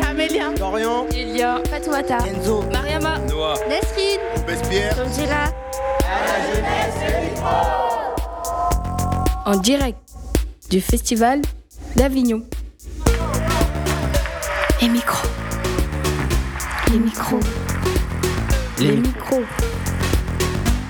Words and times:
Camélia, 0.00 0.50
Dorian, 0.56 1.06
Elia, 1.14 1.60
Fatoumata, 1.70 2.18
Enzo, 2.26 2.62
Mariama, 2.72 3.18
Noah, 3.28 3.54
Nesrine, 3.68 4.20
Robespierre. 4.36 4.96
Angela. 4.98 5.52
en 9.48 9.56
direct 9.56 9.98
du 10.68 10.80
Festival 10.80 11.40
d'Avignon. 11.96 12.42
Les 14.82 14.88
micros. 14.88 15.28
Les 16.92 16.98
micros. 16.98 17.40
Les 18.78 18.96
micros. 18.96 19.44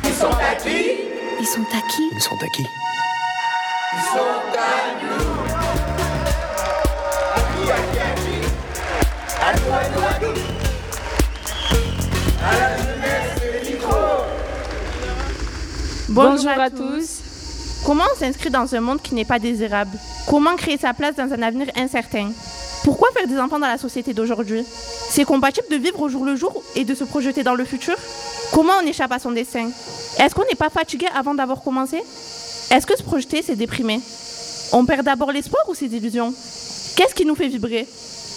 Ils 0.05 0.13
sont 0.13 0.27
à 0.27 0.57
qui? 0.57 0.99
Ils 1.41 1.47
sont 1.47 1.63
à 1.63 1.81
qui? 1.91 2.03
Ils 2.13 2.21
sont 2.21 2.35
à 4.55 4.98
Bonjour 16.11 16.51
à 16.51 16.69
tous. 16.69 17.21
Comment 17.87 18.05
on 18.13 18.19
s'inscrit 18.19 18.51
dans 18.51 18.75
un 18.75 18.81
monde 18.81 19.01
qui 19.01 19.15
n'est 19.15 19.25
pas 19.25 19.39
désirable? 19.39 19.97
Comment 20.27 20.57
créer 20.57 20.77
sa 20.77 20.93
place 20.93 21.15
dans 21.17 21.33
un 21.33 21.41
avenir 21.43 21.69
incertain? 21.77 22.31
Pourquoi 22.85 23.09
faire 23.13 23.27
des 23.27 23.39
enfants 23.39 23.59
dans 23.59 23.67
la 23.67 23.79
société 23.79 24.13
d'aujourd'hui? 24.13 24.65
C'est 25.11 25.25
compatible 25.25 25.69
de 25.71 25.77
vivre 25.77 26.01
au 26.01 26.09
jour 26.09 26.25
le 26.27 26.37
jour 26.37 26.63
et 26.77 26.85
de 26.85 26.95
se 26.95 27.05
projeter 27.05 27.43
dans 27.43 27.55
le 27.55 27.65
futur? 27.65 27.97
Comment 28.53 28.75
on 28.83 28.87
échappe 28.87 29.13
à 29.13 29.19
son 29.19 29.31
destin? 29.31 29.71
Est-ce 30.19 30.35
qu'on 30.35 30.45
n'est 30.45 30.57
pas 30.57 30.71
fatigué 30.71 31.07
avant 31.15 31.35
d'avoir 31.35 31.63
commencé? 31.63 32.03
Est-ce 32.71 32.87
que 32.87 32.99
se 32.99 33.03
projeter, 33.03 33.43
c'est 33.43 33.57
déprimer? 33.57 34.01
On 34.73 34.85
perd 34.85 35.07
d'abord 35.07 35.33
l'espoir 35.33 35.63
ou 35.69 35.75
ses 35.75 35.87
illusions? 35.87 36.35
Qu'est-ce 36.97 37.15
qui 37.15 37.25
nous 37.25 37.35
fait 37.35 37.49
vibrer? 37.49 37.87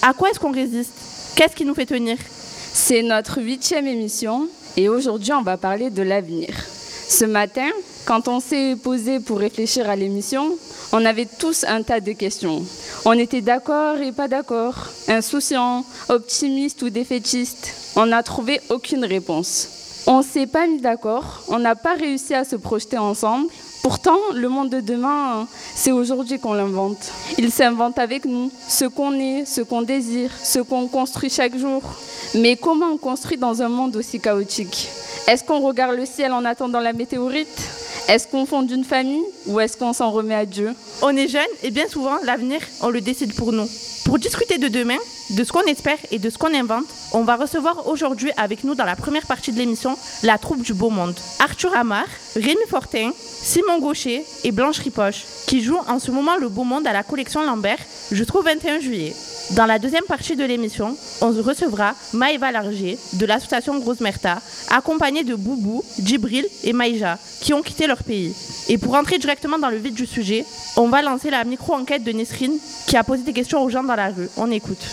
À 0.03 0.13
quoi 0.13 0.29
est-ce 0.29 0.39
qu'on 0.39 0.51
résiste? 0.51 1.00
Qu'est-ce 1.35 1.55
qui 1.55 1.65
nous 1.65 1.73
fait 1.73 1.85
tenir? 1.85 2.17
C'est 2.73 3.01
notre 3.01 3.41
huitième 3.41 3.87
émission 3.87 4.47
et 4.77 4.89
aujourd'hui 4.89 5.33
on 5.33 5.41
va 5.41 5.57
parler 5.57 5.89
de 5.89 6.03
l'avenir. 6.03 6.49
Ce 7.07 7.25
matin, 7.25 7.69
quand 8.05 8.27
on 8.27 8.39
s'est 8.39 8.75
posé 8.75 9.19
pour 9.19 9.39
réfléchir 9.39 9.89
à 9.89 9.95
l'émission, 9.95 10.57
on 10.91 11.03
avait 11.05 11.27
tous 11.39 11.63
un 11.63 11.83
tas 11.83 11.99
de 11.99 12.11
questions. 12.11 12.63
On 13.05 13.13
était 13.13 13.41
d'accord 13.41 13.97
et 13.97 14.11
pas 14.11 14.27
d'accord, 14.27 14.75
insouciants, 15.07 15.85
optimistes 16.09 16.81
ou 16.81 16.89
défaitistes. 16.89 17.73
On 17.95 18.05
n'a 18.07 18.23
trouvé 18.23 18.59
aucune 18.69 19.05
réponse. 19.05 19.67
On 20.07 20.21
s'est 20.21 20.47
pas 20.47 20.67
mis 20.67 20.81
d'accord, 20.81 21.43
on 21.47 21.59
n'a 21.59 21.75
pas 21.75 21.93
réussi 21.95 22.33
à 22.33 22.43
se 22.43 22.55
projeter 22.55 22.97
ensemble. 22.97 23.49
Pourtant, 23.81 24.19
le 24.35 24.47
monde 24.47 24.69
de 24.69 24.79
demain, 24.79 25.47
c'est 25.73 25.91
aujourd'hui 25.91 26.39
qu'on 26.39 26.53
l'invente. 26.53 27.11
Il 27.39 27.51
s'invente 27.51 27.97
avec 27.97 28.25
nous, 28.25 28.51
ce 28.67 28.85
qu'on 28.85 29.13
est, 29.13 29.45
ce 29.45 29.61
qu'on 29.61 29.81
désire, 29.81 30.29
ce 30.43 30.59
qu'on 30.59 30.87
construit 30.87 31.31
chaque 31.31 31.57
jour. 31.57 31.81
Mais 32.35 32.55
comment 32.55 32.87
on 32.93 32.97
construit 32.97 33.37
dans 33.37 33.61
un 33.63 33.69
monde 33.69 33.95
aussi 33.95 34.19
chaotique? 34.19 34.87
Est-ce 35.27 35.43
qu'on 35.43 35.61
regarde 35.61 35.95
le 35.95 36.05
ciel 36.05 36.31
en 36.31 36.45
attendant 36.45 36.79
la 36.79 36.93
météorite? 36.93 37.47
Est-ce 38.07 38.27
qu'on 38.27 38.45
fonde 38.45 38.69
une 38.69 38.83
famille 38.83 39.23
ou 39.47 39.59
est-ce 39.59 39.75
qu'on 39.77 39.93
s'en 39.93 40.11
remet 40.11 40.35
à 40.35 40.45
Dieu? 40.45 40.73
On 41.01 41.15
est 41.15 41.27
jeune 41.27 41.41
et 41.63 41.71
bien 41.71 41.87
souvent, 41.87 42.17
l'avenir, 42.23 42.61
on 42.81 42.89
le 42.89 43.01
décide 43.01 43.33
pour 43.33 43.51
nous. 43.51 43.67
Pour 44.11 44.19
discuter 44.19 44.57
de 44.57 44.67
demain, 44.67 44.97
de 45.29 45.41
ce 45.45 45.53
qu'on 45.53 45.61
espère 45.61 45.97
et 46.11 46.19
de 46.19 46.29
ce 46.29 46.37
qu'on 46.37 46.53
invente, 46.53 46.83
on 47.13 47.23
va 47.23 47.37
recevoir 47.37 47.87
aujourd'hui 47.87 48.29
avec 48.35 48.65
nous 48.65 48.75
dans 48.75 48.83
la 48.83 48.97
première 48.97 49.25
partie 49.25 49.53
de 49.53 49.57
l'émission 49.57 49.97
la 50.21 50.37
troupe 50.37 50.63
du 50.63 50.73
beau 50.73 50.89
monde. 50.89 51.15
Arthur 51.39 51.73
Amar, 51.73 52.03
Rémi 52.35 52.59
Fortin, 52.67 53.11
Simon 53.15 53.79
Gaucher 53.79 54.25
et 54.43 54.51
Blanche 54.51 54.79
Ripoche, 54.79 55.23
qui 55.47 55.63
jouent 55.63 55.79
en 55.87 55.97
ce 55.97 56.11
moment 56.11 56.35
le 56.35 56.49
beau 56.49 56.65
monde 56.65 56.87
à 56.87 56.91
la 56.91 57.03
collection 57.03 57.45
Lambert 57.45 57.79
jusqu'au 58.11 58.41
21 58.41 58.81
juillet. 58.81 59.15
Dans 59.49 59.65
la 59.65 59.79
deuxième 59.79 60.05
partie 60.05 60.35
de 60.35 60.45
l'émission, 60.45 60.95
on 61.19 61.31
recevra 61.31 61.93
Maëva 62.13 62.51
Larger 62.51 62.97
de 63.13 63.25
l'association 63.25 63.77
Grosse 63.79 63.99
Merta, 63.99 64.41
accompagnée 64.69 65.23
de 65.23 65.35
Boubou, 65.35 65.83
Djibril 65.99 66.45
et 66.63 66.71
Maïja, 66.71 67.17
qui 67.41 67.53
ont 67.53 67.61
quitté 67.61 67.85
leur 67.85 68.03
pays. 68.03 68.33
Et 68.69 68.77
pour 68.77 68.95
entrer 68.95 69.17
directement 69.17 69.59
dans 69.59 69.69
le 69.69 69.77
vif 69.77 69.93
du 69.93 70.05
sujet, 70.05 70.45
on 70.77 70.87
va 70.87 71.01
lancer 71.01 71.29
la 71.29 71.43
micro-enquête 71.43 72.03
de 72.03 72.11
Nesrine, 72.13 72.57
qui 72.87 72.95
a 72.95 73.03
posé 73.03 73.23
des 73.23 73.33
questions 73.33 73.61
aux 73.61 73.69
gens 73.69 73.83
dans 73.83 73.95
la 73.95 74.07
rue. 74.07 74.29
On 74.37 74.49
écoute. 74.51 74.85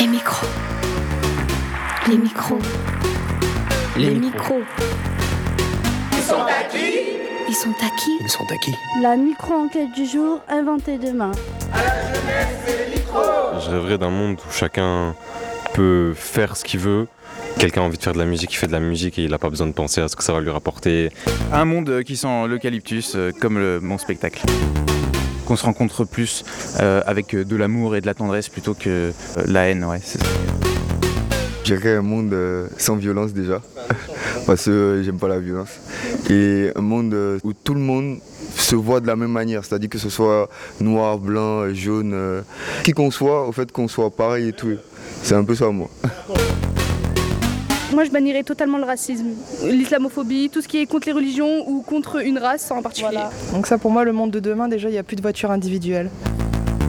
Les 0.00 0.06
micros. 0.08 0.46
Les 2.08 2.18
micros. 2.18 2.58
Les 3.96 4.10
micros. 4.14 4.62
Ils 6.12 6.22
sont 6.22 6.42
à 6.42 6.64
qui? 6.64 7.25
Ils 7.48 7.54
sont 7.54 7.70
à 7.70 7.88
qui 7.96 8.10
Ils 8.20 8.28
sont 8.28 8.44
à 8.50 8.56
qui 8.56 8.72
La 9.02 9.16
micro-enquête 9.16 9.92
du 9.94 10.04
jour 10.06 10.40
inventée 10.48 10.98
demain. 10.98 11.32
Je 13.64 13.70
rêverais 13.70 13.98
d'un 13.98 14.10
monde 14.10 14.36
où 14.46 14.52
chacun 14.52 15.14
peut 15.74 16.12
faire 16.14 16.56
ce 16.56 16.64
qu'il 16.64 16.80
veut. 16.80 17.06
Quelqu'un 17.58 17.82
a 17.82 17.84
envie 17.84 17.96
de 17.96 18.02
faire 18.02 18.12
de 18.12 18.18
la 18.18 18.26
musique, 18.26 18.52
il 18.52 18.56
fait 18.56 18.66
de 18.66 18.72
la 18.72 18.80
musique 18.80 19.18
et 19.18 19.24
il 19.24 19.30
n'a 19.30 19.38
pas 19.38 19.48
besoin 19.48 19.66
de 19.66 19.72
penser 19.72 20.00
à 20.00 20.08
ce 20.08 20.16
que 20.16 20.22
ça 20.24 20.32
va 20.32 20.40
lui 20.40 20.50
rapporter. 20.50 21.10
Un 21.52 21.64
monde 21.64 22.02
qui 22.04 22.16
sent 22.16 22.46
l'eucalyptus, 22.48 23.14
euh, 23.14 23.30
comme 23.40 23.58
le- 23.58 23.80
mon 23.80 23.96
spectacle. 23.98 24.42
Qu'on 25.46 25.56
se 25.56 25.64
rencontre 25.64 26.04
plus 26.04 26.44
euh, 26.80 27.02
avec 27.06 27.34
de 27.34 27.56
l'amour 27.56 27.96
et 27.96 28.00
de 28.00 28.06
la 28.06 28.14
tendresse 28.14 28.48
plutôt 28.48 28.74
que 28.74 28.88
euh, 28.88 29.12
la 29.46 29.68
haine, 29.68 29.84
ouais. 29.84 30.00
J'irais 31.66 31.96
un 31.96 32.02
monde 32.02 32.32
euh, 32.32 32.68
sans 32.78 32.94
violence 32.94 33.32
déjà, 33.32 33.60
parce 34.46 34.66
que 34.66 34.70
euh, 34.70 35.02
j'aime 35.02 35.18
pas 35.18 35.26
la 35.26 35.40
violence. 35.40 35.80
Et 36.30 36.70
un 36.76 36.80
monde 36.80 37.12
euh, 37.12 37.40
où 37.42 37.54
tout 37.54 37.74
le 37.74 37.80
monde 37.80 38.18
se 38.56 38.76
voit 38.76 39.00
de 39.00 39.08
la 39.08 39.16
même 39.16 39.32
manière, 39.32 39.64
c'est-à-dire 39.64 39.88
que 39.88 39.98
ce 39.98 40.08
soit 40.08 40.48
noir, 40.80 41.18
blanc, 41.18 41.74
jaune, 41.74 42.44
qui 42.84 42.92
qu'on 42.92 43.10
soit, 43.10 43.48
au 43.48 43.50
fait 43.50 43.72
qu'on 43.72 43.88
soit 43.88 44.10
pareil 44.10 44.50
et 44.50 44.52
tout. 44.52 44.76
C'est 45.24 45.34
un 45.34 45.42
peu 45.42 45.56
ça 45.56 45.68
moi. 45.70 45.90
Moi, 47.92 48.04
je 48.04 48.10
bannirais 48.10 48.42
totalement 48.44 48.78
le 48.78 48.84
racisme, 48.84 49.30
l'islamophobie, 49.64 50.50
tout 50.50 50.60
ce 50.60 50.68
qui 50.68 50.78
est 50.78 50.86
contre 50.86 51.06
les 51.06 51.12
religions 51.12 51.68
ou 51.68 51.82
contre 51.82 52.24
une 52.24 52.38
race 52.38 52.70
en 52.70 52.82
particulier. 52.82 53.18
Donc 53.52 53.66
ça 53.66 53.78
pour 53.78 53.90
moi 53.90 54.04
le 54.04 54.12
monde 54.12 54.30
de 54.30 54.38
demain 54.38 54.68
déjà 54.68 54.88
il 54.88 54.92
n'y 54.92 54.98
a 54.98 55.02
plus 55.02 55.16
de 55.16 55.22
voitures 55.22 55.50
individuelles. 55.50 56.10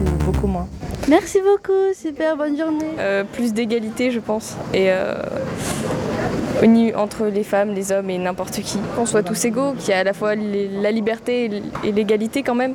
Ou 0.00 0.24
beaucoup 0.24 0.46
moins. 0.46 0.68
Merci 1.08 1.38
beaucoup, 1.40 1.94
super 1.94 2.36
bonne 2.36 2.58
journée. 2.58 2.94
Euh, 2.98 3.24
plus 3.24 3.54
d'égalité, 3.54 4.10
je 4.10 4.20
pense. 4.20 4.56
Et 4.74 4.90
euh, 4.90 5.14
entre 6.96 7.26
les 7.26 7.44
femmes, 7.44 7.72
les 7.72 7.92
hommes 7.92 8.10
et 8.10 8.18
n'importe 8.18 8.60
qui. 8.60 8.78
Qu'on 8.94 9.06
soit 9.06 9.22
tous 9.22 9.42
égaux, 9.46 9.72
qu'il 9.78 9.88
y 9.88 9.92
a 9.94 10.00
à 10.00 10.04
la 10.04 10.12
fois 10.12 10.34
la 10.34 10.90
liberté 10.90 11.50
et 11.82 11.92
l'égalité 11.92 12.42
quand 12.42 12.54
même, 12.54 12.74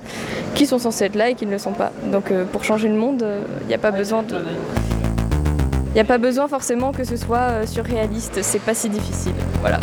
qui 0.56 0.66
sont 0.66 0.80
censés 0.80 1.06
être 1.06 1.16
là 1.16 1.30
et 1.30 1.36
qui 1.36 1.46
ne 1.46 1.52
le 1.52 1.60
sont 1.60 1.74
pas. 1.74 1.92
Donc 2.12 2.32
euh, 2.32 2.44
pour 2.46 2.64
changer 2.64 2.88
le 2.88 2.96
monde, 2.96 3.24
il 3.62 3.68
n'y 3.68 3.76
a 3.76 3.80
pas 3.80 3.92
besoin 3.92 4.24
de... 4.24 4.38
Il 5.90 5.94
n'y 5.94 6.02
a 6.02 6.06
pas 6.06 6.18
besoin 6.18 6.48
forcément 6.48 6.92
que 6.92 7.04
ce 7.04 7.16
soit 7.16 7.68
surréaliste, 7.68 8.42
c'est 8.42 8.62
pas 8.62 8.74
si 8.74 8.90
difficile. 8.90 9.36
Voilà. 9.62 9.80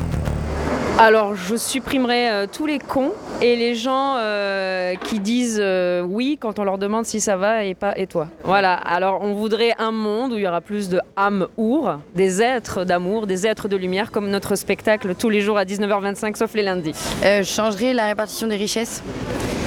Alors, 1.03 1.34
je 1.34 1.56
supprimerai 1.56 2.28
euh, 2.28 2.47
tous 2.47 2.66
les 2.66 2.78
cons 2.78 3.12
et 3.41 3.56
les 3.56 3.75
gens 3.75 4.16
euh, 4.19 4.94
qui 4.97 5.19
disent 5.19 5.59
euh, 5.59 6.03
oui 6.03 6.37
quand 6.38 6.59
on 6.59 6.65
leur 6.65 6.77
demande 6.77 7.06
si 7.06 7.22
ça 7.22 7.38
va 7.38 7.65
et 7.65 7.75
pas 7.75 7.97
et 7.97 8.06
toi. 8.06 8.28
Voilà. 8.44 8.75
Alors, 8.75 9.22
on 9.22 9.33
voudrait 9.33 9.72
un 9.78 9.93
monde 9.93 10.34
où 10.34 10.37
il 10.37 10.43
y 10.43 10.47
aura 10.47 10.61
plus 10.61 10.91
de 10.91 11.00
âmes-our, 11.16 12.00
des 12.15 12.43
êtres 12.43 12.84
d'amour, 12.84 13.27
des 13.27 13.47
êtres 13.47 13.66
de 13.66 13.77
lumière, 13.77 14.11
comme 14.11 14.28
notre 14.28 14.56
spectacle 14.56 15.15
tous 15.15 15.31
les 15.31 15.41
jours 15.41 15.56
à 15.56 15.65
19h25, 15.65 16.37
sauf 16.37 16.53
les 16.53 16.62
lundis. 16.62 16.93
Euh, 17.25 17.38
je 17.38 17.49
changerai 17.49 17.94
la 17.94 18.05
répartition 18.05 18.47
des 18.47 18.56
richesses. 18.56 19.03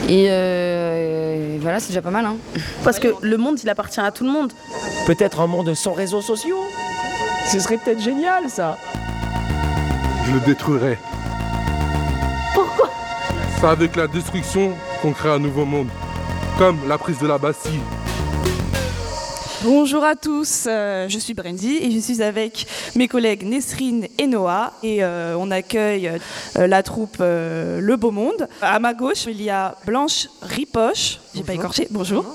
Et 0.10 0.28
euh, 0.30 1.58
voilà, 1.62 1.80
c'est 1.80 1.88
déjà 1.88 2.04
pas 2.04 2.12
mal. 2.12 2.28
Hein. 2.28 2.36
Parce 2.84 3.00
que 3.00 3.08
le 3.24 3.38
monde, 3.38 3.58
il 3.64 3.70
appartient 3.72 4.00
à 4.00 4.12
tout 4.12 4.24
le 4.24 4.30
monde. 4.30 4.54
Peut-être 5.08 5.40
un 5.40 5.48
monde 5.48 5.74
sans 5.74 5.94
réseaux 5.94 6.22
sociaux 6.22 6.60
Ce 7.48 7.60
serait 7.60 7.78
peut-être 7.78 8.02
génial 8.02 8.52
ça 8.52 8.78
Je 10.28 10.34
le 10.34 10.40
détruirai. 10.42 11.00
C'est 13.64 13.70
avec 13.70 13.96
la 13.96 14.08
destruction 14.08 14.74
qu'on 15.02 15.14
crée 15.14 15.30
un 15.30 15.40
nouveau 15.40 15.64
monde. 15.64 15.88
Comme 16.58 16.86
la 16.86 16.98
prise 16.98 17.18
de 17.20 17.28
la 17.28 17.38
Bastille. 17.38 17.80
Bonjour 19.64 20.04
à 20.04 20.18
tous, 20.18 20.66
euh, 20.68 21.08
je 21.08 21.18
suis 21.18 21.34
Brandy 21.34 21.78
et 21.78 21.90
je 21.90 22.00
suis 22.00 22.22
avec 22.22 22.68
mes 22.98 23.08
collègues 23.08 23.44
Nesrine 23.44 24.08
et 24.18 24.28
Noah 24.28 24.74
et 24.84 25.02
euh, 25.02 25.38
on 25.40 25.50
accueille 25.50 26.10
euh, 26.58 26.68
la 26.68 26.84
troupe 26.84 27.20
Le 27.20 27.96
Beau 27.96 28.12
Monde. 28.12 28.50
À 28.62 28.80
ma 28.80 28.94
gauche, 28.94 29.28
il 29.28 29.42
y 29.42 29.50
a 29.50 29.78
Blanche 29.86 30.28
Ripoche, 30.42 31.20
j'ai 31.36 31.44
pas 31.44 31.54
écorché, 31.54 31.88
bonjour. 31.90 32.26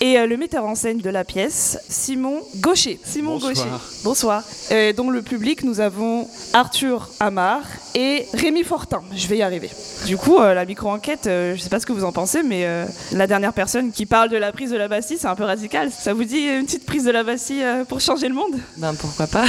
Et 0.00 0.18
euh, 0.18 0.26
le 0.26 0.36
metteur 0.36 0.64
en 0.64 0.74
scène 0.74 0.98
de 0.98 1.10
la 1.10 1.24
pièce, 1.24 1.78
Simon 1.88 2.40
Gaucher. 2.56 2.98
Simon 3.04 3.34
Bonsoir. 3.34 3.52
Gaucher. 3.52 3.68
Bonsoir. 4.02 4.42
Et 4.70 4.92
dans 4.92 5.10
le 5.10 5.20
public, 5.22 5.62
nous 5.62 5.80
avons 5.80 6.28
Arthur 6.52 7.10
Amar 7.20 7.60
et 7.94 8.26
Rémi 8.32 8.64
Fortin. 8.64 9.02
Je 9.14 9.26
vais 9.26 9.38
y 9.38 9.42
arriver. 9.42 9.70
Du 10.06 10.16
coup, 10.16 10.38
euh, 10.38 10.54
la 10.54 10.64
micro-enquête, 10.64 11.26
euh, 11.26 11.54
je 11.54 11.60
sais 11.60 11.68
pas 11.68 11.80
ce 11.80 11.86
que 11.86 11.92
vous 11.92 12.04
en 12.04 12.12
pensez, 12.12 12.42
mais 12.42 12.64
euh, 12.64 12.86
la 13.12 13.26
dernière 13.26 13.52
personne 13.52 13.92
qui 13.92 14.06
parle 14.06 14.30
de 14.30 14.36
la 14.36 14.52
prise 14.52 14.70
de 14.70 14.76
la 14.76 14.88
Bastille, 14.88 15.18
c'est 15.20 15.26
un 15.28 15.36
peu 15.36 15.44
radical. 15.44 15.90
Ça 15.96 16.14
vous 16.14 16.24
dit 16.24 16.40
une 16.46 16.64
petite 16.64 16.86
prise 16.86 17.04
de 17.04 17.10
la 17.10 17.24
Bastille 17.24 17.62
euh, 17.62 17.84
pour 17.84 18.00
changer 18.00 18.28
le 18.28 18.34
monde? 18.34 18.54
Ben 18.78 18.94
pourquoi 18.94 19.26
pas 19.26 19.44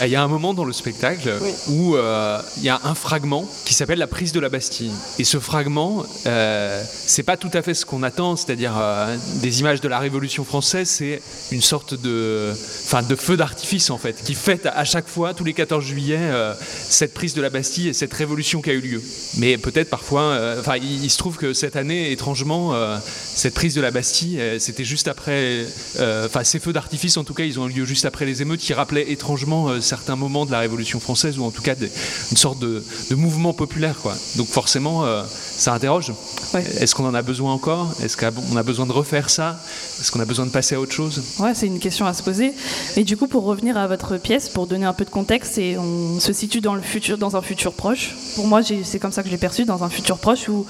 Il 0.00 0.08
y 0.08 0.16
a 0.16 0.22
un 0.22 0.28
moment 0.28 0.54
dans 0.54 0.64
le 0.64 0.72
spectacle 0.72 1.32
où 1.68 1.96
euh, 1.96 2.40
il 2.58 2.62
y 2.62 2.68
a 2.68 2.80
un 2.84 2.94
fragment 2.94 3.44
qui 3.64 3.74
s'appelle 3.74 3.98
la 3.98 4.06
prise 4.06 4.32
de 4.32 4.40
la 4.40 4.48
Bastille. 4.48 4.92
Et 5.18 5.24
ce 5.24 5.38
fragment, 5.38 6.04
euh, 6.26 6.82
c'est 6.88 7.22
pas 7.24 7.36
tout 7.36 7.50
à 7.52 7.57
à 7.58 7.62
fait 7.62 7.74
ce 7.74 7.84
qu'on 7.84 8.02
attend, 8.02 8.36
c'est-à-dire 8.36 8.74
euh, 8.78 9.16
des 9.42 9.60
images 9.60 9.80
de 9.80 9.88
la 9.88 9.98
Révolution 9.98 10.44
française, 10.44 10.88
c'est 10.88 11.20
une 11.50 11.60
sorte 11.60 11.94
de, 11.94 12.52
enfin, 12.84 13.02
de 13.02 13.16
feu 13.16 13.36
d'artifice 13.36 13.90
en 13.90 13.98
fait, 13.98 14.22
qui 14.24 14.34
fête 14.34 14.66
à 14.66 14.84
chaque 14.84 15.08
fois, 15.08 15.34
tous 15.34 15.44
les 15.44 15.52
14 15.52 15.84
juillet, 15.84 16.18
euh, 16.20 16.54
cette 16.88 17.12
prise 17.12 17.34
de 17.34 17.42
la 17.42 17.50
Bastille 17.50 17.88
et 17.88 17.92
cette 17.92 18.14
révolution 18.14 18.62
qui 18.62 18.70
a 18.70 18.72
eu 18.72 18.80
lieu. 18.80 19.02
Mais 19.36 19.58
peut-être 19.58 19.90
parfois, 19.90 20.22
euh, 20.22 20.60
enfin, 20.60 20.76
il, 20.76 21.04
il 21.04 21.10
se 21.10 21.18
trouve 21.18 21.36
que 21.36 21.52
cette 21.52 21.76
année, 21.76 22.12
étrangement, 22.12 22.74
cette 23.34 23.54
prise 23.54 23.74
de 23.74 23.80
la 23.80 23.90
Bastille, 23.90 24.40
c'était 24.58 24.84
juste 24.84 25.08
après, 25.08 25.64
enfin, 25.98 26.44
ces 26.44 26.60
feux 26.60 26.72
d'artifice, 26.72 27.16
en 27.16 27.24
tout 27.24 27.34
cas, 27.34 27.44
ils 27.44 27.58
ont 27.58 27.68
eu 27.68 27.72
lieu 27.72 27.84
juste 27.84 28.04
après 28.04 28.24
les 28.24 28.40
émeutes, 28.40 28.60
qui 28.60 28.72
rappelaient 28.72 29.10
étrangement 29.10 29.80
certains 29.80 30.16
moments 30.16 30.46
de 30.46 30.52
la 30.52 30.60
Révolution 30.60 31.00
française, 31.00 31.38
ou 31.38 31.44
en 31.44 31.50
tout 31.50 31.62
cas 31.62 31.74
une 32.30 32.36
sorte 32.36 32.60
de, 32.60 32.84
de 33.10 33.14
mouvement 33.16 33.52
populaire, 33.52 33.96
quoi. 34.00 34.14
Donc 34.36 34.48
forcément, 34.48 35.04
ça 35.26 35.74
interroge. 35.74 36.12
Est-ce 36.54 36.94
qu'on 36.94 37.06
en 37.06 37.14
a 37.14 37.22
besoin 37.22 37.47
encore 37.50 37.94
Est-ce 38.02 38.16
qu'on 38.16 38.56
a 38.56 38.62
besoin 38.62 38.86
de 38.86 38.92
refaire 38.92 39.30
ça 39.30 39.60
Est-ce 40.00 40.10
qu'on 40.12 40.20
a 40.20 40.24
besoin 40.24 40.46
de 40.46 40.50
passer 40.50 40.74
à 40.74 40.80
autre 40.80 40.92
chose 40.92 41.22
Ouais, 41.38 41.54
c'est 41.54 41.66
une 41.66 41.78
question 41.78 42.06
à 42.06 42.14
se 42.14 42.22
poser. 42.22 42.52
Mais 42.96 43.04
du 43.04 43.16
coup, 43.16 43.26
pour 43.26 43.44
revenir 43.44 43.76
à 43.76 43.86
votre 43.86 44.16
pièce, 44.16 44.48
pour 44.48 44.66
donner 44.66 44.86
un 44.86 44.92
peu 44.92 45.04
de 45.04 45.10
contexte, 45.10 45.58
et 45.58 45.76
on 45.78 46.20
se 46.20 46.32
situe 46.32 46.60
dans 46.60 46.74
le 46.74 46.82
futur, 46.82 47.18
dans 47.18 47.36
un 47.36 47.42
futur 47.42 47.72
proche. 47.72 48.14
Pour 48.36 48.46
moi, 48.46 48.60
c'est 48.84 48.98
comme 48.98 49.12
ça 49.12 49.22
que 49.22 49.28
je 49.28 49.32
l'ai 49.32 49.38
perçu, 49.38 49.64
dans 49.64 49.84
un 49.84 49.88
futur 49.90 50.18
proche 50.18 50.48
où 50.48 50.66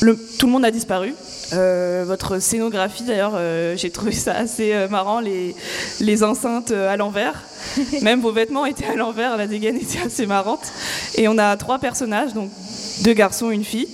le- 0.00 0.16
tout 0.38 0.46
le 0.46 0.52
monde 0.52 0.64
a 0.64 0.70
disparu. 0.70 1.14
Euh, 1.52 2.04
votre 2.06 2.38
scénographie, 2.38 3.02
d'ailleurs, 3.04 3.32
euh, 3.34 3.76
j'ai 3.76 3.90
trouvé 3.90 4.12
ça 4.12 4.32
assez 4.34 4.72
euh, 4.72 4.88
marrant, 4.88 5.20
les, 5.20 5.54
les 6.00 6.24
enceintes 6.24 6.70
euh, 6.70 6.90
à 6.90 6.96
l'envers. 6.96 7.42
Même 8.02 8.20
vos 8.22 8.32
vêtements 8.32 8.64
étaient 8.64 8.86
à 8.86 8.94
l'envers, 8.96 9.36
la 9.36 9.46
dégaine 9.46 9.76
était 9.76 10.00
assez 10.06 10.24
marrante. 10.26 10.72
Et 11.16 11.28
on 11.28 11.36
a 11.36 11.56
trois 11.58 11.78
personnages, 11.78 12.32
donc 12.32 12.50
deux 13.02 13.12
garçons, 13.12 13.50
une 13.50 13.64
fille. 13.64 13.88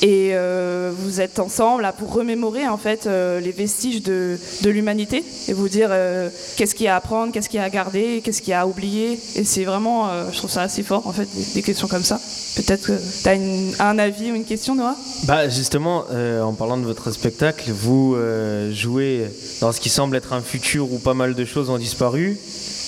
Et 0.00 0.30
euh, 0.32 0.92
vous 0.96 1.20
êtes 1.20 1.40
ensemble 1.40 1.82
là, 1.82 1.92
pour 1.92 2.12
remémorer 2.12 2.68
en 2.68 2.76
fait 2.78 3.06
euh, 3.06 3.40
les 3.40 3.50
vestiges 3.50 4.00
de, 4.02 4.38
de 4.62 4.70
l'humanité 4.70 5.24
et 5.48 5.52
vous 5.52 5.68
dire 5.68 5.88
euh, 5.90 6.28
qu'est-ce 6.56 6.76
qu'il 6.76 6.86
y 6.86 6.88
a 6.88 6.94
à 6.94 6.98
apprendre, 6.98 7.32
qu'est-ce 7.32 7.48
qu'il 7.48 7.58
y 7.58 7.60
a 7.60 7.64
à 7.64 7.70
garder, 7.70 8.20
qu'est-ce 8.22 8.40
qu'il 8.40 8.52
y 8.52 8.54
a 8.54 8.60
à 8.60 8.66
oublier. 8.66 9.18
Et 9.34 9.42
c'est 9.42 9.64
vraiment, 9.64 10.08
euh, 10.08 10.26
je 10.30 10.38
trouve 10.38 10.50
ça 10.50 10.62
assez 10.62 10.84
fort 10.84 11.06
en 11.08 11.12
fait, 11.12 11.26
des, 11.34 11.54
des 11.54 11.62
questions 11.62 11.88
comme 11.88 12.04
ça. 12.04 12.20
Peut-être 12.54 12.86
que 12.86 12.92
tu 12.92 13.28
as 13.28 13.84
un 13.84 13.98
avis 13.98 14.30
ou 14.30 14.36
une 14.36 14.44
question, 14.44 14.76
Noah 14.76 14.94
Bah 15.24 15.48
justement, 15.48 16.04
euh, 16.12 16.42
en 16.42 16.52
parlant 16.52 16.76
de 16.76 16.84
votre 16.84 17.10
spectacle, 17.10 17.70
vous 17.72 18.14
euh, 18.14 18.72
jouez 18.72 19.24
dans 19.60 19.72
ce 19.72 19.80
qui 19.80 19.88
semble 19.88 20.14
être 20.16 20.32
un 20.32 20.42
futur 20.42 20.92
où 20.92 20.98
pas 20.98 21.14
mal 21.14 21.34
de 21.34 21.44
choses 21.44 21.70
ont 21.70 21.78
disparu. 21.78 22.38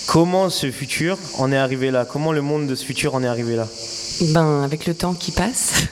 Comment 0.07 0.49
ce 0.49 0.71
futur 0.71 1.17
en 1.37 1.51
est 1.51 1.57
arrivé 1.57 1.91
là? 1.91 2.05
Comment 2.05 2.31
le 2.31 2.41
monde 2.41 2.67
de 2.67 2.75
ce 2.75 2.85
futur 2.85 3.15
en 3.15 3.23
est 3.23 3.27
arrivé 3.27 3.55
là? 3.55 3.67
Ben, 4.33 4.63
avec 4.63 4.85
le 4.85 4.93
temps 4.93 5.13
qui 5.13 5.31
passe. 5.31 5.83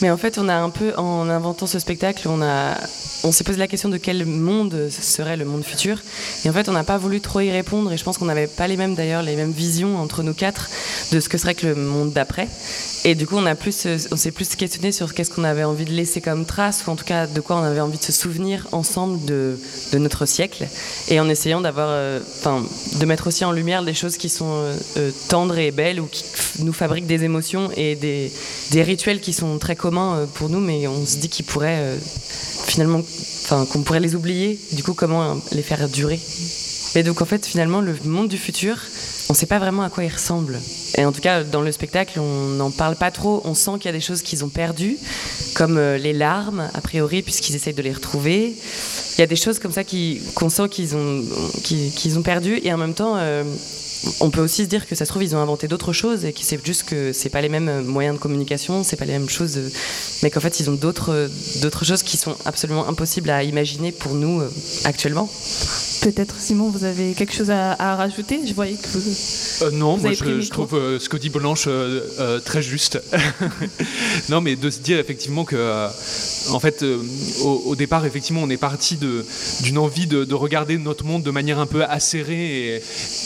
Mais 0.00 0.10
en 0.10 0.16
fait, 0.16 0.38
on 0.38 0.48
a 0.48 0.54
un 0.54 0.70
peu, 0.70 0.92
en 0.96 1.28
inventant 1.28 1.66
ce 1.66 1.78
spectacle, 1.78 2.28
on, 2.28 2.42
a, 2.42 2.76
on 3.24 3.32
s'est 3.32 3.44
posé 3.44 3.58
la 3.58 3.66
question 3.66 3.88
de 3.88 3.96
quel 3.96 4.26
monde 4.26 4.88
serait 4.90 5.36
le 5.36 5.46
monde 5.46 5.64
futur. 5.64 5.98
Et 6.44 6.50
en 6.50 6.52
fait, 6.52 6.68
on 6.68 6.72
n'a 6.72 6.84
pas 6.84 6.98
voulu 6.98 7.20
trop 7.20 7.40
y 7.40 7.50
répondre. 7.50 7.90
Et 7.90 7.96
je 7.96 8.04
pense 8.04 8.18
qu'on 8.18 8.26
n'avait 8.26 8.46
pas 8.46 8.68
les 8.68 8.76
mêmes, 8.76 8.94
d'ailleurs, 8.94 9.22
les 9.22 9.34
mêmes 9.34 9.50
visions 9.50 9.98
entre 9.98 10.22
nous 10.22 10.34
quatre 10.34 10.68
de 11.10 11.20
ce 11.20 11.28
que 11.28 11.38
serait 11.38 11.56
le 11.62 11.74
monde 11.74 12.12
d'après. 12.12 12.48
Et 13.06 13.14
du 13.14 13.26
coup, 13.26 13.36
on, 13.36 13.46
a 13.46 13.54
plus, 13.54 13.86
on 14.10 14.16
s'est 14.16 14.30
plus 14.30 14.56
questionné 14.56 14.92
sur 14.92 15.12
qu'est-ce 15.12 15.30
qu'on 15.30 15.44
avait 15.44 15.64
envie 15.64 15.84
de 15.84 15.90
laisser 15.90 16.20
comme 16.20 16.44
trace, 16.46 16.84
ou 16.86 16.90
en 16.90 16.96
tout 16.96 17.04
cas 17.04 17.26
de 17.26 17.40
quoi 17.40 17.56
on 17.56 17.62
avait 17.62 17.80
envie 17.80 17.98
de 17.98 18.02
se 18.02 18.12
souvenir 18.12 18.66
ensemble 18.72 19.24
de, 19.24 19.58
notre 19.94 20.26
siècle. 20.26 20.66
Et 21.08 21.18
en 21.20 21.28
essayant 21.28 21.60
d'avoir, 21.60 21.88
euh, 21.90 22.20
de 22.98 23.06
mettre 23.06 23.26
aussi 23.26 23.44
en 23.44 23.52
lumière 23.52 23.84
des 23.84 23.94
choses 23.94 24.16
qui 24.16 24.28
sont 24.28 24.52
euh, 24.52 24.74
euh, 24.96 25.10
tendres 25.28 25.58
et 25.58 25.70
belles, 25.70 26.00
ou 26.00 26.06
qui 26.06 26.24
nous 26.60 26.72
fabriquent 26.72 27.06
des 27.06 27.24
émotions 27.24 27.70
et 27.76 27.94
des, 27.94 28.32
rituels 28.82 29.20
qui 29.20 29.32
sont 29.32 29.58
très 29.58 29.76
communs 29.76 30.26
pour 30.34 30.48
nous, 30.48 30.60
mais 30.60 30.86
on 30.86 31.06
se 31.06 31.16
dit 31.16 31.28
qu'ils 31.28 31.44
pourraient 31.44 31.96
finalement, 32.64 33.02
qu'on 33.48 33.82
pourrait 33.82 34.00
les 34.00 34.14
oublier. 34.14 34.58
Du 34.72 34.82
coup, 34.82 34.94
comment 34.94 35.40
les 35.52 35.62
faire 35.62 35.88
durer 35.88 36.20
Et 36.94 37.02
donc, 37.02 37.22
en 37.22 37.24
fait, 37.24 37.46
finalement, 37.46 37.80
le 37.80 37.96
monde 38.04 38.28
du 38.28 38.38
futur, 38.38 38.78
on 39.28 39.32
ne 39.32 39.36
sait 39.36 39.46
pas 39.46 39.58
vraiment 39.58 39.82
à 39.82 39.90
quoi 39.90 40.04
il 40.04 40.12
ressemble. 40.12 40.58
Et 40.96 41.04
en 41.04 41.12
tout 41.12 41.20
cas, 41.20 41.42
dans 41.42 41.62
le 41.62 41.72
spectacle, 41.72 42.20
on 42.20 42.48
n'en 42.50 42.70
parle 42.70 42.96
pas 42.96 43.10
trop. 43.10 43.42
On 43.44 43.54
sent 43.54 43.72
qu'il 43.78 43.86
y 43.86 43.88
a 43.88 43.92
des 43.92 44.00
choses 44.00 44.22
qu'ils 44.22 44.44
ont 44.44 44.48
perdues, 44.48 44.96
comme 45.54 45.78
euh, 45.78 45.98
les 45.98 46.12
larmes, 46.12 46.68
a 46.72 46.80
priori, 46.80 47.22
puisqu'ils 47.22 47.56
essayent 47.56 47.74
de 47.74 47.82
les 47.82 47.92
retrouver. 47.92 48.54
Il 49.16 49.20
y 49.20 49.22
a 49.22 49.26
des 49.26 49.36
choses 49.36 49.58
comme 49.58 49.72
ça 49.72 49.82
qu'on 49.84 50.50
sent 50.50 50.68
qu'ils 50.68 50.96
ont, 50.96 51.22
qu'ils 51.62 52.18
ont 52.18 52.22
perdues. 52.22 52.60
Et 52.64 52.72
en 52.72 52.78
même 52.78 52.94
temps, 52.94 53.14
euh, 53.16 53.44
on 54.20 54.30
peut 54.30 54.40
aussi 54.40 54.64
se 54.64 54.68
dire 54.68 54.86
que 54.86 54.94
ça 54.94 55.04
se 55.04 55.10
trouve, 55.10 55.22
ils 55.22 55.34
ont 55.34 55.38
inventé 55.38 55.68
d'autres 55.68 55.92
choses 55.92 56.24
et 56.24 56.32
que 56.32 56.40
c'est 56.42 56.64
juste 56.64 56.84
que 56.84 57.12
c'est 57.12 57.28
pas 57.30 57.40
les 57.40 57.48
mêmes 57.48 57.68
euh, 57.68 57.82
moyens 57.82 58.16
de 58.16 58.20
communication, 58.20 58.82
c'est 58.84 58.96
pas 58.96 59.04
les 59.04 59.12
mêmes 59.12 59.28
choses, 59.28 59.56
euh, 59.56 59.70
mais 60.22 60.30
qu'en 60.30 60.40
fait, 60.40 60.60
ils 60.60 60.68
ont 60.70 60.74
d'autres, 60.74 61.10
euh, 61.12 61.28
d'autres 61.62 61.84
choses 61.84 62.02
qui 62.02 62.16
sont 62.16 62.36
absolument 62.44 62.86
impossibles 62.88 63.30
à 63.30 63.42
imaginer 63.42 63.92
pour 63.92 64.14
nous 64.14 64.42
actuellement. 64.84 65.30
Peut-être, 66.02 66.34
Simon, 66.38 66.68
vous 66.68 66.84
avez 66.84 67.14
quelque 67.14 67.32
chose 67.34 67.50
à, 67.50 67.72
à 67.78 67.96
rajouter? 67.96 68.40
Je 68.46 68.52
voyais 68.52 68.74
que 68.76 68.88
vous. 68.88 69.64
Euh, 69.64 69.70
non, 69.70 69.94
Vous 69.94 70.00
moi 70.02 70.08
avez 70.08 70.16
pris 70.16 70.30
le 70.30 70.40
je, 70.42 70.50
trouve 70.50 70.74
euh, 70.74 70.98
ce 70.98 71.08
que 71.08 71.16
dit 71.16 71.30
Blanche 71.30 71.64
euh, 71.66 72.00
euh, 72.18 72.40
très 72.40 72.62
juste. 72.62 73.00
non, 74.28 74.40
mais 74.40 74.56
de 74.56 74.68
se 74.70 74.80
dire 74.80 74.98
effectivement 74.98 75.44
que, 75.44 75.56
euh, 75.56 75.88
en 76.50 76.60
fait, 76.60 76.82
euh, 76.82 76.98
au, 77.42 77.62
au 77.66 77.76
départ, 77.76 78.04
effectivement, 78.04 78.42
on 78.42 78.50
est 78.50 78.56
parti 78.58 78.96
de- 78.96 79.24
d'une 79.62 79.78
envie 79.78 80.06
de, 80.06 80.24
de 80.24 80.34
regarder 80.34 80.76
notre 80.78 81.04
monde 81.04 81.22
de 81.22 81.30
manière 81.30 81.58
un 81.58 81.66
peu 81.66 81.84
acérée. 81.84 82.74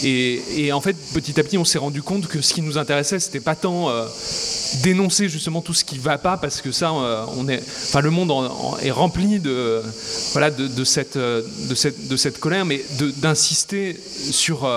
Et, 0.02 0.08
et- 0.08 0.42
et 0.66 0.67
en 0.72 0.80
fait, 0.80 0.96
petit 1.14 1.38
à 1.38 1.42
petit, 1.44 1.58
on 1.58 1.64
s'est 1.64 1.78
rendu 1.78 2.02
compte 2.02 2.26
que 2.26 2.40
ce 2.40 2.54
qui 2.54 2.62
nous 2.62 2.78
intéressait, 2.78 3.20
c'était 3.20 3.40
pas 3.40 3.54
tant 3.54 3.88
euh, 3.90 4.06
dénoncer 4.82 5.28
justement 5.28 5.60
tout 5.62 5.74
ce 5.74 5.84
qui 5.84 5.98
va 5.98 6.18
pas, 6.18 6.36
parce 6.36 6.60
que 6.60 6.72
ça, 6.72 6.90
euh, 6.90 7.24
on 7.36 7.48
est, 7.48 7.60
enfin, 7.60 8.00
le 8.00 8.10
monde 8.10 8.32
est 8.82 8.90
rempli 8.90 9.38
de, 9.38 9.82
voilà, 10.32 10.50
de, 10.50 10.84
cette, 10.84 11.16
euh, 11.16 11.42
de, 11.68 11.74
cette, 11.74 12.08
de 12.08 12.16
cette 12.16 12.40
colère, 12.40 12.64
mais 12.64 12.84
d'insister 13.18 13.98
sur 14.30 14.68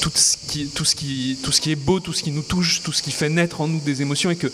tout, 0.00 0.10
ce 0.14 0.36
qui, 0.48 0.66
tout, 0.66 0.84
ce 0.84 0.94
qui, 0.94 1.38
tout 1.42 1.52
ce 1.52 1.60
qui 1.60 1.72
est 1.72 1.76
beau, 1.76 2.00
tout 2.00 2.12
ce 2.12 2.22
qui 2.22 2.30
nous 2.30 2.42
touche, 2.42 2.82
tout 2.82 2.92
ce 2.92 3.02
qui 3.02 3.10
fait 3.10 3.28
naître 3.28 3.60
en 3.60 3.68
nous 3.68 3.80
des 3.80 4.02
émotions, 4.02 4.30
et 4.30 4.36
que 4.36 4.50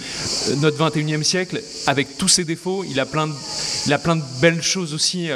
notre 0.58 0.78
21e 0.78 1.22
siècle, 1.22 1.62
avec 1.86 2.16
tous 2.16 2.28
ses 2.28 2.44
défauts, 2.44 2.84
il 2.88 3.00
a 3.00 3.06
plein 3.06 3.26
de, 3.26 3.34
il 3.86 3.92
a 3.92 3.98
plein 3.98 4.16
de 4.16 4.24
belles 4.40 4.62
choses 4.62 4.94
aussi, 4.94 5.28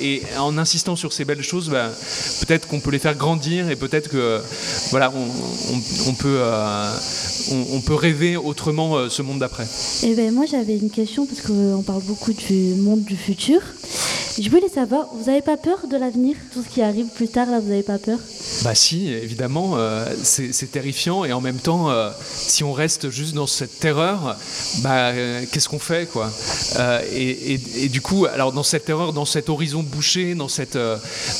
et 0.00 0.22
en 0.38 0.58
insistant 0.58 0.96
sur 0.96 1.12
ces 1.12 1.24
belles 1.24 1.42
choses, 1.42 1.70
bah, 1.70 1.90
peut-être 2.40 2.68
qu'on 2.68 2.80
peut 2.80 2.90
les 2.90 2.98
faire 2.98 3.14
grandir, 3.14 3.70
et 3.70 3.76
peut-être 3.76 4.08
que 4.08 4.40
voilà, 4.90 5.12
on, 5.14 5.22
on- 5.74 6.10
on 6.10 6.14
peut, 6.14 6.38
euh, 6.40 6.96
on, 7.72 7.80
peut 7.80 7.94
rêver 7.94 8.36
autrement 8.36 8.96
euh, 8.96 9.08
ce 9.08 9.22
monde 9.22 9.38
d'après. 9.38 9.66
Eh 10.02 10.14
ben 10.14 10.32
moi 10.32 10.44
j'avais 10.50 10.76
une 10.76 10.90
question 10.90 11.26
parce 11.26 11.40
qu'on 11.40 11.82
parle 11.82 12.02
beaucoup 12.02 12.32
du 12.32 12.74
monde 12.76 13.02
du 13.04 13.16
futur. 13.16 13.60
Je 14.36 14.50
voulais 14.50 14.68
savoir, 14.68 15.06
vous 15.14 15.26
n'avez 15.26 15.42
pas 15.42 15.56
peur 15.56 15.86
de 15.88 15.96
l'avenir? 15.96 16.34
Tout 16.52 16.64
ce 16.64 16.68
qui 16.68 16.82
arrive 16.82 17.06
plus 17.06 17.28
tard, 17.28 17.48
là, 17.50 17.60
vous 17.60 17.68
n'avez 17.68 17.84
pas 17.84 17.98
peur? 17.98 18.18
Bah 18.64 18.74
si, 18.74 19.08
évidemment, 19.08 19.74
euh, 19.76 20.06
c'est 20.24 20.70
terrifiant 20.72 21.24
et 21.24 21.32
en 21.32 21.40
même 21.40 21.58
temps, 21.58 21.88
euh, 21.90 22.10
si 22.34 22.64
on 22.64 22.72
reste 22.72 23.10
juste 23.10 23.34
dans 23.34 23.46
cette 23.46 23.78
terreur, 23.78 24.36
bah 24.78 25.10
euh, 25.10 25.44
qu'est-ce 25.52 25.68
qu'on 25.68 25.78
fait 25.78 26.08
quoi? 26.10 26.32
Et, 27.12 27.60
et- 27.84 27.88
du 27.88 28.00
coup, 28.00 28.26
alors 28.26 28.52
dans 28.52 28.64
cette 28.64 28.84
terreur, 28.86 29.12
dans 29.12 29.24
cet 29.24 29.48
horizon 29.48 29.82
bouché, 29.84 30.34
dans 30.34 30.48
cette 30.48 30.78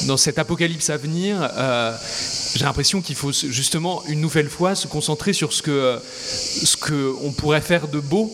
dans 0.06 0.16
cet 0.16 0.38
apocalypse 0.38 0.88
à 0.90 0.96
venir, 0.96 1.50
j'ai 2.54 2.64
l'impression 2.64 3.00
qu'il 3.00 3.16
faut 3.16 3.32
justement 3.32 4.04
une 4.06 4.20
nouvelle 4.20 4.48
fois 4.48 4.76
se 4.76 4.86
concentrer 4.86 5.32
sur 5.32 5.52
ce 5.52 5.62
que 5.62 5.98
ce 6.20 6.76
que 6.76 7.12
on 7.24 7.32
pourrait 7.32 7.60
faire 7.60 7.88
de 7.88 7.98
beau, 7.98 8.30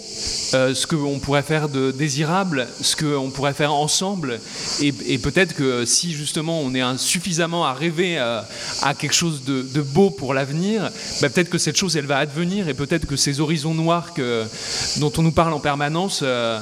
ce 0.53 0.87
qu'on 0.87 1.19
pourrait 1.19 1.43
faire 1.43 1.69
de 1.71 1.91
désirable, 1.93 2.69
ce 2.83 2.95
qu'on 2.97 3.31
pourrait 3.31 3.55
faire 3.55 3.73
ensemble. 3.73 4.39
Et, 4.81 4.95
et 5.07 5.19
peut-être 5.19 5.55
que 5.55 5.85
si 5.85 6.13
justement 6.13 6.61
on 6.61 6.75
est 6.75 6.83
suffisamment 6.99 7.67
à 7.67 7.73
rêver 7.73 8.19
euh, 8.19 8.41
à 8.83 8.95
quelque 8.95 9.15
chose 9.15 9.43
de, 9.45 9.63
de 9.63 9.81
beau 9.81 10.11
pour 10.11 10.35
l'avenir, 10.35 10.91
bah, 11.21 11.29
peut-être 11.29 11.51
que 11.51 11.59
cette 11.59 11.77
chose 11.77 11.97
elle 11.97 12.07
va 12.07 12.19
advenir 12.19 12.69
et 12.69 12.75
peut-être 12.75 13.07
que 13.07 13.17
ces 13.17 13.41
horizons 13.41 13.75
noirs 13.75 14.15
que, 14.15 14.45
dont 14.99 15.13
on 15.19 15.23
nous 15.23 15.33
parle 15.33 15.53
en 15.53 15.61
permanence, 15.61 16.21
euh, 16.23 16.59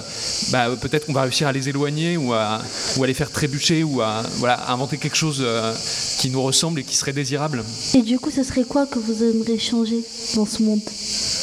bah, 0.50 0.68
peut-être 0.80 1.07
qu'on 1.07 1.12
va 1.12 1.23
réussir 1.23 1.49
à 1.49 1.52
les 1.52 1.68
éloigner 1.68 2.16
ou 2.16 2.33
à, 2.33 2.61
ou 2.97 3.04
à 3.04 3.07
les 3.07 3.14
faire 3.14 3.30
trébucher 3.30 3.83
ou 3.83 4.00
à, 4.00 4.23
voilà, 4.37 4.54
à 4.54 4.73
inventer 4.73 4.99
quelque 4.99 5.16
chose 5.16 5.38
euh, 5.40 5.73
qui 6.18 6.30
nous 6.30 6.42
ressemble 6.42 6.80
et 6.80 6.85
qui 6.85 6.97
serait 6.97 7.12
désirable. 7.12 7.64
Et 7.95 8.02
du 8.02 8.18
coup, 8.18 8.30
ce 8.30 8.42
serait 8.42 8.64
quoi 8.64 8.87
que 8.87 8.99
vous 8.99 9.23
aimeriez 9.23 9.59
changer 9.59 10.02
dans 10.35 10.47
ce 10.47 10.62
monde? 10.62 10.80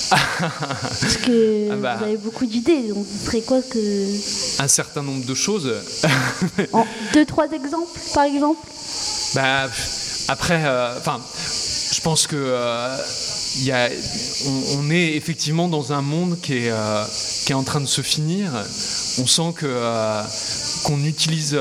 Parce 0.10 1.18
que 1.18 1.70
Ah 1.72 1.76
bah. 1.76 1.96
vous 1.98 2.04
avez 2.06 2.18
beaucoup 2.18 2.46
d'idées, 2.46 2.90
donc 2.90 3.06
ce 3.12 3.26
serait 3.26 3.42
quoi 3.42 3.62
que... 3.62 4.62
Un 4.62 4.68
certain 4.68 5.02
nombre 5.02 5.26
de 5.26 5.34
choses. 5.34 5.72
Deux, 7.14 7.26
trois 7.26 7.52
exemples, 7.52 8.00
par 8.14 8.24
exemple 8.24 8.60
Bah, 9.34 9.68
après, 10.28 10.64
euh, 10.66 11.00
je 11.92 12.02
pense 12.02 12.26
que 12.26 12.36
euh, 12.36 12.98
on, 14.78 14.90
est 14.90 15.16
effectivement 15.16 15.68
dans 15.68 15.94
un 15.94 16.02
monde 16.02 16.40
qui 16.42 16.54
est, 16.54 16.72
euh, 16.72 17.04
qui 17.46 17.52
est 17.52 17.56
en 17.56 17.64
train 17.64 17.82
de 17.82 17.86
se 17.86 18.02
finir. 18.02 18.52
On 19.20 19.28
sent 19.28 19.54
que 19.56 20.84
qu'on 20.84 21.04
utilise 21.04 21.58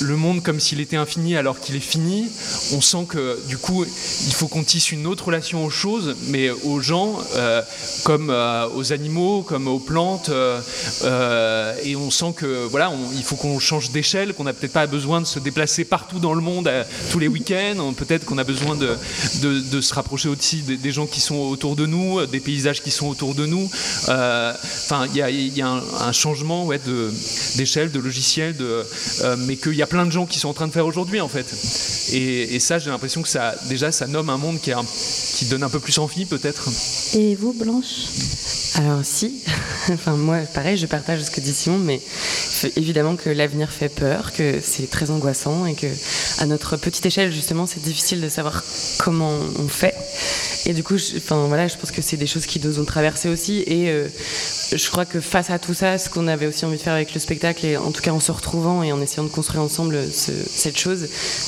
le 0.00 0.16
monde 0.16 0.42
comme 0.42 0.60
s'il 0.60 0.80
était 0.80 0.96
infini 0.96 1.36
alors 1.36 1.60
qu'il 1.60 1.76
est 1.76 1.80
fini. 1.80 2.26
On 2.72 2.80
sent 2.80 3.06
que 3.08 3.38
du 3.48 3.58
coup, 3.58 3.84
il 3.84 4.32
faut 4.32 4.48
qu'on 4.48 4.64
tisse 4.64 4.90
une 4.92 5.06
autre 5.06 5.26
relation 5.26 5.64
aux 5.64 5.70
choses, 5.70 6.16
mais 6.28 6.50
aux 6.50 6.80
gens, 6.80 7.18
euh, 7.36 7.62
comme 8.04 8.30
euh, 8.30 8.68
aux 8.74 8.92
animaux, 8.92 9.42
comme 9.42 9.68
aux 9.68 9.78
plantes. 9.78 10.30
euh, 10.30 11.74
et 11.84 11.96
on 11.96 12.10
sent 12.10 12.34
que 12.36 12.66
voilà, 12.66 12.92
il 13.16 13.22
faut 13.22 13.36
qu'on 13.36 13.58
change 13.58 13.90
d'échelle, 13.90 14.34
qu'on 14.34 14.44
n'a 14.44 14.52
peut-être 14.52 14.72
pas 14.72 14.86
besoin 14.86 15.20
de 15.20 15.26
se 15.26 15.38
déplacer 15.38 15.84
partout 15.84 16.18
dans 16.18 16.34
le 16.34 16.40
monde 16.40 16.70
tous 17.10 17.18
les 17.18 17.28
week-ends. 17.28 17.92
Peut-être 17.96 18.24
qu'on 18.24 18.38
a 18.38 18.44
besoin 18.44 18.74
de, 18.76 18.90
de- 19.42 19.60
de 19.60 19.80
se 19.80 19.94
rapprocher 19.94 20.28
aussi 20.28 20.62
des, 20.62 20.92
gens 20.92 21.06
qui 21.06 21.20
sont 21.20 21.36
autour 21.36 21.76
de 21.76 21.86
nous, 21.86 22.24
des 22.26 22.40
paysages 22.40 22.82
qui 22.82 22.90
sont 22.90 23.06
autour 23.08 23.34
de 23.34 23.46
nous. 23.46 23.68
Enfin, 24.04 25.06
il 25.14 25.56
y 25.56 25.62
a, 25.62 25.68
un, 26.00 26.12
changement 26.12 26.66
ouais, 26.66 26.80
de- 26.84 27.12
d'échelle, 27.56 27.90
de 27.90 27.98
logiciel, 27.98 28.56
de, 28.56 28.84
mais 29.38 29.56
qu'il 29.56 29.74
y 29.74 29.82
a 29.82 29.83
plein 29.86 30.06
de 30.06 30.10
gens 30.12 30.26
qui 30.26 30.38
sont 30.38 30.48
en 30.48 30.54
train 30.54 30.66
de 30.68 30.72
faire 30.72 30.86
aujourd'hui 30.86 31.20
en 31.20 31.28
fait. 31.28 31.46
Et, 32.12 32.54
et 32.54 32.60
ça, 32.60 32.78
j'ai 32.78 32.90
l'impression 32.90 33.22
que 33.22 33.28
ça, 33.28 33.54
déjà, 33.68 33.90
ça 33.92 34.06
nomme 34.06 34.30
un 34.30 34.36
monde 34.38 34.60
qui, 34.60 34.72
un- 34.72 34.84
qui 35.36 35.46
donne 35.46 35.62
un 35.62 35.68
peu 35.70 35.80
plus 35.80 35.98
envie 35.98 36.24
peut-être. 36.26 36.68
Et 37.14 37.34
vous, 37.34 37.52
Blanche? 37.52 37.86
Alors 38.76 39.00
si, 39.04 39.40
enfin 39.92 40.16
moi 40.16 40.38
pareil, 40.52 40.76
je 40.76 40.86
partage 40.86 41.22
ce 41.22 41.30
que 41.30 41.40
dit 41.40 41.54
Simon, 41.54 41.78
mais 41.78 42.00
évidemment 42.76 43.14
que 43.14 43.30
l'avenir 43.30 43.70
fait 43.70 43.88
peur, 43.88 44.32
que 44.32 44.58
c'est 44.62 44.90
très 44.90 45.10
angoissant 45.10 45.64
et 45.66 45.74
que 45.74 45.86
à 46.38 46.46
notre 46.46 46.76
petite 46.76 47.06
échelle 47.06 47.32
justement 47.32 47.66
c'est 47.66 47.80
difficile 47.82 48.20
de 48.20 48.28
savoir 48.28 48.64
comment 48.98 49.38
on 49.60 49.68
fait. 49.68 49.94
Et 50.66 50.72
du 50.72 50.82
coup, 50.82 50.96
je, 50.96 51.18
enfin 51.18 51.46
voilà, 51.46 51.68
je 51.68 51.76
pense 51.76 51.90
que 51.90 52.00
c'est 52.00 52.16
des 52.16 52.26
choses 52.26 52.46
qui 52.46 52.58
nous 52.58 52.78
ont 52.80 52.84
traversé 52.86 53.28
aussi. 53.28 53.62
Et 53.66 53.90
euh, 53.90 54.08
je 54.74 54.90
crois 54.90 55.04
que 55.04 55.20
face 55.20 55.50
à 55.50 55.58
tout 55.58 55.74
ça, 55.74 55.98
ce 55.98 56.08
qu'on 56.08 56.26
avait 56.26 56.46
aussi 56.46 56.64
envie 56.64 56.78
de 56.78 56.82
faire 56.82 56.94
avec 56.94 57.12
le 57.12 57.20
spectacle, 57.20 57.66
et 57.66 57.76
en 57.76 57.90
tout 57.90 58.00
cas 58.00 58.12
en 58.12 58.20
se 58.20 58.32
retrouvant 58.32 58.82
et 58.82 58.90
en 58.90 59.00
essayant 59.02 59.24
de 59.24 59.28
construire 59.28 59.62
ensemble 59.62 59.98
ce- 60.10 60.32
cette 60.48 60.78
chose, 60.78 61.06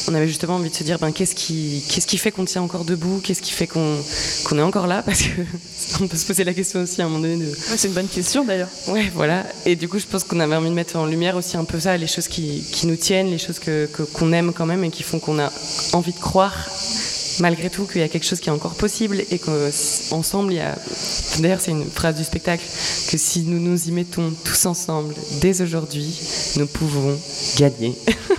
on 0.08 0.14
avait 0.14 0.28
justement 0.28 0.56
envie 0.56 0.68
de 0.68 0.74
se 0.74 0.84
dire, 0.84 0.98
ben 0.98 1.12
qu'est-ce 1.12 1.34
qui, 1.34 1.82
qu'est-ce 1.88 2.06
qui 2.06 2.18
fait 2.18 2.30
qu'on 2.30 2.44
tient 2.44 2.60
encore 2.60 2.84
debout, 2.84 3.20
qu'est-ce 3.24 3.40
qui 3.40 3.52
fait 3.52 3.66
qu'on 3.66 3.96
qu'on 4.44 4.58
est 4.58 4.62
encore 4.62 4.86
là, 4.86 5.02
parce 5.02 5.22
que 5.22 5.40
on 6.02 6.08
peut 6.08 6.16
se 6.18 6.26
poser 6.26 6.44
la 6.44 6.52
question 6.52 6.82
aussi 6.82 7.00
à 7.00 7.06
un 7.06 7.08
moment 7.08 7.22
donné 7.22 7.36
de. 7.46 7.52
c'est 7.76 7.88
une 7.88 7.94
bonne 7.94 8.08
question 8.08 8.44
d'ailleurs. 8.44 8.68
Ouais, 8.88 9.10
voilà. 9.14 9.46
Et 9.64 9.76
du 9.76 9.88
coup, 9.88 9.98
je 9.98 10.04
pense 10.06 10.24
qu'on 10.24 10.40
avait 10.40 10.56
envie 10.56 10.68
de 10.68 10.74
mettre 10.74 10.96
en 10.96 11.06
lumière 11.06 11.36
aussi 11.36 11.56
un 11.56 11.64
peu 11.64 11.80
ça, 11.80 11.96
les 11.96 12.06
choses 12.06 12.28
qui, 12.28 12.62
qui 12.70 12.86
nous 12.86 12.96
tiennent, 12.96 13.30
les 13.30 13.38
choses 13.38 13.58
que 13.60 13.86
que- 13.86 14.02
qu'on 14.02 14.32
aime 14.34 14.52
quand 14.52 14.66
même 14.66 14.84
et 14.84 14.90
qui 14.90 15.02
font 15.02 15.18
qu'on 15.20 15.38
a 15.38 15.50
envie 15.94 16.12
de 16.12 16.18
croire 16.18 16.54
malgré 17.40 17.70
tout 17.70 17.84
qu'il 17.84 18.00
y 18.00 18.04
a 18.04 18.08
quelque 18.08 18.26
chose 18.26 18.40
qui 18.40 18.48
est 18.48 18.52
encore 18.52 18.74
possible 18.74 19.22
et 19.30 19.38
qu'ensemble, 19.38 20.52
il 20.52 20.56
y 20.56 20.60
a... 20.60 20.76
D'ailleurs, 21.38 21.60
c'est 21.60 21.70
une 21.70 21.90
phrase 21.90 22.16
du 22.16 22.24
spectacle, 22.24 22.64
que 23.10 23.18
si 23.18 23.42
nous 23.42 23.60
nous 23.60 23.88
y 23.88 23.92
mettons 23.92 24.32
tous 24.44 24.66
ensemble, 24.66 25.14
dès 25.40 25.60
aujourd'hui, 25.60 26.18
nous 26.56 26.66
pouvons 26.66 27.18
gagner. 27.58 27.96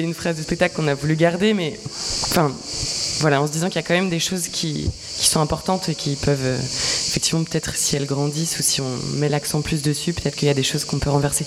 c'est 0.00 0.06
une 0.06 0.14
phrase 0.14 0.36
du 0.36 0.42
spectacle 0.42 0.74
qu'on 0.76 0.88
a 0.88 0.94
voulu 0.94 1.14
garder, 1.14 1.52
mais 1.52 1.78
enfin, 2.24 2.50
voilà, 3.20 3.42
en 3.42 3.46
se 3.46 3.52
disant 3.52 3.66
qu'il 3.66 3.76
y 3.76 3.80
a 3.80 3.82
quand 3.82 3.92
même 3.94 4.08
des 4.08 4.18
choses 4.18 4.48
qui, 4.48 4.90
qui 5.18 5.26
sont 5.26 5.40
importantes 5.40 5.90
et 5.90 5.94
qui 5.94 6.16
peuvent, 6.16 6.38
euh, 6.42 6.56
effectivement, 6.58 7.44
peut-être 7.44 7.76
si 7.76 7.96
elles 7.96 8.06
grandissent 8.06 8.58
ou 8.58 8.62
si 8.62 8.80
on 8.80 8.88
met 9.16 9.28
l'accent 9.28 9.60
plus 9.60 9.82
dessus, 9.82 10.14
peut-être 10.14 10.36
qu'il 10.36 10.48
y 10.48 10.50
a 10.50 10.54
des 10.54 10.62
choses 10.62 10.86
qu'on 10.86 10.98
peut 10.98 11.10
renverser. 11.10 11.44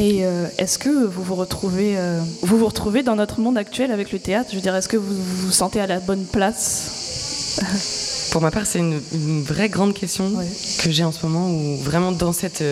Et 0.00 0.24
euh, 0.24 0.46
est-ce 0.58 0.76
que 0.78 1.06
vous 1.06 1.22
vous 1.22 1.36
retrouvez, 1.36 1.94
euh, 1.96 2.20
vous 2.42 2.58
vous 2.58 2.66
retrouvez 2.66 3.04
dans 3.04 3.14
notre 3.14 3.38
monde 3.38 3.56
actuel 3.56 3.92
avec 3.92 4.10
le 4.10 4.18
théâtre? 4.18 4.48
Je 4.50 4.56
veux 4.56 4.62
dire, 4.62 4.74
est-ce 4.74 4.88
que 4.88 4.96
vous 4.96 5.14
vous 5.14 5.52
sentez 5.52 5.80
à 5.80 5.86
la 5.86 6.00
bonne 6.00 6.24
place? 6.24 7.58
Pour 8.32 8.42
ma 8.42 8.50
part, 8.50 8.66
c'est 8.66 8.80
une, 8.80 9.00
une 9.14 9.42
vraie 9.44 9.68
grande 9.68 9.94
question 9.94 10.32
que 10.82 10.90
j'ai 10.90 11.04
en 11.04 11.12
ce 11.12 11.24
moment, 11.24 11.48
où 11.50 11.76
vraiment 11.78 12.10
dans 12.12 12.32
cette, 12.32 12.62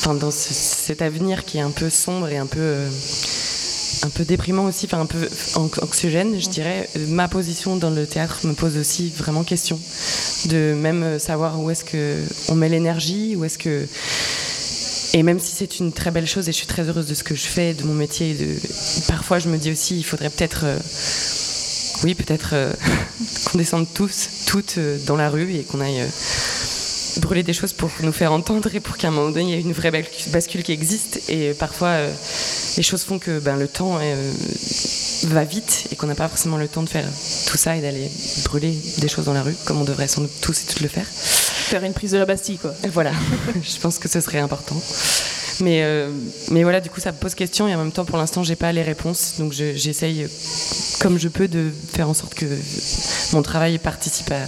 enfin 0.00 0.14
dans 0.14 0.30
ce- 0.32 0.52
cet 0.52 1.00
avenir 1.00 1.44
qui 1.44 1.58
est 1.58 1.60
un 1.60 1.70
peu 1.70 1.90
sombre 1.90 2.28
et 2.28 2.36
un 2.38 2.46
peu, 2.46 2.74
un 4.02 4.08
peu 4.08 4.24
déprimant 4.24 4.64
aussi, 4.64 4.86
enfin 4.86 5.00
un 5.00 5.06
peu 5.06 5.28
an- 5.56 5.70
anxiogène, 5.82 6.40
je 6.40 6.48
dirais. 6.48 6.88
euh, 6.96 7.06
Ma 7.08 7.28
position 7.28 7.76
dans 7.76 7.90
le 7.90 8.06
théâtre 8.06 8.40
me 8.44 8.54
pose 8.54 8.76
aussi 8.78 9.12
vraiment 9.16 9.44
question, 9.44 9.78
de 10.46 10.74
même 10.74 11.02
euh, 11.02 11.18
savoir 11.18 11.60
où 11.60 11.70
est-ce 11.70 11.84
que 11.84 12.16
on 12.48 12.54
met 12.54 12.68
l'énergie, 12.68 13.36
où 13.36 13.44
est-ce 13.44 13.58
que 13.58 13.86
et 15.12 15.24
même 15.24 15.40
si 15.40 15.52
c'est 15.56 15.80
une 15.80 15.92
très 15.92 16.12
belle 16.12 16.26
chose 16.28 16.48
et 16.48 16.52
je 16.52 16.56
suis 16.56 16.68
très 16.68 16.88
heureuse 16.88 17.06
de 17.06 17.14
ce 17.14 17.24
que 17.24 17.34
je 17.34 17.42
fais, 17.46 17.74
de 17.74 17.82
mon 17.82 17.94
métier, 17.94 18.32
de... 18.34 18.46
parfois 19.08 19.38
je 19.40 19.48
me 19.48 19.58
dis 19.58 19.72
aussi 19.72 19.98
il 19.98 20.04
faudrait 20.04 20.30
peut-être, 20.30 20.60
euh, 20.64 20.78
oui 22.04 22.14
peut-être 22.14 22.50
euh, 22.52 22.72
qu'on 23.46 23.58
descende 23.58 23.86
tous, 23.92 24.28
toutes 24.46 24.76
euh, 24.78 24.98
dans 25.06 25.16
la 25.16 25.28
rue 25.28 25.52
et 25.56 25.62
qu'on 25.64 25.80
aille 25.80 26.04
brûler 27.16 27.42
des 27.42 27.52
choses 27.52 27.72
pour 27.72 27.90
nous 28.02 28.12
faire 28.12 28.32
entendre 28.32 28.72
et 28.72 28.78
pour 28.78 28.96
qu'à 28.96 29.08
un 29.08 29.10
moment 29.10 29.30
donné 29.30 29.42
il 29.42 29.50
y 29.50 29.54
ait 29.54 29.60
une 29.60 29.72
vraie 29.72 29.90
bascule 30.28 30.62
qui 30.62 30.70
existe. 30.70 31.20
Et 31.28 31.54
parfois 31.54 31.88
euh, 31.88 32.12
les 32.76 32.82
choses 32.82 33.02
font 33.02 33.18
que 33.18 33.38
ben, 33.38 33.56
le 33.56 33.68
temps 33.68 33.98
euh, 34.00 34.32
va 35.28 35.44
vite 35.44 35.88
et 35.90 35.96
qu'on 35.96 36.06
n'a 36.06 36.14
pas 36.14 36.28
forcément 36.28 36.56
le 36.56 36.68
temps 36.68 36.82
de 36.82 36.88
faire 36.88 37.06
tout 37.46 37.56
ça 37.56 37.76
et 37.76 37.80
d'aller 37.80 38.10
brûler 38.44 38.76
des 38.98 39.08
choses 39.08 39.26
dans 39.26 39.34
la 39.34 39.42
rue 39.42 39.56
comme 39.64 39.80
on 39.80 39.84
devrait 39.84 40.08
sans 40.08 40.22
doute 40.22 40.40
tous 40.40 40.62
et 40.62 40.66
toutes 40.66 40.80
le 40.80 40.88
faire. 40.88 41.06
Faire 41.06 41.84
une 41.84 41.92
prise 41.92 42.12
de 42.12 42.18
la 42.18 42.26
Bastille, 42.26 42.58
quoi. 42.58 42.74
Voilà, 42.92 43.12
je 43.62 43.78
pense 43.80 43.98
que 43.98 44.08
ce 44.08 44.20
serait 44.20 44.38
important. 44.38 44.80
Mais, 45.60 45.82
euh, 45.82 46.10
mais 46.50 46.62
voilà, 46.62 46.80
du 46.80 46.88
coup, 46.90 47.00
ça 47.00 47.12
me 47.12 47.16
pose 47.18 47.34
question 47.34 47.68
et 47.68 47.74
en 47.74 47.78
même 47.78 47.92
temps, 47.92 48.04
pour 48.04 48.16
l'instant, 48.18 48.42
j'ai 48.42 48.56
pas 48.56 48.72
les 48.72 48.82
réponses. 48.82 49.34
Donc, 49.38 49.52
je- 49.52 49.74
j'essaye, 49.76 50.26
comme 51.00 51.18
je 51.18 51.28
peux, 51.28 51.48
de 51.48 51.70
faire 51.92 52.08
en 52.08 52.14
sorte 52.14 52.34
que 52.34 52.46
mon 53.32 53.42
travail 53.42 53.78
participe 53.78 54.30
à, 54.32 54.42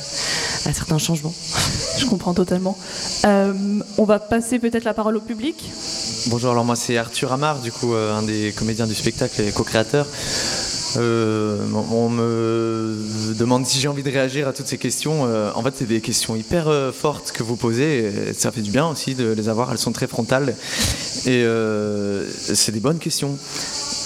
à 0.69 0.73
certains 0.73 0.99
changements. 0.99 1.35
Je 1.99 2.07
comprends 2.07 2.35
totalement. 2.35 2.79
Euh, 3.25 3.53
on 3.99 4.05
va 4.05 4.19
passer 4.19 4.59
peut-être 4.59 4.85
la 4.85 4.95
parole 4.95 5.17
au 5.17 5.21
public. 5.21 5.63
Bonjour, 6.29 6.53
alors 6.53 6.65
moi 6.65 6.77
c'est 6.77 6.97
Arthur 6.97 7.33
Amar, 7.33 7.59
du 7.61 7.73
coup 7.73 7.95
euh, 7.95 8.15
un 8.17 8.23
des 8.23 8.53
comédiens 8.57 8.87
du 8.87 8.95
spectacle 8.95 9.41
et 9.43 9.51
co-créateur. 9.51 10.07
Euh, 10.97 11.59
on 11.91 12.09
me 12.11 13.35
demande 13.39 13.67
si 13.67 13.79
j'ai 13.79 13.89
envie 13.89 14.03
de 14.03 14.11
réagir 14.11 14.49
à 14.49 14.53
toutes 14.53 14.67
ces 14.67 14.79
questions. 14.79 15.27
Euh, 15.27 15.51
en 15.55 15.63
fait, 15.63 15.75
c'est 15.77 15.87
des 15.87 16.01
questions 16.01 16.37
hyper 16.37 16.69
euh, 16.69 16.93
fortes 16.93 17.33
que 17.33 17.43
vous 17.43 17.57
posez. 17.57 18.33
Ça 18.35 18.53
fait 18.53 18.61
du 18.61 18.71
bien 18.71 18.89
aussi 18.89 19.15
de 19.15 19.33
les 19.33 19.49
avoir. 19.49 19.73
Elles 19.73 19.79
sont 19.79 19.93
très 19.93 20.07
frontales. 20.07 20.55
Et 21.27 21.45
c'est 22.55 22.73
des 22.73 22.81
bonnes 22.81 22.99
questions. 22.99 23.39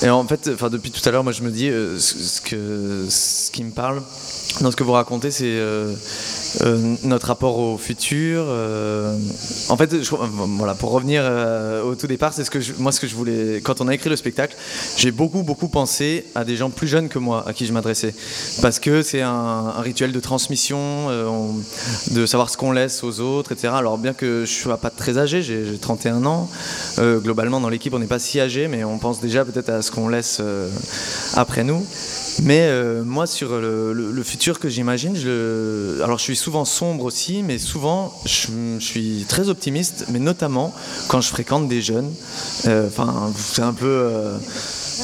Et 0.02 0.10
en 0.10 0.26
fait, 0.26 0.48
depuis 0.48 0.90
tout 0.90 1.06
à 1.08 1.12
l'heure, 1.12 1.24
moi 1.24 1.32
je 1.32 1.42
me 1.42 1.50
dis 1.50 1.70
ce 1.98 3.50
qui 3.50 3.64
me 3.64 3.70
parle 3.70 4.02
dans 4.60 4.70
ce 4.70 4.76
que 4.76 4.84
vous 4.84 4.92
racontez, 4.92 5.30
c'est 5.30 5.44
euh, 5.44 5.92
euh, 6.62 6.94
notre 7.02 7.26
rapport 7.26 7.58
au 7.58 7.76
futur. 7.76 8.44
euh, 8.46 9.16
en 9.68 9.76
fait, 9.76 9.94
voilà, 9.94 10.74
pour 10.74 10.90
revenir 10.92 11.22
au 11.84 11.94
tout 11.94 12.06
départ, 12.06 12.32
c'est 12.32 12.44
ce 12.44 12.50
que 12.50 12.58
moi 12.78 12.92
ce 12.92 13.00
que 13.00 13.06
je 13.06 13.14
voulais. 13.14 13.60
Quand 13.62 13.80
on 13.80 13.88
a 13.88 13.94
écrit 13.94 14.08
le 14.08 14.16
spectacle, 14.16 14.56
j'ai 14.96 15.10
beaucoup 15.10 15.42
beaucoup 15.42 15.68
pensé 15.68 16.24
à 16.34 16.44
des 16.44 16.56
gens 16.56 16.70
plus 16.70 16.88
jeunes 16.88 17.08
que 17.08 17.18
moi 17.18 17.44
à 17.46 17.52
qui 17.52 17.66
je 17.66 17.72
m'adressais, 17.72 18.14
parce 18.62 18.78
que 18.78 19.02
c'est 19.02 19.20
un, 19.22 19.72
rituel 19.80 20.12
de 20.12 20.20
transmission, 20.20 21.08
on- 21.08 21.54
de 22.12 22.24
savoir 22.26 22.48
ce 22.50 22.56
qu'on 22.56 22.72
laisse 22.72 23.04
aux 23.04 23.20
autres, 23.20 23.52
etc. 23.52 23.74
Alors 23.76 23.98
bien 23.98 24.14
que 24.14 24.44
je 24.46 24.52
sois 24.52 24.78
pas 24.78 24.90
très 24.90 25.18
âgé, 25.18 25.42
j'ai 25.42 25.66
j'ai 25.66 25.78
31 25.78 26.24
ans. 26.26 26.48
globalement, 26.98 27.60
dans 27.60 27.68
l'équipe, 27.68 27.92
on 27.94 27.98
n'est 27.98 28.06
pas 28.06 28.18
si 28.18 28.40
âgé, 28.40 28.68
mais 28.68 28.84
on 28.84 28.98
pense 28.98 29.20
déjà 29.20 29.44
peut-être 29.44 29.68
à 29.70 29.82
ce 29.82 29.90
qu'on 29.90 30.08
laisse 30.08 30.40
après 31.34 31.64
nous. 31.64 31.84
Mais 32.42 32.60
euh, 32.68 33.02
moi, 33.04 33.26
sur 33.26 33.58
le, 33.60 33.92
le- 33.92 34.12
le 34.12 34.22
futur 34.22 34.58
que 34.60 34.68
j'imagine, 34.68 35.16
je 35.16 36.00
alors 36.02 36.18
je 36.18 36.22
suis 36.24 36.36
souvent 36.36 36.64
sombre 36.64 37.04
aussi, 37.04 37.42
mais 37.42 37.58
souvent 37.58 38.12
je, 38.24 38.48
je 38.78 38.84
suis 38.84 39.24
très 39.28 39.48
optimiste, 39.48 40.06
mais 40.10 40.18
notamment 40.18 40.74
quand 41.08 41.20
je 41.20 41.28
fréquente 41.28 41.68
des 41.68 41.80
jeunes. 41.80 42.12
Euh, 42.66 42.86
Enfin, 42.88 43.32
c'est 43.36 43.62
un 43.62 43.72
peu. 43.72 43.86
euh, 43.86 44.38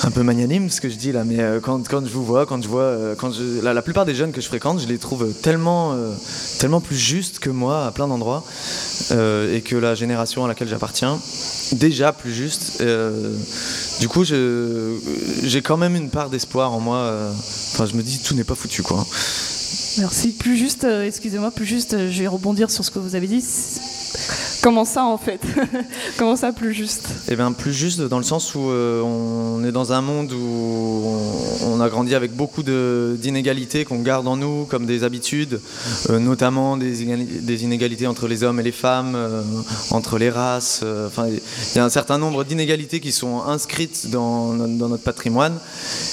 un 0.02 0.10
peu 0.10 0.22
magnanime 0.22 0.70
ce 0.70 0.80
que 0.80 0.88
je 0.88 0.96
dis 0.96 1.12
là, 1.12 1.24
mais 1.24 1.40
euh, 1.40 1.60
quand, 1.60 1.86
quand 1.88 2.04
je 2.04 2.10
vous 2.10 2.24
vois, 2.24 2.46
quand 2.46 2.62
je 2.62 2.68
vois, 2.68 2.82
euh, 2.82 3.14
quand 3.14 3.32
je, 3.32 3.60
la, 3.62 3.82
plupart 3.82 4.04
des 4.04 4.14
jeunes 4.14 4.32
que 4.32 4.40
je 4.40 4.46
fréquente, 4.46 4.80
je 4.80 4.86
les 4.86 4.98
trouve 4.98 5.32
tellement, 5.42 5.92
euh, 5.92 6.12
tellement 6.58 6.80
plus 6.80 6.96
justes 6.96 7.38
que 7.38 7.50
moi 7.50 7.86
à 7.86 7.90
plein 7.90 8.08
d'endroits, 8.08 8.44
et 9.10 9.60
que 9.60 9.76
la 9.76 9.94
génération 9.94 10.44
à 10.44 10.48
laquelle 10.48 10.68
j'appartiens, 10.68 11.18
déjà 11.72 12.12
plus 12.12 12.32
juste. 12.32 12.82
du 14.00 14.08
coup, 14.08 14.24
j'ai 14.24 15.62
quand 15.62 15.76
même 15.76 15.96
une 15.96 16.08
part 16.08 16.30
d'espoir 16.30 16.72
en 16.72 16.80
moi. 16.80 17.12
Enfin, 17.72 17.86
je 17.86 17.94
me 17.94 18.02
dis 18.02 18.20
tout 18.20 18.34
n'est 18.34 18.44
pas 18.44 18.54
foutu 18.54 18.82
quoi. 18.82 19.06
Merci. 19.98 20.32
Plus 20.32 20.56
juste, 20.56 20.84
excusez-moi, 20.84 21.50
plus 21.50 21.66
juste, 21.66 22.10
je 22.10 22.20
vais 22.20 22.28
rebondir 22.28 22.70
sur 22.70 22.84
ce 22.84 22.90
que 22.90 22.98
vous 22.98 23.14
avez 23.14 23.26
dit. 23.26 23.44
Comment 24.62 24.84
ça 24.84 25.04
en 25.04 25.18
fait 25.18 25.40
Comment 26.18 26.36
ça 26.36 26.52
plus 26.52 26.72
juste 26.72 27.08
Eh 27.28 27.34
bien, 27.34 27.50
plus 27.50 27.72
juste 27.72 28.00
dans 28.00 28.18
le 28.18 28.24
sens 28.24 28.54
où 28.54 28.70
euh, 28.70 29.02
on 29.02 29.64
est 29.64 29.72
dans 29.72 29.92
un 29.92 30.00
monde 30.02 30.32
où 30.32 31.16
on, 31.66 31.80
a 31.80 31.88
grandi 31.88 32.14
avec 32.14 32.32
beaucoup 32.36 32.62
d'inégalités 32.62 33.84
qu'on 33.84 33.98
garde 34.02 34.28
en 34.28 34.36
nous 34.36 34.64
comme 34.66 34.86
des 34.86 35.02
habitudes, 35.02 35.60
euh, 36.10 36.20
notamment 36.20 36.76
des, 36.76 37.02
inégali- 37.02 37.40
des 37.40 37.64
inégalités 37.64 38.06
entre 38.06 38.28
les 38.28 38.44
hommes 38.44 38.60
et 38.60 38.62
les 38.62 38.70
femmes, 38.70 39.14
euh, 39.16 39.42
entre 39.90 40.16
les 40.16 40.30
races. 40.30 40.84
il 40.84 41.40
y 41.76 41.78
a 41.80 41.84
un 41.84 41.90
certain 41.90 42.18
nombre 42.18 42.44
d'inégalités 42.44 43.00
qui 43.00 43.10
sont 43.10 43.42
inscrites 43.42 44.10
dans, 44.10 44.52
no- 44.52 44.68
dans 44.78 44.88
notre 44.88 45.02
patrimoine 45.02 45.58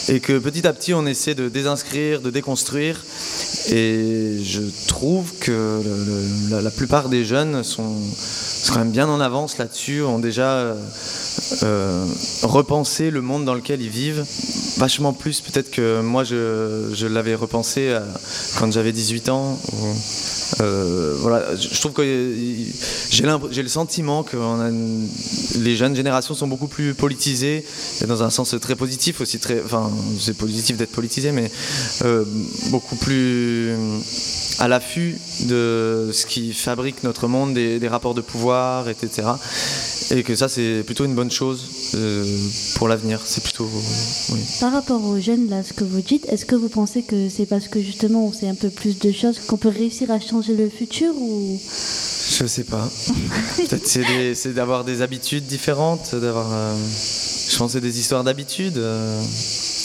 et 0.07 0.19
que 0.21 0.39
petit 0.39 0.65
à 0.65 0.73
petit 0.73 0.95
on 0.95 1.05
essaie 1.05 1.35
de 1.35 1.49
désinscrire, 1.49 2.19
de 2.21 2.31
déconstruire. 2.31 3.03
Et 3.71 4.39
je 4.43 4.61
trouve 4.87 5.33
que 5.39 5.81
la 6.49 6.71
plupart 6.71 7.09
des 7.09 7.23
jeunes 7.25 7.63
sont 7.63 7.93
sont 8.63 8.73
quand 8.73 8.79
même 8.79 8.91
bien 8.91 9.07
en 9.09 9.19
avance 9.19 9.57
là-dessus, 9.57 10.01
ont 10.01 10.19
déjà 10.19 10.51
euh, 10.51 10.75
euh, 11.63 12.05
repensé 12.43 13.09
le 13.09 13.21
monde 13.21 13.45
dans 13.45 13.53
lequel 13.53 13.81
ils 13.81 13.89
vivent, 13.89 14.25
vachement 14.77 15.13
plus 15.13 15.41
peut-être 15.41 15.71
que 15.71 16.01
moi 16.01 16.23
je, 16.23 17.05
l'avais 17.07 17.35
repensé 17.35 17.89
euh, 17.89 17.99
quand 18.57 18.71
j'avais 18.71 18.91
18 18.91 19.29
ans. 19.29 19.57
voilà, 20.57 21.55
je 21.55 21.79
trouve 21.79 21.93
que 21.93 22.03
j'ai 23.09 23.63
le 23.63 23.69
sentiment 23.69 24.23
que 24.23 24.37
les 25.59 25.75
jeunes 25.75 25.95
générations 25.95 26.33
sont 26.33 26.47
beaucoup 26.47 26.67
plus 26.67 26.93
politisées, 26.93 27.65
et 28.01 28.05
dans 28.05 28.23
un 28.23 28.29
sens 28.29 28.55
très 28.61 28.75
positif 28.75 29.21
aussi, 29.21 29.39
enfin 29.63 29.89
c'est 30.19 30.37
positif 30.37 30.77
d'être 30.77 30.91
politisé, 30.91 31.31
mais 31.31 31.49
beaucoup 32.71 32.95
plus 32.97 33.73
à 34.59 34.67
l'affût 34.67 35.17
de 35.45 36.09
ce 36.11 36.25
qui 36.25 36.53
fabrique 36.53 37.03
notre 37.03 37.27
monde, 37.27 37.53
des, 37.53 37.79
des 37.79 37.87
rapports 37.87 38.13
de 38.13 38.21
pouvoir, 38.31 38.87
etc. 38.89 39.27
Et 40.11 40.23
que 40.23 40.35
ça 40.35 40.47
c'est 40.49 40.83
plutôt 40.85 41.05
une 41.05 41.13
bonne 41.15 41.31
chose 41.31 41.65
euh, 41.95 42.25
pour 42.75 42.87
l'avenir. 42.87 43.21
C'est 43.25 43.43
plutôt 43.43 43.69
oui. 44.29 44.39
Par 44.59 44.71
rapport 44.71 45.03
aux 45.05 45.19
jeunes, 45.19 45.49
là, 45.49 45.63
ce 45.63 45.73
que 45.73 45.83
vous 45.83 46.01
dites, 46.01 46.25
est-ce 46.29 46.45
que 46.45 46.55
vous 46.55 46.69
pensez 46.69 47.03
que 47.03 47.29
c'est 47.29 47.45
parce 47.45 47.67
que 47.67 47.81
justement 47.81 48.25
on 48.25 48.33
sait 48.33 48.47
un 48.47 48.55
peu 48.55 48.69
plus 48.69 48.97
de 48.99 49.11
choses 49.11 49.39
qu'on 49.47 49.57
peut 49.57 49.69
réussir 49.69 50.09
à 50.11 50.19
changer 50.19 50.55
le 50.55 50.69
futur 50.69 51.13
ou? 51.15 51.59
Je 52.39 52.45
sais 52.45 52.63
pas. 52.63 52.87
Peut-être 53.57 53.87
c'est 53.87 54.53
d'avoir 54.53 54.83
des 54.83 55.01
habitudes 55.01 55.45
différentes, 55.45 56.15
d'avoir. 56.15 56.47
euh, 56.51 56.75
je 57.51 57.57
pense 57.57 57.71
c'est 57.73 57.81
des 57.81 57.99
histoires 57.99 58.23
d'habitudes. 58.23 58.77
euh, 58.77 59.21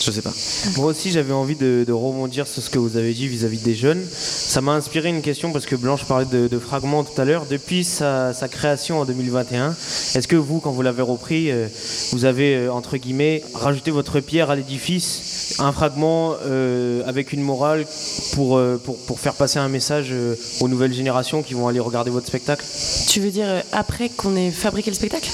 je 0.04 0.10
sais 0.10 0.22
pas. 0.22 0.32
Moi 0.76 0.86
aussi, 0.86 1.10
j'avais 1.10 1.32
envie 1.32 1.56
de, 1.56 1.84
de 1.86 1.92
rebondir 1.92 2.46
sur 2.46 2.62
ce 2.62 2.70
que 2.70 2.78
vous 2.78 2.96
avez 2.96 3.12
dit 3.14 3.26
vis-à-vis 3.28 3.58
des 3.58 3.74
jeunes. 3.74 4.02
Ça 4.12 4.60
m'a 4.60 4.72
inspiré 4.72 5.08
une 5.08 5.22
question 5.22 5.52
parce 5.52 5.66
que 5.66 5.76
Blanche 5.76 6.04
parlait 6.04 6.26
de, 6.26 6.48
de 6.48 6.58
fragments 6.58 7.04
tout 7.04 7.18
à 7.20 7.24
l'heure. 7.24 7.46
Depuis 7.50 7.84
sa, 7.84 8.32
sa 8.34 8.48
création 8.48 9.00
en 9.00 9.04
2021, 9.04 9.74
est-ce 10.14 10.28
que 10.28 10.36
vous, 10.36 10.60
quand 10.60 10.72
vous 10.72 10.82
l'avez 10.82 11.02
repris, 11.02 11.50
euh, 11.50 11.66
vous 12.12 12.24
avez, 12.24 12.56
euh, 12.56 12.72
entre 12.72 12.96
guillemets, 12.96 13.42
rajouté 13.54 13.90
votre 13.90 14.20
pierre 14.20 14.50
à 14.50 14.56
l'édifice 14.56 15.56
un 15.58 15.72
fragment 15.72 16.34
euh, 16.44 17.02
avec 17.06 17.32
une 17.32 17.42
morale 17.42 17.86
pour, 18.32 18.56
euh, 18.56 18.80
pour, 18.82 18.98
pour 18.98 19.20
faire 19.20 19.34
passer 19.34 19.58
un 19.58 19.68
message 19.68 20.12
aux 20.60 20.68
nouvelles 20.68 20.92
générations 20.92 21.42
qui 21.42 21.54
vont 21.54 21.68
aller 21.68 21.80
regarder 21.80 22.10
votre 22.10 22.26
spectacle? 22.26 22.64
Tu 23.08 23.20
veux 23.20 23.30
dire 23.30 23.62
après 23.72 24.08
qu'on 24.08 24.36
ait 24.36 24.50
fabriqué 24.50 24.90
le 24.90 24.96
spectacle? 24.96 25.30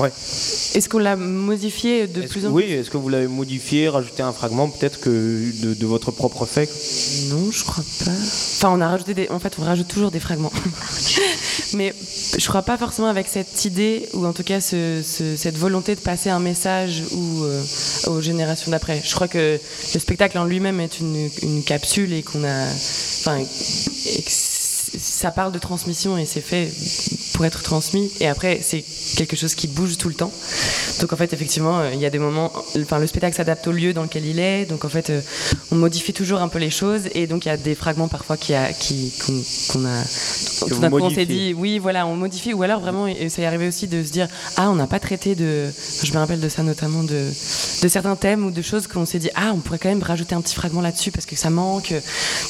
Ouais. 0.00 0.08
Est-ce 0.74 0.88
qu'on 0.88 0.98
l'a 0.98 1.16
modifié 1.16 2.06
de 2.06 2.22
plus 2.22 2.46
en 2.46 2.50
Oui, 2.50 2.64
est-ce 2.64 2.90
que 2.90 2.96
vous 2.96 3.08
l'avez 3.08 3.26
modifié, 3.26 3.88
rajouté 3.88 4.22
un 4.22 4.32
fragment 4.32 4.68
peut-être 4.68 5.00
que 5.00 5.10
de, 5.62 5.74
de 5.74 5.86
votre 5.86 6.10
propre 6.10 6.46
fait? 6.46 6.68
Non, 7.30 7.50
je 7.50 7.64
crois 7.64 7.84
pas. 8.04 8.10
Enfin, 8.10 8.70
on 8.72 8.80
a 8.80 8.88
rajouté 8.88 9.14
des. 9.14 9.28
En 9.28 9.38
fait, 9.40 9.52
on 9.58 9.64
rajoute 9.64 9.88
toujours 9.88 10.10
des 10.10 10.20
fragments. 10.20 10.52
Mais 11.74 11.94
je 12.38 12.46
crois 12.48 12.62
pas 12.62 12.76
forcément 12.78 13.08
avec 13.08 13.26
cette 13.28 13.64
idée, 13.64 14.08
ou 14.14 14.24
en 14.26 14.32
tout 14.32 14.42
cas 14.42 14.60
ce- 14.60 15.02
ce- 15.04 15.36
cette 15.36 15.56
volonté 15.56 15.94
de 15.94 16.00
passer 16.00 16.30
un 16.30 16.40
message 16.40 17.02
ou, 17.12 17.44
euh, 17.44 17.62
aux 18.08 18.20
générations 18.20 18.70
d'après. 18.70 19.00
Je 19.04 19.14
crois 19.14 19.28
que 19.28 19.58
le 19.94 20.00
spectacle 20.00 20.38
en 20.38 20.44
lui-même 20.44 20.80
est 20.80 21.00
une, 21.00 21.28
une 21.42 21.62
capsule 21.62 22.12
et 22.12 22.22
qu'on 22.22 22.42
a. 22.44 22.64
Enfin, 22.64 23.38
ça 24.98 25.30
parle 25.30 25.52
de 25.52 25.58
transmission 25.58 26.18
et 26.18 26.26
c'est 26.26 26.40
fait 26.40 26.70
pour 27.34 27.44
être 27.44 27.62
transmis. 27.62 28.10
Et 28.20 28.28
après, 28.28 28.60
c'est 28.62 28.84
quelque 29.16 29.36
chose 29.36 29.54
qui 29.54 29.68
bouge 29.68 29.96
tout 29.96 30.08
le 30.08 30.14
temps. 30.14 30.32
Donc 31.00 31.12
en 31.12 31.16
fait, 31.16 31.32
effectivement, 31.32 31.80
euh, 31.80 31.90
il 31.94 32.00
y 32.00 32.06
a 32.06 32.10
des 32.10 32.18
moments. 32.18 32.52
Enfin, 32.80 32.98
le 32.98 33.06
spectacle 33.06 33.36
s'adapte 33.36 33.66
au 33.66 33.72
lieu 33.72 33.92
dans 33.92 34.02
lequel 34.02 34.26
il 34.26 34.38
est. 34.38 34.66
Donc 34.66 34.84
en 34.84 34.88
fait, 34.88 35.10
euh, 35.10 35.20
on 35.70 35.76
modifie 35.76 36.12
toujours 36.12 36.40
un 36.40 36.48
peu 36.48 36.58
les 36.58 36.70
choses. 36.70 37.02
Et 37.14 37.26
donc 37.26 37.44
il 37.44 37.48
y 37.48 37.52
a 37.52 37.56
des 37.56 37.74
fragments 37.74 38.08
parfois 38.08 38.36
qui 38.36 38.54
a, 38.54 38.72
qui, 38.72 39.12
qu'on, 39.24 39.42
qu'on 39.72 39.84
a. 39.86 40.02
Que 40.02 40.68
tout 40.68 40.74
vous 40.74 40.80
d'un 40.80 40.90
coup, 40.90 41.00
on 41.00 41.10
s'est 41.10 41.26
dit, 41.26 41.54
oui, 41.54 41.78
voilà, 41.78 42.06
on 42.06 42.16
modifie. 42.16 42.52
Ou 42.52 42.62
alors 42.62 42.80
vraiment, 42.80 43.06
et 43.06 43.28
ça 43.28 43.42
y 43.42 43.44
arrivé 43.44 43.68
aussi 43.68 43.86
de 43.86 44.02
se 44.02 44.10
dire, 44.10 44.28
ah, 44.56 44.70
on 44.70 44.74
n'a 44.74 44.86
pas 44.86 45.00
traité 45.00 45.34
de. 45.34 45.70
Je 46.02 46.12
me 46.12 46.18
rappelle 46.18 46.40
de 46.40 46.48
ça 46.48 46.62
notamment 46.62 47.02
de, 47.02 47.28
de 47.82 47.88
certains 47.88 48.16
thèmes 48.16 48.44
ou 48.44 48.50
de 48.50 48.62
choses 48.62 48.86
qu'on 48.86 49.06
s'est 49.06 49.18
dit, 49.18 49.30
ah, 49.34 49.52
on 49.54 49.58
pourrait 49.58 49.78
quand 49.78 49.88
même 49.88 50.02
rajouter 50.02 50.34
un 50.34 50.40
petit 50.40 50.54
fragment 50.54 50.82
là-dessus 50.82 51.10
parce 51.10 51.26
que 51.26 51.36
ça 51.36 51.50
manque 51.50 51.94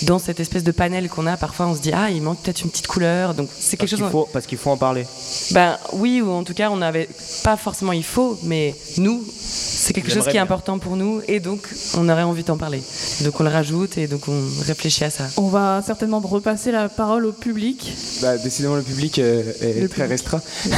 dans 0.02 0.18
cette 0.18 0.40
espèce 0.40 0.64
de 0.64 0.73
panel 0.73 1.09
qu'on 1.09 1.26
a. 1.26 1.37
Parfois, 1.37 1.66
on 1.66 1.75
se 1.75 1.80
dit, 1.80 1.92
ah, 1.92 2.11
il 2.11 2.23
manque 2.23 2.30
peut-être 2.35 2.63
une 2.63 2.71
petite 2.71 2.87
couleur. 2.87 3.35
Donc 3.35 3.49
c'est 3.59 3.77
quelque 3.77 3.91
Parce 3.91 3.91
chose. 3.91 4.01
qu'il 4.01 4.11
faut, 4.11 4.29
parce 4.33 4.47
qu'il 4.47 4.59
faut 4.59 4.71
en 4.71 4.77
parler. 4.77 5.07
Ben 5.53 5.77
oui, 5.93 6.21
ou 6.21 6.31
en 6.31 6.45
tout 6.45 6.55
cas, 6.55 6.71
on 6.71 6.77
n'avait 6.77 7.09
pas 7.43 7.57
forcément 7.57 7.93
il 7.93 8.05
faut, 8.05 8.38
mais 8.45 8.75
nous, 8.99 9.25
c'est 9.40 9.93
quelque 9.93 10.11
chose 10.11 10.25
qui 10.25 10.31
est 10.31 10.33
bien. 10.35 10.43
important 10.43 10.79
pour 10.79 10.97
nous 10.97 11.21
et 11.29 11.40
donc 11.40 11.69
on 11.97 12.09
aurait 12.09 12.23
envie 12.23 12.43
d'en 12.45 12.57
parler. 12.57 12.83
Donc 13.23 13.40
on 13.40 13.45
le 13.45 13.51
rajoute 13.51 13.99
et 13.99 14.07
donc 14.07 14.29
on 14.29 14.43
réfléchit 14.66 15.05
à 15.05 15.11
ça. 15.11 15.25
On 15.37 15.49
va 15.49 15.83
certainement 15.87 16.21
repasser 16.21 16.71
la 16.73 16.88
parole 16.88 17.25
au 17.27 17.33
public. 17.33 17.93
Bah, 18.23 18.37
décidément, 18.38 18.77
le 18.77 18.83
public 18.83 19.19
euh, 19.19 19.53
est 19.61 19.81
Le 19.81 19.88
très 19.88 20.03
public. 20.05 20.11
restreint. 20.11 20.43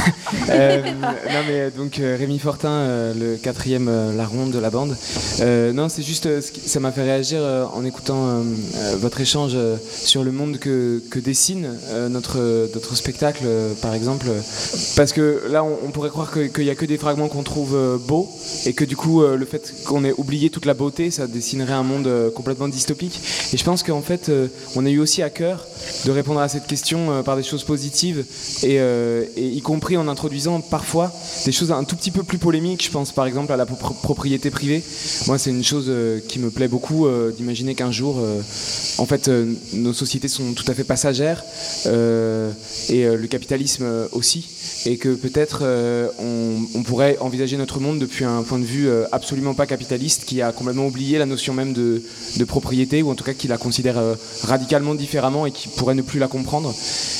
Euh, 0.49 0.81
non, 0.81 1.39
mais 1.47 1.71
donc 1.71 1.99
euh, 1.99 2.15
Rémi 2.19 2.37
Fortin, 2.39 2.69
euh, 2.69 3.13
le 3.13 3.37
quatrième 3.37 3.87
euh, 3.87 4.15
la 4.15 4.25
ronde 4.25 4.51
de 4.51 4.59
la 4.59 4.69
bande. 4.69 4.95
Euh, 5.41 5.71
non, 5.71 5.89
c'est 5.89 6.01
juste, 6.03 6.25
euh, 6.25 6.41
ça 6.41 6.79
m'a 6.79 6.91
fait 6.91 7.03
réagir 7.03 7.39
euh, 7.41 7.65
en 7.73 7.85
écoutant 7.85 8.27
euh, 8.27 8.43
euh, 8.75 8.95
votre 8.99 9.21
échange 9.21 9.51
euh, 9.55 9.77
sur 10.03 10.23
le 10.23 10.31
monde 10.31 10.57
que, 10.59 11.01
que 11.09 11.19
dessine 11.43 11.77
euh, 11.89 12.07
notre, 12.07 12.95
spectacle, 12.95 13.43
euh, 13.45 13.73
par 13.81 13.93
exemple. 13.93 14.27
Parce 14.95 15.11
que 15.11 15.43
là, 15.49 15.63
on, 15.63 15.91
pourrait 15.91 16.09
croire 16.09 16.31
qu'il 16.31 16.63
n'y 16.63 16.69
a 16.69 16.75
que 16.75 16.85
des 16.85 16.97
fragments 16.97 17.27
qu'on 17.27 17.43
trouve 17.43 17.75
euh, 17.75 17.97
beaux 17.97 18.29
et 18.65 18.71
que 18.71 18.85
du 18.85 18.95
coup, 18.95 19.21
le 19.21 19.45
fait 19.45 19.73
qu'on 19.85 20.05
ait 20.05 20.13
oublié 20.17 20.49
toute 20.49 20.65
la 20.65 20.73
beauté, 20.73 21.11
ça 21.11 21.27
dessinerait 21.27 21.73
un 21.73 21.83
monde 21.83 22.09
complètement 22.33 22.69
dystopique. 22.69 23.19
Et 23.51 23.57
je 23.57 23.63
pense 23.63 23.83
qu'en 23.83 24.01
fait, 24.01 24.31
on 24.75 24.85
a 24.85 24.89
eu 24.89 24.99
aussi 24.99 25.21
à 25.21 25.29
cœur 25.29 25.67
de 26.05 26.11
répondre 26.11 26.39
à 26.39 26.47
cette 26.47 26.67
question 26.67 27.23
par 27.23 27.35
des 27.35 27.43
choses 27.43 27.63
positives 27.63 28.25
et, 28.63 28.79
y 29.37 29.61
compris 29.61 29.97
en 29.97 30.07
introduisant 30.07 30.61
parfois 30.61 31.11
des 31.45 31.51
choses 31.51 31.71
un 31.71 31.83
tout 31.83 31.95
petit 31.95 32.11
peu 32.11 32.23
plus 32.23 32.37
polémiques. 32.37 32.85
Je 32.85 32.91
pense 32.91 33.11
par 33.11 33.25
exemple 33.25 33.51
à 33.51 33.57
la 33.57 33.65
pro- 33.65 33.93
propriété 33.93 34.49
privée. 34.49 34.83
Moi, 35.27 35.37
c'est 35.37 35.49
une 35.49 35.63
chose 35.63 35.91
qui 36.27 36.39
me 36.39 36.49
plaît 36.49 36.67
beaucoup 36.67 37.07
d'imaginer 37.35 37.75
qu'un 37.75 37.91
jour, 37.91 38.21
en 38.97 39.05
fait, 39.05 39.29
nos 39.73 39.93
sociétés 39.93 40.27
sont 40.27 40.53
tout 40.53 40.65
à 40.67 40.73
fait 40.73 40.83
passagères 40.83 41.32
euh, 41.85 42.51
et 42.89 43.05
euh, 43.05 43.17
le 43.17 43.27
capitalisme 43.27 43.83
euh, 43.85 44.07
aussi. 44.11 44.49
Et 44.85 44.97
que 44.97 45.09
peut-être 45.15 45.63
on, 46.19 46.83
pourrait 46.83 47.17
envisager 47.21 47.55
notre 47.55 47.79
monde 47.79 47.99
depuis 47.99 48.25
un 48.25 48.43
point 48.43 48.59
de 48.59 48.65
vue 48.65 48.89
absolument 49.13 49.53
pas 49.53 49.65
capitaliste 49.65 50.25
qui 50.25 50.41
a 50.41 50.51
complètement 50.51 50.87
oublié 50.87 51.17
la 51.17 51.25
notion 51.25 51.53
même 51.53 51.71
de, 51.71 52.01
propriété 52.45 53.01
ou 53.01 53.09
en 53.09 53.15
tout 53.15 53.23
cas 53.23 53.33
qui 53.33 53.47
la 53.47 53.57
considère 53.57 54.01
radicalement 54.43 54.93
différemment 54.93 55.45
et 55.45 55.51
qui 55.51 55.69
pourrait 55.69 55.95
ne 55.95 56.01
plus 56.01 56.19
la 56.19 56.27
comprendre. 56.27 56.75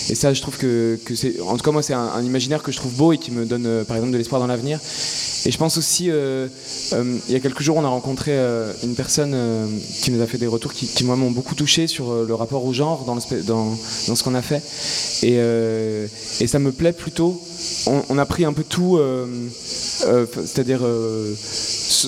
Et 0.10 0.16
ça, 0.16 0.34
je 0.34 0.42
trouve 0.42 0.58
que, 0.58 1.00
c'est, 1.16 1.40
en 1.40 1.56
tout 1.56 1.64
cas 1.64 1.72
moi, 1.72 1.82
c'est 1.82 1.94
un, 1.94 2.22
imaginaire 2.22 2.64
que 2.64 2.74
je 2.74 2.78
trouve 2.78 2.94
beau 2.94 3.14
et 3.14 3.18
qui 3.18 3.32
me 3.32 3.46
donne, 3.46 3.86
par 3.86 3.96
exemple, 3.96 4.12
de 4.12 4.18
l'espoir 4.18 4.42
dans 4.42 4.48
l'avenir. 4.48 4.80
Et 5.46 5.52
je 5.52 5.58
pense 5.58 5.78
aussi, 5.78 6.06
il 6.08 7.32
y 7.32 7.36
a 7.36 7.40
quelques 7.40 7.62
jours, 7.62 7.78
on 7.78 7.86
a 7.86 7.90
rencontré 7.90 8.38
une 8.84 8.96
personne 8.96 9.38
qui 10.02 10.12
nous 10.12 10.22
a 10.22 10.28
fait 10.28 10.38
des 10.38 10.48
retours 10.48 10.74
qui, 10.74 11.04
moi, 11.06 11.16
m'ont 11.16 11.32
beaucoup 11.32 11.56
touché 11.56 11.88
sur 11.88 12.14
le 12.14 12.36
rapport 12.36 12.66
au 12.66 12.74
genre 12.74 13.06
dans, 13.06 13.18
dans, 13.46 13.78
dans 14.08 14.16
ce 14.16 14.24
qu'on 14.24 14.36
a 14.36 14.42
fait. 14.42 14.62
Et, 15.26 15.38
euh, 15.38 16.08
ça 16.48 16.60
me 16.60 16.72
plaît 16.72 16.94
plutôt. 16.94 17.42
On, 18.10 18.18
a 18.18 18.26
pris 18.26 18.46
un 18.46 18.54
peu 18.54 18.64
tout, 18.64 18.98
euh, 18.98 19.26
euh, 20.06 20.26
c'est-à-dire 20.46 20.82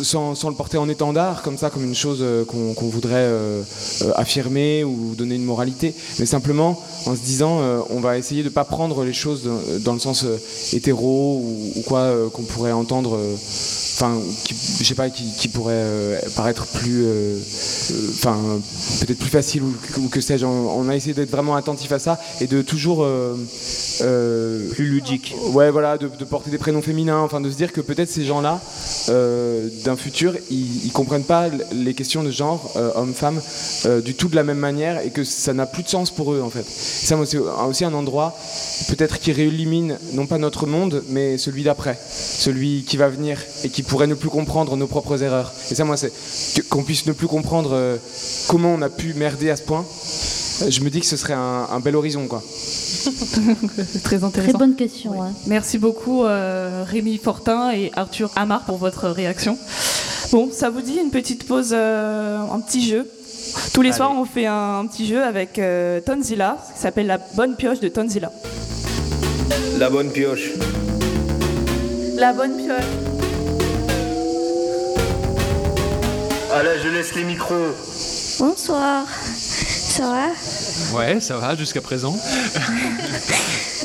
sans, 0.03 0.35
sans 0.35 0.49
le 0.49 0.55
porter 0.55 0.77
en 0.77 0.89
étendard, 0.89 1.41
comme 1.41 1.57
ça, 1.57 1.69
comme 1.69 1.83
une 1.83 1.95
chose 1.95 2.19
euh, 2.21 2.45
qu'on 2.45 2.89
voudrait 2.89 3.15
euh, 3.15 3.61
euh, 4.01 4.11
affirmer 4.15 4.83
ou 4.83 5.15
donner 5.15 5.35
une 5.35 5.45
moralité, 5.45 5.93
mais 6.19 6.25
simplement 6.25 6.81
en 7.05 7.15
se 7.15 7.21
disant 7.21 7.59
on 7.89 7.99
va 7.99 8.17
essayer 8.17 8.41
de 8.41 8.47
ne 8.49 8.53
pas 8.53 8.63
prendre 8.63 9.03
les 9.03 9.13
choses 9.13 9.43
dans, 9.43 9.59
dans 9.83 9.93
le 9.93 9.99
sens 9.99 10.25
hétéro 10.73 11.41
ou, 11.43 11.79
ou 11.79 11.81
quoi 11.81 12.11
qu'on 12.33 12.43
pourrait 12.43 12.71
entendre. 12.71 13.19
Enfin, 13.93 14.17
je 14.79 14.83
sais 14.83 14.95
pas, 14.95 15.09
qui, 15.09 15.23
qui 15.37 15.47
pourrait 15.47 16.21
paraître 16.35 16.65
plus, 16.65 17.05
enfin, 18.09 18.37
peut-être 18.99 19.19
plus 19.19 19.29
facile 19.29 19.63
ou, 19.63 19.73
ou 19.99 20.09
que 20.09 20.19
sais-je. 20.19 20.45
On, 20.45 20.79
on 20.79 20.89
a 20.89 20.95
essayé 20.95 21.13
d'être 21.13 21.29
vraiment 21.29 21.55
attentif 21.55 21.91
à 21.91 21.99
ça 21.99 22.19
et 22.41 22.47
de 22.47 22.61
toujours 22.61 23.07
plus 23.99 24.85
ludique. 24.85 25.35
Ouais, 25.53 25.69
voilà, 25.69 25.97
de, 25.97 26.07
de 26.07 26.25
porter 26.25 26.49
des 26.49 26.57
prénoms 26.57 26.81
féminins, 26.81 27.19
enfin, 27.19 27.39
de 27.39 27.49
se 27.49 27.55
dire 27.55 27.71
que 27.71 27.81
peut-être 27.81 28.09
ces 28.09 28.25
gens-là, 28.25 28.59
euh, 29.09 29.69
d'un 29.85 29.95
futur, 29.95 30.33
ils, 30.49 30.85
ils 30.85 30.91
comprennent 30.91 31.23
pas 31.23 31.49
les 31.71 31.93
questions 31.93 32.23
de 32.23 32.31
genre, 32.31 32.73
euh, 32.75 32.91
homme-femme, 32.95 33.39
euh, 33.85 34.01
du 34.01 34.15
tout 34.15 34.27
de 34.27 34.35
la 34.35 34.43
même 34.43 34.57
manière 34.57 34.99
et 34.99 35.11
que 35.11 35.23
ça 35.23 35.53
n'a 35.53 35.65
plus 35.65 35.83
de 35.83 35.89
sens 35.89 36.11
pour 36.11 36.33
eux, 36.33 36.41
en 36.41 36.49
fait. 36.49 36.65
Ça, 36.67 37.15
c'est 37.25 37.37
aussi 37.37 37.85
un 37.85 37.93
endroit, 37.93 38.37
peut-être 38.89 39.19
qui 39.19 39.31
réillumine 39.31 39.97
non 40.13 40.25
pas 40.25 40.39
notre 40.39 40.65
monde, 40.65 41.03
mais 41.09 41.37
celui 41.37 41.63
d'après, 41.63 41.97
celui 42.11 42.83
qui 42.83 42.97
va 42.97 43.07
venir 43.07 43.39
et 43.63 43.69
qui 43.69 43.83
pourrait 43.83 44.07
ne 44.07 44.15
plus 44.15 44.29
comprendre 44.29 44.75
nos 44.75 44.87
propres 44.87 45.21
erreurs. 45.21 45.53
Et 45.69 45.75
ça, 45.75 45.85
moi, 45.85 45.97
c'est 45.97 46.11
qu'on 46.67 46.83
puisse 46.83 47.05
ne 47.05 47.13
plus 47.13 47.27
comprendre 47.27 47.71
euh, 47.73 47.97
comment 48.47 48.73
on 48.73 48.81
a 48.81 48.89
pu 48.89 49.13
merder 49.13 49.51
à 49.51 49.55
ce 49.55 49.63
point. 49.63 49.85
Euh, 50.61 50.69
Je 50.71 50.81
me 50.81 50.89
dis 50.89 50.99
que 50.99 51.05
ce 51.05 51.17
serait 51.17 51.33
un, 51.33 51.67
un 51.71 51.79
bel 51.79 51.95
horizon, 51.95 52.27
quoi. 52.27 52.41
Très 54.03 54.23
intéressant. 54.23 54.31
Très 54.31 54.53
bonne 54.53 54.75
question. 54.75 55.21
hein. 55.21 55.31
Merci 55.47 55.77
beaucoup 55.77 56.25
euh, 56.25 56.83
Rémi 56.87 57.17
Fortin 57.17 57.71
et 57.71 57.91
Arthur 57.95 58.31
Amar 58.35 58.63
pour 58.65 58.77
votre 58.77 59.09
réaction. 59.09 59.57
Bon, 60.31 60.49
ça 60.51 60.69
vous 60.69 60.81
dit 60.81 60.97
une 61.01 61.11
petite 61.11 61.45
pause, 61.47 61.71
euh, 61.73 62.39
un 62.39 62.59
petit 62.59 62.87
jeu? 62.87 63.07
Tous 63.73 63.81
les 63.81 63.91
soirs, 63.93 64.11
on 64.15 64.25
fait 64.25 64.47
un, 64.47 64.85
petit 64.87 65.07
jeu 65.07 65.23
avec 65.23 65.59
euh, 65.59 66.01
Tonzilla, 66.01 66.57
qui 66.75 66.81
s'appelle 66.81 67.07
la 67.07 67.19
bonne 67.35 67.55
pioche 67.55 67.79
de 67.79 67.87
Tonzilla. 67.87 68.31
La 69.77 69.89
bonne 69.89 70.11
pioche. 70.11 70.51
La 72.17 72.33
bonne 72.33 72.57
pioche. 72.57 72.83
Allez, 76.53 76.79
je 76.83 76.89
laisse 76.89 77.13
les 77.15 77.23
micros. 77.23 77.73
Bonsoir. 78.39 79.05
Ça 79.95 80.03
va? 80.09 80.97
Ouais, 80.97 81.21
ça 81.21 81.37
va 81.37 81.55
jusqu'à 81.55 81.79
présent. 81.79 82.17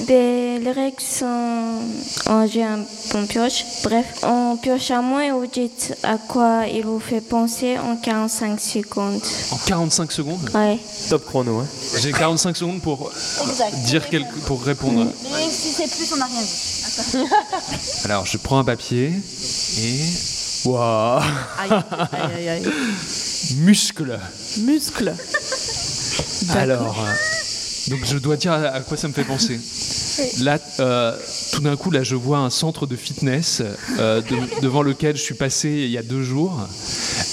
Des, 0.09 0.59
Les 0.61 0.73
règles 0.73 1.01
sont. 1.01 1.79
On 2.27 2.47
joue 2.49 2.63
un 2.63 2.81
bon 3.13 3.27
pioche. 3.27 3.65
Bref, 3.85 4.07
on 4.25 4.57
pioche 4.57 4.91
à 4.91 5.01
moins 5.01 5.23
et 5.23 5.31
vous 5.31 5.47
dites 5.47 5.95
à 6.03 6.17
quoi 6.19 6.65
il 6.67 6.85
vous 6.85 6.99
fait 6.99 7.21
penser 7.21 7.79
en 7.79 7.97
45 7.97 8.61
secondes. 8.61 9.23
En 9.53 9.57
45 9.57 10.11
secondes? 10.13 10.51
Ouais. 10.53 10.79
Top 11.09 11.25
chrono, 11.27 11.61
hein. 11.61 11.67
J'ai 12.01 12.11
45 12.13 12.57
secondes 12.57 12.81
pour 12.83 13.11
Exact. 13.43 13.75
dire 13.85 14.09
quelque, 14.09 14.35
pour 14.47 14.63
répondre. 14.65 15.07
Mais 15.33 15.49
si 15.51 15.69
c'est 15.73 15.89
plus, 15.97 16.13
on 16.13 16.17
n'a 16.17 16.27
rien 16.27 16.41
vu. 16.43 17.29
Alors, 18.05 18.27
je 18.27 18.37
prends 18.37 18.59
un 18.59 18.65
papier 18.65 19.13
et. 19.79 20.01
Waouh 20.65 21.23
Aïe, 21.59 21.71
aïe, 21.71 22.35
aïe, 22.37 22.49
aïe. 22.51 22.63
Muscle 23.57 24.21
Muscle. 24.59 25.15
Alors, 26.59 26.99
euh, 27.01 27.91
donc 27.91 28.01
je 28.05 28.19
dois 28.19 28.37
dire 28.37 28.53
à, 28.53 28.57
à 28.67 28.81
quoi 28.81 28.97
ça 28.97 29.09
me 29.09 29.13
fait 29.13 29.25
penser. 29.25 29.59
Là, 30.43 30.59
euh, 30.81 31.17
tout 31.53 31.61
d'un 31.61 31.77
coup, 31.77 31.91
là, 31.91 32.03
je 32.03 32.15
vois 32.15 32.39
un 32.39 32.51
centre 32.51 32.87
de 32.87 32.95
fitness 32.97 33.63
euh, 33.99 34.21
de- 34.21 34.61
devant 34.61 34.83
lequel 34.83 35.17
je 35.17 35.23
suis 35.23 35.35
passé 35.35 35.69
il 35.71 35.91
y 35.91 35.97
a 35.99 36.03
deux 36.03 36.23
jours. 36.23 36.61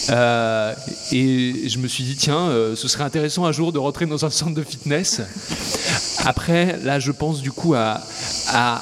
Euh, 0.09 0.73
et 1.11 1.67
je 1.67 1.77
me 1.79 1.87
suis 1.87 2.03
dit, 2.05 2.15
tiens, 2.15 2.47
euh, 2.49 2.75
ce 2.75 2.87
serait 2.87 3.03
intéressant 3.03 3.45
un 3.45 3.51
jour 3.51 3.73
de 3.73 3.79
rentrer 3.79 4.05
dans 4.05 4.23
un 4.25 4.29
centre 4.29 4.53
de 4.53 4.63
fitness. 4.63 5.21
Après, 6.27 6.77
là, 6.83 6.99
je 6.99 7.13
pense 7.13 7.41
du 7.41 7.53
coup 7.53 7.73
à, 7.73 8.01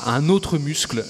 un 0.07 0.29
autre 0.29 0.57
muscle 0.57 1.05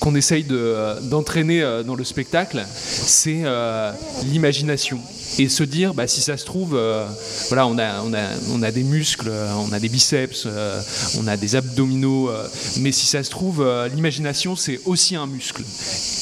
qu'on 0.00 0.14
essaye 0.14 0.42
de- 0.42 0.96
d'entraîner 1.02 1.62
euh, 1.62 1.82
dans 1.82 1.94
le 1.94 2.04
spectacle, 2.04 2.64
c'est 2.74 3.42
euh, 3.44 3.92
l'imagination. 4.24 4.98
Et 5.38 5.50
se 5.50 5.62
dire, 5.62 5.92
bah, 5.92 6.06
si 6.06 6.22
ça 6.22 6.38
se 6.38 6.46
trouve, 6.46 6.74
euh, 6.74 7.04
voilà, 7.48 7.66
on 7.66 7.76
a, 7.76 8.00
on, 8.00 8.14
a, 8.14 8.28
on 8.52 8.62
a 8.62 8.70
des 8.70 8.82
muscles, 8.82 9.28
euh, 9.28 9.52
on 9.68 9.72
a 9.74 9.78
des 9.78 9.90
biceps, 9.90 10.44
euh, 10.46 10.80
on 11.18 11.26
a 11.26 11.36
des 11.36 11.54
abdominaux, 11.54 12.30
euh, 12.30 12.48
mais 12.80 12.90
si 12.90 13.04
ça 13.04 13.22
se 13.22 13.28
trouve, 13.28 13.60
euh, 13.60 13.86
l'imagination, 13.88 14.56
c'est 14.56 14.80
aussi 14.86 15.16
un 15.16 15.26
muscle. 15.26 15.64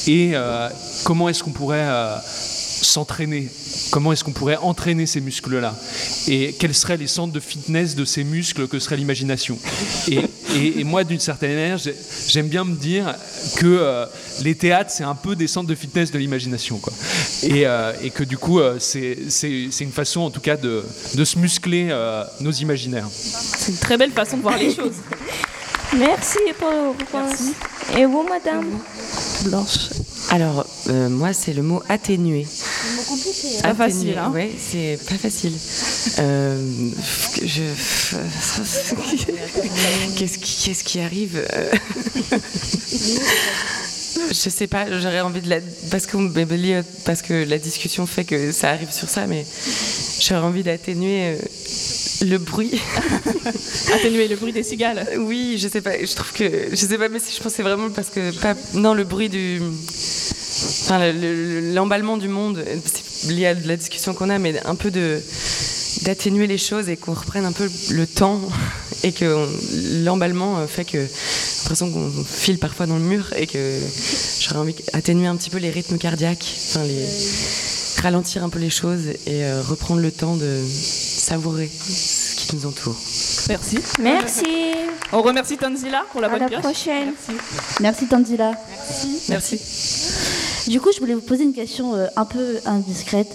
Et 0.07 0.31
euh, 0.33 0.67
comment 1.05 1.29
est-ce 1.29 1.41
qu'on 1.41 1.51
pourrait 1.51 1.85
euh, 1.85 2.17
s'entraîner? 2.93 3.49
Comment 3.91 4.11
est-ce 4.13 4.23
qu'on 4.23 4.31
pourrait 4.31 4.57
entraîner 4.57 5.05
ces 5.05 5.21
muscles-là? 5.21 5.75
Et 6.27 6.53
quels 6.59 6.73
seraient 6.73 6.97
les 6.97 7.07
centres 7.07 7.33
de 7.33 7.39
fitness 7.39 7.95
de 7.95 8.05
ces 8.05 8.23
muscles 8.23 8.67
que 8.67 8.79
serait 8.79 8.97
l'imagination? 8.97 9.57
Et, 10.07 10.19
et- 10.55 10.79
et 10.79 10.83
moi, 10.83 11.03
d'une 11.03 11.19
certaine 11.19 11.51
manière, 11.55 11.77
j'ai- 11.77 11.95
j'aime 12.27 12.47
bien 12.47 12.63
me 12.63 12.75
dire 12.75 13.15
que 13.57 13.65
euh, 13.65 14.05
les 14.41 14.55
théâtres, 14.55 14.91
c'est 14.93 15.03
un 15.03 15.15
peu 15.15 15.35
des 15.35 15.47
centres 15.47 15.67
de 15.67 15.75
fitness 15.75 16.11
de 16.11 16.19
l'imagination. 16.19 16.77
quoi. 16.77 16.93
Et, 17.43 17.65
euh, 17.65 17.91
et 18.03 18.09
que 18.09 18.23
du 18.23 18.37
coup, 18.37 18.59
euh, 18.59 18.77
c'est 18.79 19.17
une 19.81 19.91
façon, 19.91 20.21
en 20.21 20.29
tout 20.29 20.41
cas, 20.41 20.55
de, 20.57 20.83
de 21.15 21.25
se 21.25 21.37
muscler 21.39 21.87
euh, 21.89 22.23
nos 22.41 22.51
imaginaires. 22.51 23.07
C'est 23.11 23.71
une 23.71 23.77
très 23.77 23.97
belle 23.97 24.11
façon 24.11 24.37
de 24.37 24.41
voir 24.43 24.57
les 24.57 24.73
choses. 24.75 24.95
Merci 25.97 26.39
pour 26.59 26.69
réponses. 26.97 27.51
Et 27.97 28.05
vous, 28.05 28.23
madame? 28.27 28.65
Blanche. 29.45 29.89
Alors, 30.31 30.65
euh, 30.89 31.09
moi, 31.09 31.33
c'est 31.33 31.53
le 31.53 31.61
mot 31.61 31.83
atténuer. 31.89 32.47
C'est 33.03 33.09
compliqué. 33.09 33.47
Pas 33.61 33.75
facile, 33.75 34.17
hein. 34.17 34.31
Oui, 34.33 34.51
c'est 34.59 34.97
pas 35.07 35.17
facile. 35.17 35.53
Euh, 36.19 36.89
je... 37.43 37.63
Qu'est-ce 40.17 40.37
qui, 40.37 40.63
qu'est-ce 40.65 40.83
qui 40.83 40.99
arrive 40.99 41.45
Euh, 41.53 41.71
Je 44.29 44.49
sais 44.49 44.67
pas, 44.67 44.85
j'aurais 44.99 45.21
envie 45.21 45.41
de 45.41 45.49
la... 45.49 45.57
Parce 45.89 46.05
que, 46.05 46.17
lié- 46.17 46.83
parce 47.03 47.21
que 47.23 47.33
la 47.45 47.57
discussion 47.57 48.05
fait 48.05 48.23
que 48.23 48.51
ça 48.51 48.69
arrive 48.69 48.91
sur 48.91 49.09
ça, 49.09 49.25
mais 49.27 49.45
j'aurais 50.21 50.43
envie 50.45 50.61
d'atténuer 50.63 51.35
euh, 51.35 51.37
le 52.25 52.37
bruit. 52.37 52.79
Atténuer 53.93 54.27
le 54.27 54.35
bruit 54.35 54.53
des 54.53 54.63
cigales. 54.63 55.07
Oui, 55.17 55.57
je 55.59 55.67
sais 55.67 55.81
pas, 55.81 55.93
je 55.99 56.13
trouve 56.15 56.31
que... 56.31 56.69
Je 56.71 56.75
sais 56.75 56.97
pas, 56.97 57.09
mais 57.09 57.19
si 57.19 57.35
je 57.35 57.41
pensais 57.41 57.63
vraiment 57.63 57.89
parce 57.89 58.09
que... 58.09 58.31
Pas, 58.39 58.53
non, 58.75 58.93
le 58.93 59.03
bruit 59.03 59.29
du... 59.29 59.59
Enfin, 60.95 61.11
le- 61.11 61.59
le- 61.61 61.73
l'emballement 61.73 62.17
du 62.17 62.27
monde, 62.27 62.63
c'est 62.85 63.31
lié 63.31 63.47
à 63.47 63.53
la 63.53 63.75
discussion 63.77 64.13
qu'on 64.13 64.29
a, 64.29 64.37
mais 64.37 64.59
un 64.65 64.75
peu 64.75 64.91
de 64.91 65.21
d'atténuer 66.03 66.47
les 66.47 66.57
choses 66.57 66.89
et 66.89 66.97
qu'on 66.97 67.13
reprenne 67.13 67.45
un 67.45 67.51
peu 67.51 67.69
le 67.91 68.05
temps 68.07 68.41
et 69.03 69.11
que 69.11 69.47
l'emballement 70.03 70.57
euh, 70.59 70.67
fait 70.67 70.83
que 70.85 70.97
j'ai 71.05 71.59
l'impression 71.61 71.89
qu'on 71.91 72.11
file 72.25 72.57
parfois 72.59 72.87
dans 72.87 72.95
le 72.97 73.03
mur 73.03 73.31
et 73.37 73.47
que 73.47 73.79
j'aurais 74.39 74.59
envie 74.59 74.75
d'atténuer 74.93 75.27
un 75.27 75.35
petit 75.37 75.49
peu 75.49 75.59
les 75.59 75.69
rythmes 75.69 75.97
cardiaques, 75.97 76.45
enfin 76.69 76.83
les 76.83 77.05
ralentir 78.01 78.43
un 78.43 78.49
peu 78.49 78.59
les 78.59 78.69
choses 78.71 79.07
et 79.27 79.45
euh, 79.45 79.61
reprendre 79.61 80.01
le 80.01 80.11
temps 80.11 80.35
de 80.35 80.59
savourer 80.67 81.69
ce 81.87 82.35
qui 82.35 82.55
nous 82.55 82.65
entoure. 82.65 82.95
Merci. 83.47 83.77
Merci. 83.99 84.45
On 85.13 85.21
remercie 85.21 85.57
Tanzila 85.57 86.03
pour 86.11 86.19
la 86.21 86.27
À 86.27 86.31
bonne 86.31 86.39
la 86.41 86.47
pioche. 86.49 86.61
prochaine. 86.61 87.13
Merci 87.79 88.07
Tandila. 88.07 88.51
Merci. 89.29 89.59
Du 90.67 90.79
coup, 90.79 90.89
je 90.93 90.99
voulais 90.99 91.13
vous 91.13 91.21
poser 91.21 91.43
une 91.43 91.53
question 91.53 91.95
euh, 91.95 92.07
un 92.15 92.25
peu 92.25 92.57
indiscrète. 92.65 93.27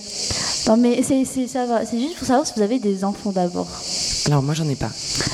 Non, 0.66 0.76
mais 0.76 1.02
c'est 1.02 1.24
c'est- 1.24 1.46
ça 1.46 1.66
va. 1.66 1.84
C'est 1.86 1.98
juste 1.98 2.16
pour 2.16 2.26
savoir 2.26 2.46
si 2.46 2.52
vous 2.56 2.62
avez 2.62 2.78
des 2.78 3.04
enfants 3.04 3.32
d'abord. 3.32 3.68
Alors 4.26 4.42
moi 4.42 4.54
j'en 4.54 4.68
ai 4.68 4.74
pas. 4.76 4.90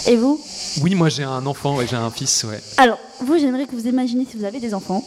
Et 0.06 0.16
vous? 0.16 0.40
Oui, 0.82 0.94
moi 0.94 1.08
j'ai 1.08 1.22
un 1.22 1.44
enfant, 1.46 1.76
ouais, 1.76 1.86
j'ai 1.88 1.96
un 1.96 2.10
fils, 2.10 2.44
ouais. 2.44 2.60
Alors, 2.78 2.98
vous, 3.20 3.38
j'aimerais 3.38 3.66
que 3.66 3.74
vous 3.76 3.86
imaginiez 3.86 4.26
si 4.30 4.36
vous 4.36 4.44
avez 4.44 4.58
des 4.60 4.74
enfants. 4.74 5.04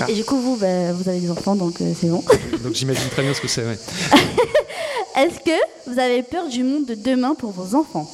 Ah. 0.00 0.04
Et 0.10 0.14
du 0.14 0.24
coup, 0.24 0.36
vous, 0.38 0.56
bah, 0.56 0.92
vous 0.92 1.08
avez 1.08 1.20
des 1.20 1.30
enfants, 1.30 1.56
donc 1.56 1.80
euh, 1.80 1.92
c'est 1.98 2.08
bon. 2.08 2.22
Donc 2.62 2.74
j'imagine 2.74 3.08
très 3.10 3.22
bien 3.22 3.32
ce 3.32 3.40
que 3.40 3.48
c'est, 3.48 3.64
ouais. 3.64 3.78
Est-ce 5.16 5.40
que 5.40 5.90
vous 5.90 5.98
avez 5.98 6.22
peur 6.22 6.48
du 6.48 6.62
monde 6.62 6.84
de 6.84 6.94
demain 6.94 7.34
pour 7.34 7.50
vos 7.52 7.74
enfants? 7.76 8.10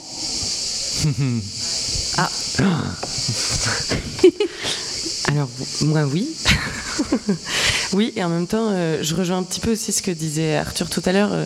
Ah. 2.18 2.28
Alors, 5.28 5.48
moi, 5.80 6.02
oui. 6.04 6.28
Oui, 7.94 8.12
et 8.16 8.24
en 8.24 8.30
même 8.30 8.46
temps, 8.46 8.70
euh, 8.70 8.98
je 9.02 9.14
rejoins 9.14 9.38
un 9.38 9.42
petit 9.42 9.60
peu 9.60 9.72
aussi 9.72 9.92
ce 9.92 10.00
que 10.00 10.10
disait 10.10 10.56
Arthur 10.56 10.88
tout 10.88 11.02
à 11.04 11.12
l'heure. 11.12 11.32
euh, 11.32 11.44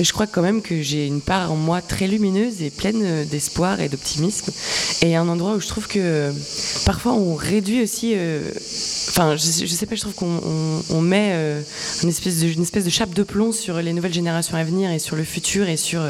je 0.00 0.10
crois 0.12 0.26
quand 0.26 0.40
même 0.40 0.62
que 0.62 0.80
j'ai 0.80 1.06
une 1.06 1.20
part 1.20 1.52
en 1.52 1.56
moi 1.56 1.82
très 1.82 2.06
lumineuse 2.06 2.62
et 2.62 2.70
pleine 2.70 3.02
euh, 3.02 3.24
d'espoir 3.26 3.80
et 3.80 3.88
d'optimisme. 3.90 4.50
Et 5.02 5.14
un 5.14 5.28
endroit 5.28 5.54
où 5.56 5.60
je 5.60 5.66
trouve 5.68 5.86
que 5.86 5.98
euh, 5.98 6.32
parfois 6.86 7.12
on 7.12 7.34
réduit 7.34 7.82
aussi. 7.82 8.14
Enfin, 9.08 9.36
je, 9.36 9.44
je 9.66 9.72
sais 9.74 9.84
pas, 9.86 9.94
je 9.94 10.00
trouve 10.00 10.14
qu'on 10.14 10.40
on- 10.44 10.82
on 10.90 11.00
met 11.00 11.34
une, 12.02 12.08
espèce 12.08 12.40
de, 12.40 12.60
espèce 12.62 12.84
de 12.84 12.90
chape 12.90 13.12
de 13.14 13.22
plomb 13.22 13.52
sur 13.52 13.80
les 13.80 13.92
nouvelles 13.92 14.14
générations 14.14 14.56
à 14.56 14.64
venir 14.64 14.90
et 14.90 14.98
sur 14.98 15.16
le 15.16 15.24
futur 15.24 15.68
et 15.68 15.76
sur, 15.76 16.02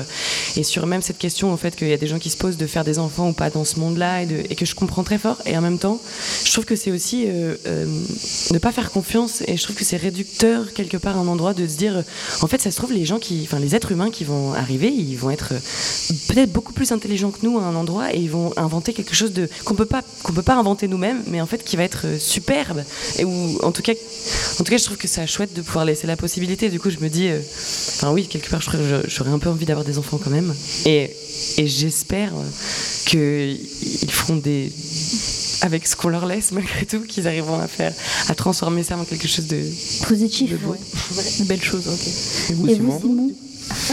et 0.56 0.62
sur 0.62 0.86
même 0.86 1.02
cette 1.02 1.18
question 1.18 1.52
au 1.52 1.56
fait 1.56 1.74
qu'il 1.76 1.88
y 1.88 1.92
a 1.92 1.96
des 1.96 2.06
gens 2.06 2.18
qui 2.18 2.30
se 2.30 2.36
posent 2.36 2.56
de 2.56 2.66
faire 2.66 2.84
des 2.84 2.98
enfants 2.98 3.28
ou 3.28 3.32
pas 3.32 3.50
dans 3.50 3.64
ce 3.64 3.78
monde-là 3.80 4.22
et, 4.22 4.54
que 4.54 4.64
je 4.64 4.74
comprends 4.74 5.02
très 5.02 5.18
fort. 5.18 5.38
Et 5.46 5.56
en 5.58 5.60
même 5.60 5.78
temps, 5.78 6.00
je 6.44 6.52
trouve 6.52 6.64
que 6.64 6.76
c'est 6.76 6.92
aussi 6.92 7.26
ne 7.26 8.58
pas 8.58 8.72
faire 8.72 8.90
confiance 8.90 9.42
et 9.46 9.56
trouve 9.64 9.76
que 9.76 9.84
c'est 9.84 9.96
réducteur 9.96 10.72
quelque 10.72 10.96
part 10.96 11.16
un 11.18 11.26
endroit 11.26 11.54
de 11.54 11.66
se 11.66 11.76
dire, 11.76 12.02
en 12.40 12.46
fait, 12.46 12.60
ça 12.60 12.70
se 12.70 12.76
trouve, 12.76 12.92
les 12.92 13.04
gens 13.04 13.18
qui, 13.18 13.40
enfin, 13.44 13.58
les 13.58 13.74
êtres 13.74 13.92
humains 13.92 14.10
qui 14.10 14.24
vont 14.24 14.54
arriver, 14.54 14.88
ils 14.88 15.16
vont 15.16 15.30
être 15.30 15.52
euh, 15.54 16.14
peut-être 16.28 16.52
beaucoup 16.52 16.72
plus 16.72 16.92
intelligents 16.92 17.30
que 17.30 17.44
nous 17.44 17.58
à 17.58 17.62
un 17.64 17.74
endroit 17.74 18.14
et 18.14 18.18
ils 18.18 18.30
vont 18.30 18.52
inventer 18.56 18.92
quelque 18.92 19.14
chose 19.14 19.32
de 19.32 19.48
qu'on 19.64 19.74
peut 19.74 19.84
pas 19.86 20.02
qu'on 20.22 20.32
peut 20.32 20.42
pas 20.42 20.54
inventer 20.54 20.88
nous-mêmes, 20.88 21.22
mais 21.26 21.40
en 21.40 21.46
fait 21.46 21.64
qui 21.64 21.76
va 21.76 21.82
être 21.84 22.02
euh, 22.06 22.18
superbe 22.18 22.84
et 23.18 23.24
où 23.24 23.58
en 23.62 23.72
tout 23.72 23.82
cas 23.82 23.92
en 23.92 24.64
tout 24.64 24.70
cas 24.70 24.76
je 24.78 24.84
trouve 24.84 24.96
que 24.96 25.08
c'est 25.08 25.26
chouette 25.26 25.54
de 25.54 25.62
pouvoir 25.62 25.84
laisser 25.84 26.06
la 26.06 26.16
possibilité. 26.16 26.68
Du 26.68 26.78
coup, 26.80 26.90
je 26.90 26.98
me 26.98 27.08
dis, 27.08 27.28
euh, 27.28 27.38
enfin 27.40 28.12
oui, 28.12 28.26
quelque 28.26 28.50
part, 28.50 28.60
je 28.62 28.70
je- 28.70 29.08
j'aurais 29.08 29.30
un 29.30 29.38
peu 29.38 29.48
envie 29.50 29.66
d'avoir 29.66 29.84
des 29.84 29.98
enfants 29.98 30.18
quand 30.22 30.30
même 30.30 30.54
et 30.86 31.10
et 31.56 31.66
j'espère 31.66 32.32
qu'ils 33.06 33.58
feront 34.10 34.36
des 34.36 34.70
avec 35.64 35.86
ce 35.86 35.96
qu'on 35.96 36.10
leur 36.10 36.26
laisse 36.26 36.52
malgré 36.52 36.84
tout, 36.84 37.00
qu'ils 37.00 37.26
arriveront 37.26 37.58
à 37.58 37.66
faire, 37.66 37.92
à 38.28 38.34
transformer 38.34 38.82
ça 38.82 38.98
en 38.98 39.04
quelque 39.04 39.26
chose 39.26 39.46
de 39.46 39.62
Positif. 40.06 40.50
de 40.50 40.56
beau. 40.58 40.76
Une 41.38 41.46
belle 41.46 41.62
chose, 41.62 41.88
ok. 41.88 42.50
Et 42.50 42.54
vous, 42.54 42.98
Simon 43.00 43.30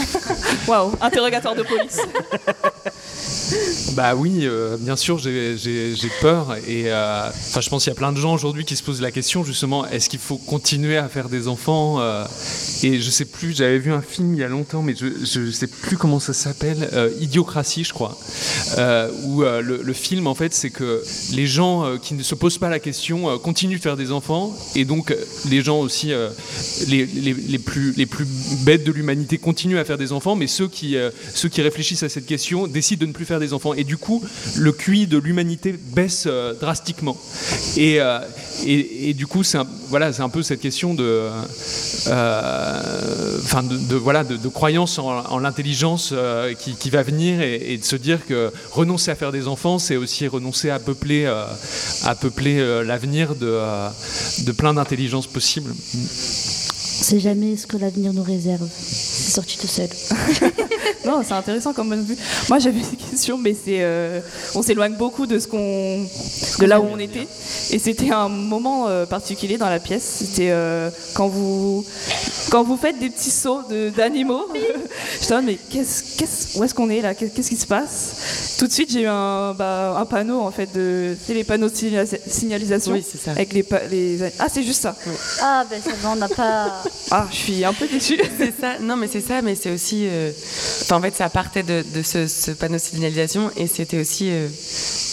Waouh, 0.68 0.92
interrogatoire 1.00 1.54
de 1.54 1.62
police. 1.62 1.98
Bah 3.94 4.14
oui, 4.14 4.40
euh, 4.42 4.76
bien 4.78 4.96
sûr, 4.96 5.18
j'ai- 5.18 5.56
peur. 6.20 6.56
Et 6.68 6.90
euh, 6.92 7.30
je 7.58 7.68
pense 7.68 7.84
qu'il 7.84 7.90
y 7.90 7.96
a 7.96 7.98
plein 7.98 8.12
de 8.12 8.18
gens 8.18 8.32
aujourd'hui 8.34 8.64
qui 8.64 8.76
se 8.76 8.82
posent 8.82 9.00
la 9.00 9.10
question 9.10 9.44
justement 9.44 9.86
est-ce 9.88 10.08
qu'il 10.10 10.18
faut 10.18 10.36
continuer 10.36 10.96
à 10.98 11.08
faire 11.08 11.28
des 11.28 11.48
enfants 11.48 12.00
euh, 12.00 12.24
Et 12.82 13.00
je 13.00 13.10
sais 13.10 13.24
plus, 13.24 13.56
j'avais 13.56 13.78
vu 13.78 13.92
un 13.92 14.02
film 14.02 14.34
il 14.34 14.40
y 14.40 14.44
a 14.44 14.48
longtemps, 14.48 14.82
mais 14.82 14.94
je, 14.98 15.06
je 15.24 15.50
sais 15.50 15.66
plus 15.66 15.96
comment 15.96 16.20
ça 16.20 16.32
s'appelle, 16.32 16.88
Idiocratie, 17.20 17.84
je 17.84 17.92
crois. 17.92 18.18
Où 19.24 19.42
le, 19.42 19.80
le 19.82 19.92
film, 19.92 20.26
en 20.26 20.34
fait, 20.34 20.54
c'est 20.54 20.70
que 20.70 21.02
les 21.32 21.46
gens 21.46 21.96
qui 21.98 22.14
ne 22.14 22.22
se 22.22 22.34
posent 22.34 22.58
pas 22.58 22.68
la 22.68 22.78
question 22.80 23.38
continuent 23.38 23.76
de 23.78 23.82
faire 23.82 23.96
des 23.96 24.12
enfants, 24.12 24.54
et 24.74 24.84
donc 24.84 25.14
les 25.50 25.62
gens 25.62 25.80
aussi, 25.80 26.12
les, 26.88 27.06
les- 27.06 27.34
les 27.34 27.58
plus, 27.58 27.92
les 27.96 28.06
plus 28.06 28.26
bêtes 28.64 28.84
de 28.84 28.92
l'humanité 28.92 29.38
continuent 29.38 29.78
à 29.78 29.84
faire 29.84 29.98
des 29.98 30.12
enfants, 30.12 30.36
mais 30.36 30.46
ceux 30.46 30.68
qui, 30.68 30.96
ceux 31.34 31.48
qui 31.48 31.62
réfléchissent 31.62 32.02
à 32.02 32.08
cette 32.08 32.26
question 32.26 32.66
décident 32.66 33.00
de 33.02 33.06
ne 33.06 33.12
plus 33.12 33.24
faire 33.24 33.40
des 33.42 33.52
enfants. 33.52 33.74
Et 33.74 33.84
du 33.84 33.96
coup, 33.96 34.22
le 34.56 34.72
QI 34.72 35.06
de 35.06 35.18
l'humanité 35.18 35.72
baisse 35.72 36.24
euh, 36.26 36.54
drastiquement. 36.60 37.16
Et, 37.76 38.00
euh, 38.00 38.18
et, 38.64 39.10
et 39.10 39.14
du 39.14 39.26
coup, 39.26 39.42
c'est 39.42 39.58
un, 39.58 39.66
voilà, 39.88 40.12
c'est 40.12 40.22
un 40.22 40.28
peu 40.28 40.42
cette 40.42 40.60
question 40.60 40.94
de, 40.94 41.28
euh, 42.06 43.38
enfin, 43.42 43.62
de, 43.62 43.76
de- 43.76 43.96
voilà, 43.96 44.24
de, 44.24 44.36
de 44.36 44.48
croyance 44.48 44.98
en, 44.98 45.24
en 45.24 45.38
l'intelligence 45.38 46.10
euh, 46.12 46.54
qui, 46.54 46.74
qui 46.74 46.90
va 46.90 47.02
venir 47.02 47.40
et, 47.40 47.72
et 47.74 47.78
de 47.78 47.84
se 47.84 47.96
dire 47.96 48.24
que 48.26 48.50
renoncer 48.70 49.10
à 49.10 49.14
faire 49.14 49.32
des 49.32 49.48
enfants, 49.48 49.78
c'est 49.78 49.96
aussi 49.96 50.26
renoncer 50.26 50.70
à 50.70 50.78
peupler, 50.78 51.24
euh, 51.26 51.44
à 52.04 52.14
peupler 52.14 52.58
euh, 52.58 52.82
l'avenir 52.84 53.34
de, 53.34 53.58
de 54.44 54.52
plein 54.52 54.74
d'intelligences 54.74 55.26
possibles. 55.26 55.72
On 55.94 57.04
sait 57.04 57.20
jamais 57.20 57.56
ce 57.56 57.66
que 57.66 57.76
l'avenir 57.76 58.12
nous 58.12 58.22
réserve. 58.22 58.68
C'est 58.80 59.32
sorti 59.32 59.58
tout 59.58 59.66
seul. 59.66 59.88
Non, 61.04 61.22
c'est 61.26 61.34
intéressant 61.34 61.72
comme 61.72 61.88
point 61.88 61.96
de 61.96 62.02
vue. 62.02 62.16
Moi, 62.48 62.58
j'avais 62.58 62.78
une 62.78 62.96
question, 63.10 63.38
mais 63.38 63.54
c'est, 63.54 63.78
euh, 63.82 64.20
on 64.54 64.62
s'éloigne 64.62 64.94
beaucoup 64.94 65.26
de 65.26 65.38
ce 65.38 65.46
qu'on, 65.48 66.06
de 66.58 66.66
là 66.66 66.80
où 66.80 66.86
on 66.92 66.98
était. 66.98 67.26
Et 67.70 67.78
c'était 67.78 68.10
un 68.10 68.28
moment 68.28 68.88
euh, 68.88 69.06
particulier 69.06 69.58
dans 69.58 69.68
la 69.68 69.78
pièce. 69.80 70.02
C'était 70.20 70.50
euh, 70.50 70.90
quand 71.14 71.28
vous, 71.28 71.84
quand 72.50 72.62
vous 72.62 72.76
faites 72.76 72.98
des 72.98 73.10
petits 73.10 73.30
sauts 73.30 73.62
d'animaux. 73.96 74.46
Je 75.28 75.34
me 75.34 75.42
mais 75.42 75.58
qu'est-ce, 75.70 76.16
qu'est-ce, 76.18 76.58
où 76.58 76.64
est-ce 76.64 76.74
qu'on 76.74 76.90
est 76.90 77.00
là? 77.00 77.14
Qu'est- 77.14 77.30
Qu'est-ce 77.30 77.48
qui 77.48 77.56
se 77.56 77.66
passe? 77.66 78.56
Tout 78.58 78.66
de 78.66 78.72
suite, 78.72 78.90
j'ai 78.92 79.02
eu 79.02 79.06
un, 79.06 79.54
bah, 79.54 79.96
un 79.98 80.04
panneau 80.04 80.40
en 80.40 80.50
fait 80.50 80.68
de, 80.74 81.16
c'est 81.26 81.34
les 81.34 81.42
panneaux 81.44 81.68
de 81.68 81.74
signalisa- 81.74 82.18
signalisation. 82.26 82.92
Oui, 82.92 83.04
c'est 83.08 83.18
ça. 83.20 83.30
Avec 83.32 83.52
les, 83.52 83.64
les, 83.90 84.18
ah, 84.38 84.46
c'est 84.52 84.62
juste 84.62 84.82
ça. 84.82 84.94
Ah, 85.40 85.64
ben 85.68 85.80
c'est 85.82 86.00
bon, 86.02 86.10
on 86.12 86.16
n'a 86.16 86.28
pas. 86.28 86.82
Ah, 87.10 87.26
je 87.30 87.36
suis 87.36 87.64
un 87.64 87.72
peu 87.72 87.86
déçue. 87.88 88.20
C'est 88.38 88.52
ça, 88.60 88.78
non 88.80 88.96
mais 88.96 89.08
c'est 89.08 89.20
ça, 89.20 89.40
mais 89.42 89.54
c'est 89.54 89.70
aussi. 89.70 90.06
euh, 90.06 90.30
En 90.90 91.00
fait, 91.00 91.14
ça 91.14 91.28
partait 91.30 91.62
de, 91.62 91.82
ce, 92.02 92.50
panneau 92.50 92.74
de 92.74 92.78
signalisation 92.78 93.50
et 93.56 93.66
c'était 93.66 93.98
aussi 93.98 94.28
euh, 94.30 94.48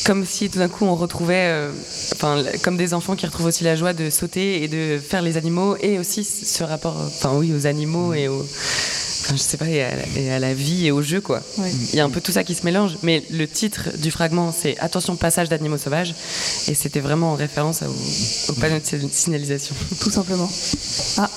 comme 0.06 0.26
si 0.26 0.50
tout 0.50 0.60
d'un 0.60 0.68
coup 0.68 0.86
on 0.86 0.96
retrouvait, 0.96 1.48
euh, 1.48 1.72
enfin, 2.14 2.44
comme 2.64 2.76
des 2.76 2.94
enfants 2.94 3.16
qui 3.16 3.26
retrouvent 3.26 3.46
aussi 3.46 3.64
la 3.64 3.76
joie 3.76 3.94
de 3.94 4.10
sauter 4.10 4.64
et 4.64 4.68
de 4.68 5.00
faire 5.00 5.22
les 5.22 5.38
animaux 5.38 5.78
et 5.80 5.98
aussi 5.98 6.24
ce 6.24 6.64
rapport, 6.64 7.00
euh, 7.00 7.08
enfin 7.08 7.32
oui, 7.36 7.54
aux 7.54 7.66
animaux 7.66 8.14
et 8.14 8.28
aux. 8.28 8.46
Enfin, 9.30 9.36
je 9.38 9.42
sais 9.44 9.58
pas, 9.58 9.68
et 9.68 9.84
à, 9.84 9.92
la- 9.96 10.20
et 10.22 10.32
à 10.32 10.40
la 10.40 10.56
vie 10.56 10.88
et 10.88 10.92
au 10.92 11.04
jeu, 11.04 11.22
quoi. 11.22 11.42
Ouais. 11.60 11.72
Il 11.94 11.96
y 11.96 12.00
a 12.00 12.04
un 12.06 12.10
peu 12.10 12.20
tout 12.20 12.32
ça 12.32 12.44
qui 12.44 12.56
se 12.56 12.66
mélange, 12.66 12.98
mais 13.04 13.24
le 13.30 13.48
titre 13.48 13.90
du 13.96 14.10
fragment, 14.10 14.52
c'est 14.52 14.76
Attention, 14.80 15.16
passage 15.16 15.50
d'animaux 15.50 15.78
sauvages, 15.78 16.16
et 16.68 16.74
c'était 16.74 17.00
vraiment 17.00 17.34
en 17.34 17.36
référence 17.36 17.84
au, 17.84 18.52
au 18.52 18.56
panneau 18.56 18.80
de 18.80 18.86
si- 18.86 18.98
signalisation. 19.12 19.76
Tout 20.00 20.10
simplement. 20.10 20.50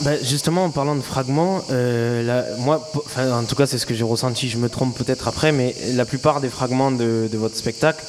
Bah, 0.01 0.13
justement, 0.23 0.65
en 0.65 0.71
parlant 0.71 0.97
de 0.97 1.03
fragments, 1.03 1.63
euh, 1.71 2.23
la- 2.23 2.57
moi, 2.63 2.91
en 3.19 3.45
tout 3.45 3.57
cas, 3.57 3.67
c'est 3.67 3.77
ce 3.77 3.85
que 3.85 3.93
j'ai 3.95 4.05
ressenti. 4.05 4.49
Je 4.49 4.57
me 4.57 4.71
trompe 4.71 4.97
peut-être 4.97 5.29
après, 5.29 5.53
mais 5.53 5.75
la 5.95 6.07
plupart 6.07 6.41
des 6.41 6.49
fragments 6.49 6.93
de, 6.93 7.29
de 7.31 7.37
votre 7.39 7.57
spectacle 7.59 8.03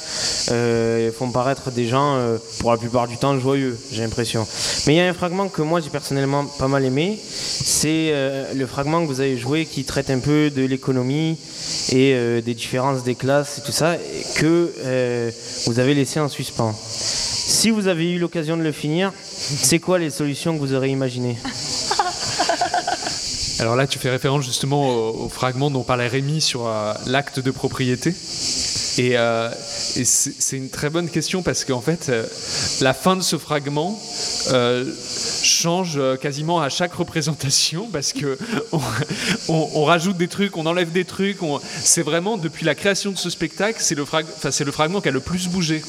euh, 0.52 1.12
font 1.12 1.30
paraître 1.30 1.72
des 1.72 1.88
gens, 1.88 2.16
euh, 2.16 2.38
pour 2.60 2.72
la 2.72 2.78
plupart 2.78 3.10
du 3.10 3.18
temps, 3.18 3.38
joyeux, 3.38 3.78
j'ai 3.92 4.02
l'impression. 4.04 4.48
Mais 4.88 4.94
il 4.94 4.98
y 4.98 5.02
a 5.02 5.08
un 5.10 5.14
fragment 5.14 5.50
que 5.50 5.62
moi, 5.62 5.82
j'ai 5.82 5.90
personnellement 5.90 6.46
pas 6.46 6.70
mal 6.70 6.86
aimé. 6.86 7.20
C'est 7.26 8.12
euh, 8.14 8.54
le 8.54 8.66
fragment 8.66 9.02
que 9.02 9.08
vous 9.08 9.20
avez 9.20 9.38
joué 9.38 9.66
qui 9.74 9.84
traite 9.86 10.12
un 10.12 10.20
peu 10.20 10.52
de 10.52 10.64
l'économie 10.64 11.36
et 11.90 12.14
euh, 12.14 12.42
des 12.42 12.54
différences 12.54 13.04
des 13.04 13.16
classes 13.16 13.58
et 13.58 13.62
tout 13.62 13.72
ça, 13.72 13.98
que 14.36 14.72
euh, 14.86 15.32
vous 15.66 15.80
avez 15.80 15.96
laissé 15.96 16.20
en 16.20 16.30
suspens. 16.30 16.76
Si 16.78 17.72
vous 17.72 17.88
avez 17.88 18.12
eu 18.12 18.20
l'occasion 18.20 18.56
de 18.56 18.62
le 18.62 18.72
finir, 18.72 19.12
c'est 19.32 19.80
quoi 19.80 19.98
les 19.98 20.12
solutions 20.12 20.54
que 20.54 20.60
vous 20.60 20.74
aurez 20.76 20.90
imaginées? 20.90 21.38
Alors 23.60 23.76
là, 23.76 23.88
tu 23.88 23.98
fais 23.98 24.12
référence 24.12 24.46
justement 24.46 24.90
au, 24.90 25.26
au 25.26 25.30
fragment 25.30 25.72
dont 25.72 25.82
parlait 25.82 26.08
Rémi 26.08 26.40
sur 26.40 26.68
euh, 26.68 26.94
l'acte 27.08 27.40
de 27.40 27.50
propriété. 27.50 28.14
Et, 28.98 29.18
euh, 29.18 29.50
c'est 30.04 30.58
une 30.58 30.70
très 30.70 30.90
bonne 30.90 31.10
question 31.10 31.42
parce 31.42 31.66
qu'en 31.66 31.82
fait, 31.82 32.10
euh, 32.10 32.26
la 32.82 32.94
fin 32.94 33.16
de 33.16 33.22
ce 33.22 33.38
fragment 33.38 34.00
euh, 34.52 34.86
change 35.44 36.00
quasiment 36.22 36.62
à 36.62 36.70
chaque 36.70 36.94
représentation 36.94 37.90
parce 37.92 38.14
que 38.14 38.38
on, 39.48 39.84
rajoute 39.84 40.18
des 40.18 40.28
trucs, 40.28 40.58
on 40.58 40.66
enlève 40.66 40.92
des 40.92 41.06
trucs. 41.06 41.38
C'est 41.84 42.04
vraiment 42.04 42.38
depuis 42.38 42.66
la 42.66 42.76
création 42.76 43.12
de 43.12 43.18
ce 43.18 43.30
spectacle, 43.30 43.80
c'est 43.82 43.96
le, 43.96 44.06
fragment 44.06 45.02
qui 45.02 45.10
a 45.10 45.12
le 45.12 45.20
plus 45.20 45.48
bougé. 45.48 45.82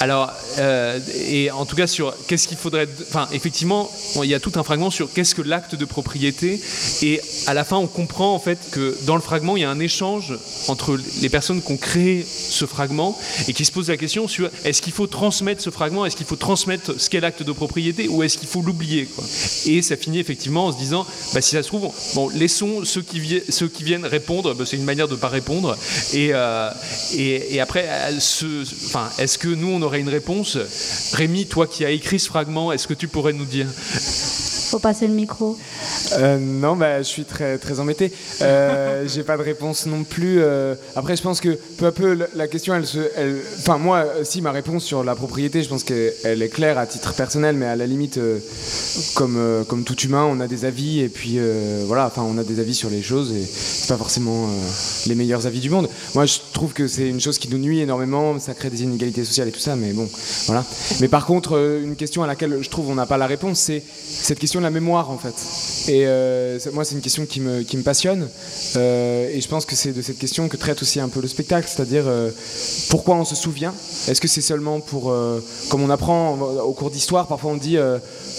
Alors, 0.00 0.30
et 0.58 1.50
en 1.50 1.64
tout 1.64 1.76
cas 1.76 1.86
sur 1.86 2.14
qu'est-ce 2.26 2.48
qu'il 2.48 2.56
faudrait, 2.56 2.88
enfin, 3.08 3.28
effectivement, 3.32 3.90
il 4.16 4.28
y 4.28 4.34
a 4.34 4.40
tout 4.40 4.52
un 4.56 4.62
fragment 4.62 4.90
sur 4.90 5.12
qu'est-ce 5.12 5.34
que 5.34 5.42
l'acte 5.42 5.74
de 5.74 5.84
propriété. 5.84 6.60
Et 7.02 7.20
à 7.46 7.54
la 7.54 7.64
fin, 7.64 7.76
on 7.76 7.86
comprend 7.86 8.34
en 8.34 8.38
fait 8.38 8.58
que 8.70 8.96
dans 9.04 9.14
le 9.14 9.22
fragment, 9.22 9.56
il 9.56 9.62
y 9.62 9.64
a 9.64 9.70
un 9.70 9.80
échange 9.80 10.34
entre 10.68 10.98
les 11.20 11.28
personnes 11.28 11.62
qui 11.62 11.72
ont 11.72 11.76
créé 11.76 12.26
ce 12.32 12.66
fragment 12.66 13.18
et 13.48 13.52
qui 13.52 13.64
se 13.64 13.72
posent 13.72 13.88
la 13.88 13.96
question 13.96 14.28
sur 14.28 14.50
est-ce 14.64 14.82
qu'il 14.82 14.92
faut 14.92 15.06
transmettre 15.06 15.62
ce 15.62 15.70
fragment, 15.70 16.06
est-ce 16.06 16.16
qu'il 16.16 16.26
faut 16.26 16.36
transmettre 16.36 17.00
ce 17.00 17.10
qu'est 17.10 17.20
l'acte 17.20 17.42
de 17.42 17.52
propriété 17.52 18.08
ou 18.08 18.22
est-ce 18.22 18.38
qu'il 18.38 18.48
faut 18.48 18.62
l'oublier. 18.62 19.08
Et 19.66 19.82
ça 19.82 19.96
finit 19.96 20.18
effectivement 20.18 20.66
en 20.66 20.72
se 20.72 20.78
disant, 20.78 21.06
bah, 21.34 21.40
si 21.40 21.50
ça 21.50 21.62
se 21.62 21.68
trouve, 21.68 21.90
bon, 22.14 22.28
laissons 22.30 22.84
ceux 22.84 23.02
qui, 23.02 23.42
ceux 23.48 23.68
qui 23.68 23.84
viennent 23.84 24.06
répondre, 24.06 24.54
bah, 24.54 24.64
c'est 24.66 24.76
une 24.76 24.84
manière 24.84 25.08
de 25.08 25.14
ne 25.14 25.18
pas 25.18 25.28
répondre. 25.28 25.76
Et, 26.12 26.30
euh, 26.32 26.70
et, 27.14 27.60
après, 27.60 27.88
est-ce 29.18 29.38
que 29.38 29.48
nous, 29.48 29.68
on 29.68 29.82
aurait 29.82 30.00
une 30.00 30.08
réponse? 30.08 30.58
Rémi, 31.12 31.46
toi 31.46 31.66
qui 31.66 31.84
as 31.84 31.90
écrit 31.90 32.18
ce 32.18 32.28
fragment, 32.28 32.72
est-ce 32.72 32.86
que 32.86 32.94
tu 32.94 33.08
pourrais 33.08 33.32
nous 33.32 33.44
dire? 33.44 33.66
Faut 34.72 34.78
passer 34.78 35.06
le 35.06 35.12
micro. 35.12 35.58
Euh, 36.14 36.38
non, 36.38 36.76
bah, 36.76 37.02
je 37.02 37.06
suis 37.06 37.24
très, 37.26 37.58
très 37.58 37.78
embêté. 37.78 38.10
Euh, 38.40 39.06
J'ai 39.14 39.22
pas 39.22 39.36
de 39.36 39.42
réponse 39.42 39.84
non 39.84 40.02
plus. 40.02 40.38
euh. 40.40 40.74
après, 40.96 41.14
je 41.14 41.20
pense 41.20 41.42
que 41.42 41.58
peu 41.76 41.84
à 41.84 41.92
peu, 41.92 42.18
la- 42.34 42.48
question, 42.48 42.74
elle 42.74 42.86
se. 42.86 43.00
elle- 43.14 43.42
Enfin, 43.58 43.76
moi, 43.76 43.98
euh, 43.98 44.24
si 44.24 44.40
ma 44.40 44.50
réponse 44.50 44.82
sur 44.84 45.04
la 45.04 45.14
propriété, 45.14 45.62
je 45.62 45.68
pense 45.68 45.84
qu'elle 45.84 46.14
elle 46.24 46.40
est 46.40 46.48
claire 46.48 46.78
à 46.78 46.86
titre 46.86 47.12
personnel, 47.12 47.54
mais 47.54 47.66
à 47.66 47.76
la 47.76 47.84
limite, 47.86 48.18
comme, 49.14 49.64
comme 49.68 49.84
tout 49.84 49.98
humain, 50.00 50.24
on 50.24 50.40
a 50.40 50.48
des 50.48 50.64
avis, 50.64 51.00
et 51.00 51.10
puis 51.10 51.38
voilà, 51.86 52.06
enfin, 52.06 52.22
on 52.22 52.38
a 52.38 52.42
des 52.42 52.58
avis 52.58 52.74
sur 52.74 52.88
les 52.88 53.02
choses, 53.02 53.30
et 53.32 53.44
c'est 53.44 53.88
pas 53.88 53.98
forcément 53.98 54.48
les 55.06 55.14
meilleurs 55.14 55.46
avis 55.46 55.60
du 55.60 55.68
monde. 55.68 55.90
Moi, 56.14 56.24
je 56.24 56.38
trouve 56.54 56.72
que 56.72 56.88
c'est 56.88 57.06
une 57.10 57.20
chose 57.20 57.38
qui 57.38 57.48
nous 57.50 57.58
nuit 57.58 57.80
énormément, 57.80 58.38
ça 58.38 58.54
crée 58.54 58.70
des 58.70 58.84
inégalités 58.84 59.24
sociales 59.26 59.48
et 59.48 59.52
tout 59.52 59.60
ça, 59.60 59.76
mais 59.76 59.92
bon, 59.92 60.08
voilà. 60.46 60.64
Mais 61.00 61.08
par 61.08 61.26
contre, 61.26 61.58
une 61.84 61.94
question 61.94 62.22
à 62.22 62.26
laquelle 62.26 62.56
je 62.62 62.70
trouve 62.70 62.88
on 62.88 62.94
n'a 62.94 63.04
pas 63.04 63.18
la 63.18 63.26
réponse, 63.26 63.58
c'est 63.58 63.82
cette 64.08 64.38
question 64.38 64.61
la 64.62 64.70
mémoire, 64.70 65.10
en 65.10 65.18
fait. 65.18 65.34
Et 65.90 66.06
euh, 66.06 66.58
moi, 66.72 66.84
c'est 66.84 66.94
une 66.94 67.00
question 67.00 67.26
qui 67.26 67.40
me, 67.40 67.62
qui 67.62 67.76
me 67.76 67.82
passionne. 67.82 68.28
Euh, 68.76 69.28
et 69.32 69.40
je 69.40 69.48
pense 69.48 69.64
que 69.66 69.74
c'est 69.74 69.92
de 69.92 70.02
cette 70.02 70.18
question 70.18 70.48
que 70.48 70.56
traite 70.56 70.80
aussi 70.82 71.00
un 71.00 71.08
peu 71.08 71.20
le 71.20 71.28
spectacle, 71.28 71.68
c'est-à-dire 71.68 72.04
euh, 72.06 72.30
pourquoi 72.88 73.16
on 73.16 73.24
se 73.24 73.34
souvient? 73.34 73.74
Est-ce 74.08 74.20
que 74.20 74.28
c'est 74.28 74.40
seulement 74.40 74.80
pour, 74.80 75.14
comme 75.68 75.82
on 75.82 75.90
apprend 75.90 76.38
au 76.38 76.72
cours 76.72 76.90
d'histoire, 76.90 77.26
parfois 77.26 77.52
on 77.52 77.56
dit 77.56 77.78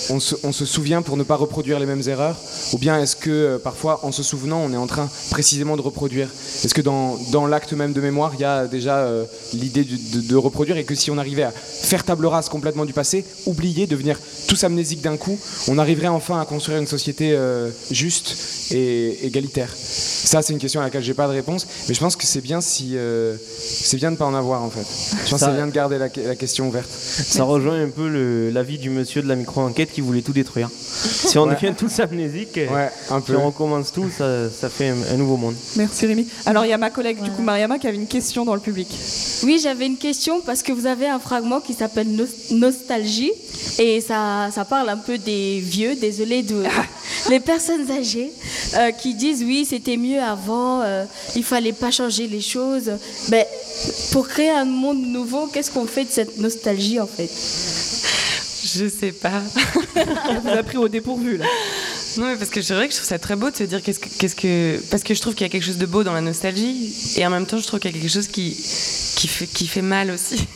on, 0.09 0.19
se, 0.19 0.35
on 0.43 0.51
se 0.51 0.65
souvient 0.65 1.01
pour 1.01 1.17
ne 1.17 1.23
pas 1.23 1.35
reproduire 1.35 1.79
les 1.79 1.85
mêmes 1.85 2.01
erreurs? 2.07 2.37
Ou 2.73 2.77
bien 2.77 2.99
est-ce 3.01 3.15
que 3.15 3.57
parfois, 3.63 3.99
en 4.03 4.11
se 4.11 4.23
souvenant, 4.23 4.59
on 4.59 4.71
est 4.73 4.77
en 4.77 4.87
train 4.87 5.09
précisément 5.29 5.75
de 5.75 5.81
reproduire? 5.81 6.29
Est-ce 6.63 6.73
que 6.73 6.81
dans, 6.81 7.17
dans 7.31 7.45
l'acte 7.47 7.73
même 7.73 7.93
de 7.93 8.01
mémoire, 8.01 8.31
il 8.35 8.41
y 8.41 8.45
a 8.45 8.67
déjà 8.67 9.07
l'idée 9.53 9.83
de, 9.83 10.21
de 10.21 10.35
reproduire? 10.35 10.77
Et 10.77 10.83
que 10.83 10.95
si 10.95 11.11
on 11.11 11.17
arrivait 11.17 11.43
à 11.43 11.51
faire 11.51 12.03
table 12.03 12.25
rase 12.25 12.49
complètement 12.49 12.85
du 12.85 12.93
passé, 12.93 13.25
oublier, 13.45 13.87
devenir 13.87 14.19
tous 14.47 14.63
amnésiques 14.63 15.01
d'un 15.01 15.17
coup, 15.17 15.37
on 15.67 15.77
arriverait 15.77 16.07
enfin 16.15 16.39
à 16.39 16.45
construire 16.45 16.77
une 16.79 16.87
société 16.87 17.31
euh, 17.33 17.69
juste 17.91 18.35
et 18.71 19.25
égalitaire 19.25 19.69
Ça, 19.75 20.41
c'est 20.41 20.53
une 20.53 20.59
question 20.59 20.81
à 20.81 20.85
laquelle 20.85 21.03
j'ai 21.03 21.13
pas 21.13 21.27
de 21.27 21.33
réponse, 21.33 21.67
mais 21.87 21.93
je 21.93 21.99
pense 21.99 22.15
que 22.15 22.25
c'est 22.25 22.41
bien 22.41 22.61
si 22.61 22.91
euh, 22.95 23.35
c'est 23.59 23.97
bien 23.97 24.11
de 24.11 24.17
pas 24.17 24.25
en 24.25 24.33
avoir 24.33 24.63
en 24.63 24.69
fait. 24.69 24.85
Je 25.25 25.29
pense 25.29 25.39
Ça- 25.39 25.47
que 25.47 25.51
c'est 25.51 25.57
bien 25.57 25.67
de 25.67 25.71
garder 25.71 25.97
la, 25.97 26.07
la 26.25 26.35
question 26.35 26.67
ouverte. 26.69 26.89
Ça 26.89 27.43
rejoint 27.43 27.81
un 27.81 27.89
peu 27.89 28.49
l'avis 28.51 28.77
du 28.77 28.89
monsieur 28.89 29.21
de 29.21 29.27
la 29.27 29.35
micro-enquête 29.35 29.91
qui 29.91 30.01
voulait 30.01 30.21
tout 30.21 30.33
détruire. 30.33 30.69
Si 31.03 31.37
on 31.37 31.43
Ouais. 31.47 31.55
devient 31.55 31.73
tous 31.75 31.99
amnésiques, 31.99 32.59
un 33.09 33.19
si 33.19 33.25
peu. 33.25 33.35
on 33.37 33.47
recommence 33.47 33.91
tout, 33.91 34.05
ça, 34.15 34.49
ça 34.49 34.69
fait 34.69 34.89
un, 34.89 34.97
un 35.13 35.17
nouveau 35.17 35.35
monde. 35.37 35.55
Merci 35.75 36.05
Rémi. 36.05 36.27
Alors 36.45 36.65
il 36.65 36.69
y 36.69 36.73
a 36.73 36.77
ma 36.77 36.89
collègue 36.91 37.21
du 37.21 37.31
coup 37.31 37.41
Mariama 37.41 37.79
qui 37.79 37.87
avait 37.87 37.97
une 37.97 38.07
question 38.07 38.45
dans 38.45 38.53
le 38.53 38.61
public. 38.61 38.87
Oui, 39.43 39.59
j'avais 39.61 39.85
une 39.87 39.97
question 39.97 40.41
parce 40.41 40.61
que 40.63 40.71
vous 40.71 40.85
avez 40.85 41.07
un 41.07 41.19
fragment 41.19 41.59
qui 41.59 41.73
s'appelle 41.73 42.07
Nos- 42.15 42.25
Nostalgie 42.51 43.31
et 43.79 44.01
ça, 44.01 44.49
ça 44.53 44.65
parle 44.65 44.89
un 44.89 44.97
peu 44.97 45.17
des 45.17 45.59
vieux, 45.59 45.95
désolé, 45.95 46.43
de 46.43 46.63
les 47.29 47.39
personnes 47.39 47.89
âgées 47.91 48.31
euh, 48.75 48.91
qui 48.91 49.13
disent 49.15 49.43
oui, 49.43 49.65
c'était 49.69 49.97
mieux 49.97 50.21
avant, 50.21 50.81
euh, 50.81 51.05
il 51.35 51.43
fallait 51.43 51.73
pas 51.73 51.91
changer 51.91 52.27
les 52.27 52.41
choses. 52.41 52.91
Mais 53.29 53.47
pour 54.11 54.27
créer 54.27 54.51
un 54.51 54.65
monde 54.65 55.01
nouveau, 55.01 55.47
qu'est-ce 55.47 55.71
qu'on 55.71 55.87
fait 55.87 56.05
de 56.05 56.11
cette 56.11 56.37
nostalgie 56.37 56.99
en 56.99 57.07
fait? 57.07 57.29
Je 58.75 58.87
sais 58.87 59.11
pas. 59.11 59.41
On 60.29 60.39
vous 60.39 60.49
a 60.49 60.63
pris 60.63 60.77
au 60.77 60.87
dépourvu 60.87 61.37
là. 61.37 61.45
Non, 62.17 62.27
mais 62.27 62.35
parce 62.35 62.49
que 62.49 62.61
c'est 62.61 62.73
vrai 62.73 62.87
que 62.87 62.93
je 62.93 62.97
trouve 62.97 63.09
ça 63.09 63.19
très 63.19 63.35
beau 63.35 63.49
de 63.49 63.55
se 63.55 63.63
dire 63.63 63.81
qu'est-ce 63.81 63.99
que, 63.99 64.09
qu'est-ce 64.09 64.35
que. 64.35 64.79
Parce 64.91 65.03
que 65.03 65.13
je 65.13 65.21
trouve 65.21 65.33
qu'il 65.33 65.45
y 65.45 65.49
a 65.49 65.49
quelque 65.49 65.65
chose 65.65 65.77
de 65.77 65.85
beau 65.85 66.03
dans 66.03 66.13
la 66.13 66.21
nostalgie, 66.21 66.93
et 67.17 67.25
en 67.25 67.29
même 67.29 67.45
temps, 67.45 67.57
je 67.57 67.65
trouve 67.65 67.79
qu'il 67.79 67.91
y 67.91 67.97
a 67.97 67.99
quelque 67.99 68.11
chose 68.11 68.27
qui, 68.27 68.55
qui, 69.15 69.27
fait, 69.27 69.47
qui 69.47 69.67
fait 69.67 69.81
mal 69.81 70.11
aussi. 70.11 70.45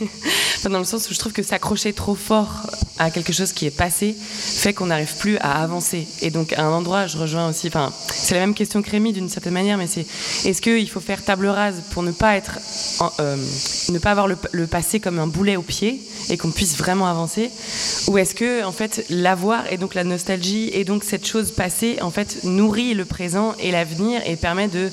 Enfin, 0.56 0.70
dans 0.70 0.78
le 0.80 0.84
sens 0.84 1.08
où 1.08 1.14
je 1.14 1.18
trouve 1.18 1.32
que 1.32 1.44
s'accrocher 1.44 1.92
trop 1.92 2.16
fort 2.16 2.68
à 2.98 3.10
quelque 3.10 3.32
chose 3.32 3.52
qui 3.52 3.66
est 3.66 3.70
passé 3.70 4.14
fait 4.18 4.72
qu'on 4.72 4.86
n'arrive 4.86 5.14
plus 5.16 5.38
à 5.38 5.62
avancer. 5.62 6.06
Et 6.20 6.30
donc 6.30 6.52
à 6.52 6.64
un 6.64 6.70
endroit, 6.70 7.06
je 7.06 7.16
rejoins 7.18 7.48
aussi, 7.48 7.68
enfin 7.68 7.92
c'est 8.08 8.34
la 8.34 8.40
même 8.40 8.54
question 8.54 8.82
que 8.82 8.90
Rémi 8.90 9.12
d'une 9.12 9.28
certaine 9.28 9.52
manière, 9.52 9.78
mais 9.78 9.86
c'est 9.86 10.06
est-ce 10.44 10.60
qu'il 10.60 10.88
faut 10.88 11.00
faire 11.00 11.24
table 11.24 11.46
rase 11.46 11.82
pour 11.90 12.02
ne 12.02 12.12
pas 12.12 12.36
être, 12.36 12.58
euh, 13.20 13.36
ne 13.90 13.98
pas 13.98 14.10
avoir 14.10 14.26
le, 14.26 14.66
passé 14.66 15.00
comme 15.00 15.18
un 15.18 15.26
boulet 15.26 15.56
au 15.56 15.62
pied 15.62 16.00
et 16.28 16.36
qu'on 16.36 16.50
puisse 16.50 16.76
vraiment 16.76 17.06
avancer, 17.06 17.50
ou 18.08 18.18
est-ce 18.18 18.34
que 18.34 18.64
en 18.64 18.72
fait 18.72 19.06
l'avoir 19.08 19.72
et 19.72 19.78
donc 19.78 19.94
la 19.94 20.04
nostalgie 20.04 20.70
et 20.72 20.84
donc 20.84 21.04
cette 21.04 21.26
chose 21.26 21.52
passée 21.52 21.98
en 22.02 22.10
fait 22.10 22.44
nourrit 22.44 22.94
le 22.94 23.04
présent 23.04 23.54
et 23.60 23.70
l'avenir 23.70 24.20
et 24.26 24.36
permet 24.36 24.68
de 24.68 24.90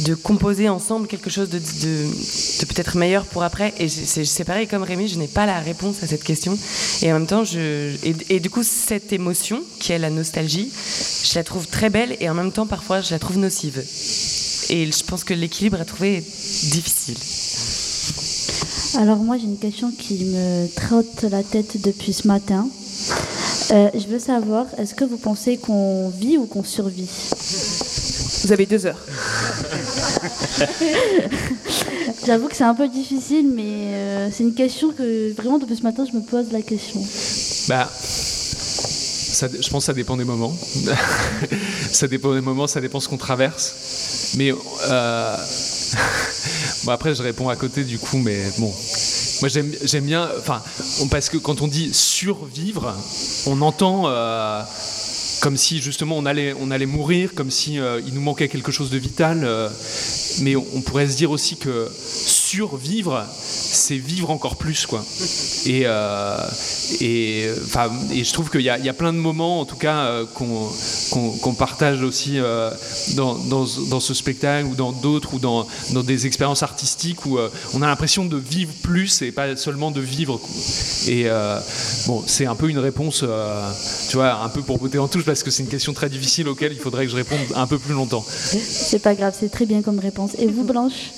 de 0.00 0.14
composer 0.14 0.68
ensemble 0.68 1.06
quelque 1.06 1.30
chose 1.30 1.48
de, 1.48 1.58
de, 1.58 2.66
peut-être 2.66 2.96
meilleur 2.96 3.24
pour 3.26 3.42
après? 3.42 3.74
Et 3.78 3.88
c'est 3.88 4.44
pareil 4.44 4.66
comme 4.66 4.82
Rémi, 4.82 5.08
je 5.08 5.18
n'ai 5.18 5.26
pas 5.26 5.46
la 5.46 5.58
réponse 5.58 6.02
à 6.02 6.06
cette 6.06 6.24
question. 6.24 6.58
Et 7.02 7.12
en 7.12 7.18
même 7.18 7.26
temps, 7.26 7.31
je, 7.44 7.96
et, 8.04 8.14
et 8.28 8.40
du 8.40 8.50
coup, 8.50 8.62
cette 8.62 9.12
émotion 9.12 9.62
qui 9.80 9.92
est 9.92 9.98
la 9.98 10.10
nostalgie, 10.10 10.70
je 11.24 11.34
la 11.34 11.44
trouve 11.44 11.66
très 11.66 11.90
belle 11.90 12.16
et 12.20 12.28
en 12.28 12.34
même 12.34 12.52
temps, 12.52 12.66
parfois, 12.66 13.00
je 13.00 13.10
la 13.10 13.18
trouve 13.18 13.38
nocive. 13.38 13.82
Et 14.70 14.90
je 14.90 15.04
pense 15.04 15.24
que 15.24 15.34
l'équilibre 15.34 15.80
à 15.80 15.84
trouver 15.84 16.18
est 16.18 16.70
difficile. 16.70 17.16
Alors 18.98 19.18
moi 19.18 19.38
j'ai 19.38 19.44
une 19.44 19.58
question 19.58 19.90
qui 19.90 20.26
me 20.26 20.66
trotte 20.74 21.22
la 21.22 21.42
tête 21.42 21.80
depuis 21.80 22.12
ce 22.12 22.28
matin. 22.28 22.68
Euh, 23.70 23.88
je 23.94 24.06
veux 24.06 24.18
savoir, 24.18 24.66
est-ce 24.76 24.94
que 24.94 25.04
vous 25.04 25.16
pensez 25.16 25.56
qu'on 25.56 26.10
vit 26.10 26.36
ou 26.36 26.44
qu'on 26.44 26.62
survit? 26.62 27.08
Vous 28.44 28.52
avez 28.52 28.66
deux 28.66 28.84
heures. 28.84 28.98
J'avoue 32.26 32.48
que 32.48 32.56
c'est 32.56 32.64
un 32.64 32.74
peu 32.74 32.88
difficile, 32.88 33.50
mais 33.54 33.94
euh, 33.94 34.28
c'est 34.32 34.44
une 34.44 34.54
question 34.54 34.92
que 34.92 35.32
vraiment 35.34 35.58
depuis 35.58 35.76
ce 35.76 35.82
matin 35.82 36.04
je 36.10 36.16
me 36.16 36.22
pose 36.22 36.52
la 36.52 36.62
question. 36.62 37.00
Bah, 37.68 37.90
je 39.50 39.70
pense 39.70 39.84
que 39.84 39.86
ça 39.86 39.92
dépend 39.92 40.16
des 40.16 40.24
moments. 40.24 40.54
ça 41.92 42.06
dépend 42.06 42.34
des 42.34 42.40
moments, 42.40 42.66
ça 42.66 42.80
dépend 42.80 43.00
ce 43.00 43.08
qu'on 43.08 43.16
traverse. 43.16 44.34
Mais 44.36 44.52
euh, 44.52 45.36
bon, 46.84 46.92
après, 46.92 47.14
je 47.14 47.22
réponds 47.22 47.48
à 47.48 47.56
côté 47.56 47.84
du 47.84 47.98
coup, 47.98 48.18
mais 48.18 48.42
bon. 48.58 48.72
Moi, 49.40 49.48
j'aime 49.48 50.04
bien, 50.04 50.28
enfin, 50.38 50.62
parce 51.10 51.28
que 51.28 51.36
quand 51.36 51.62
on 51.62 51.66
dit 51.66 51.92
survivre, 51.92 52.94
on 53.46 53.60
entend 53.60 54.04
euh, 54.06 54.62
comme 55.42 55.56
si 55.56 55.80
justement 55.80 56.16
on 56.18 56.24
allait, 56.24 56.86
mourir, 56.86 57.34
comme 57.34 57.50
si 57.50 57.80
euh, 57.80 58.00
il 58.06 58.14
nous 58.14 58.20
manquait 58.20 58.46
quelque 58.46 58.70
chose 58.70 58.90
de 58.90 58.98
vital. 58.98 59.40
euh, 59.42 59.68
mais 60.40 60.54
on 60.54 60.80
pourrait 60.82 61.08
se 61.08 61.16
dire 61.16 61.32
aussi 61.32 61.56
que 61.56 61.88
survivre, 62.56 63.24
c'est 63.42 63.96
vivre 63.96 64.30
encore 64.30 64.56
plus, 64.56 64.84
quoi. 64.86 65.02
Et, 65.64 65.82
euh, 65.86 66.36
et, 67.00 67.46
enfin, 67.64 67.90
et 68.12 68.24
je 68.24 68.32
trouve 68.32 68.50
qu'il 68.50 68.60
y, 68.60 68.68
a- 68.68 68.78
il 68.78 68.84
y 68.84 68.88
a 68.90 68.92
plein 68.92 69.12
de 69.14 69.18
moments, 69.18 69.60
en 69.60 69.64
tout 69.64 69.76
cas, 69.76 70.04
euh, 70.04 70.26
qu'on 70.34 70.68
qu'on- 71.10 71.30
qu'on 71.30 71.54
partage 71.54 72.02
aussi 72.02 72.38
euh, 72.38 72.70
dans, 73.16 73.34
dans 73.34 73.64
ce- 73.66 73.80
dans 73.90 74.00
ce 74.00 74.12
spectacle 74.14 74.66
ou 74.66 74.74
dans 74.74 74.92
d'autres 74.92 75.34
ou 75.34 75.38
dans, 75.38 75.66
dans 75.92 76.02
des 76.02 76.26
expériences 76.26 76.62
artistiques 76.62 77.24
où 77.26 77.38
euh, 77.38 77.48
on 77.74 77.80
a 77.82 77.86
l'impression 77.86 78.24
de 78.26 78.36
vivre 78.36 78.72
plus 78.82 79.22
et 79.22 79.32
pas 79.32 79.56
seulement 79.56 79.90
de 79.90 80.00
vivre. 80.00 80.36
quoi. 80.38 80.50
Et 81.06 81.24
euh, 81.26 81.58
bon, 82.06 82.22
c'est 82.26 82.46
un 82.46 82.54
peu 82.54 82.68
une 82.68 82.78
réponse, 82.78 83.20
euh, 83.22 83.70
tu 84.10 84.16
vois, 84.16 84.34
un 84.42 84.48
peu 84.50 84.60
pour 84.62 84.78
botter 84.78 84.98
en 84.98 85.08
touche 85.08 85.24
parce 85.24 85.42
que 85.42 85.50
c'est 85.50 85.62
une 85.62 85.68
question 85.70 85.92
très 85.94 86.08
difficile 86.10 86.48
auquel 86.48 86.72
il 86.72 86.78
faudrait 86.78 87.04
que 87.06 87.10
je 87.10 87.16
réponde 87.16 87.40
un 87.54 87.66
peu 87.66 87.78
plus 87.78 87.94
longtemps. 87.94 88.24
C'est 88.26 88.98
pas 89.02 89.14
grave, 89.14 89.34
c'est 89.38 89.50
très 89.50 89.66
bien 89.66 89.80
comme 89.82 89.98
réponse. 89.98 90.32
Et 90.38 90.46
vous 90.46 90.64
Blanche? 90.64 91.10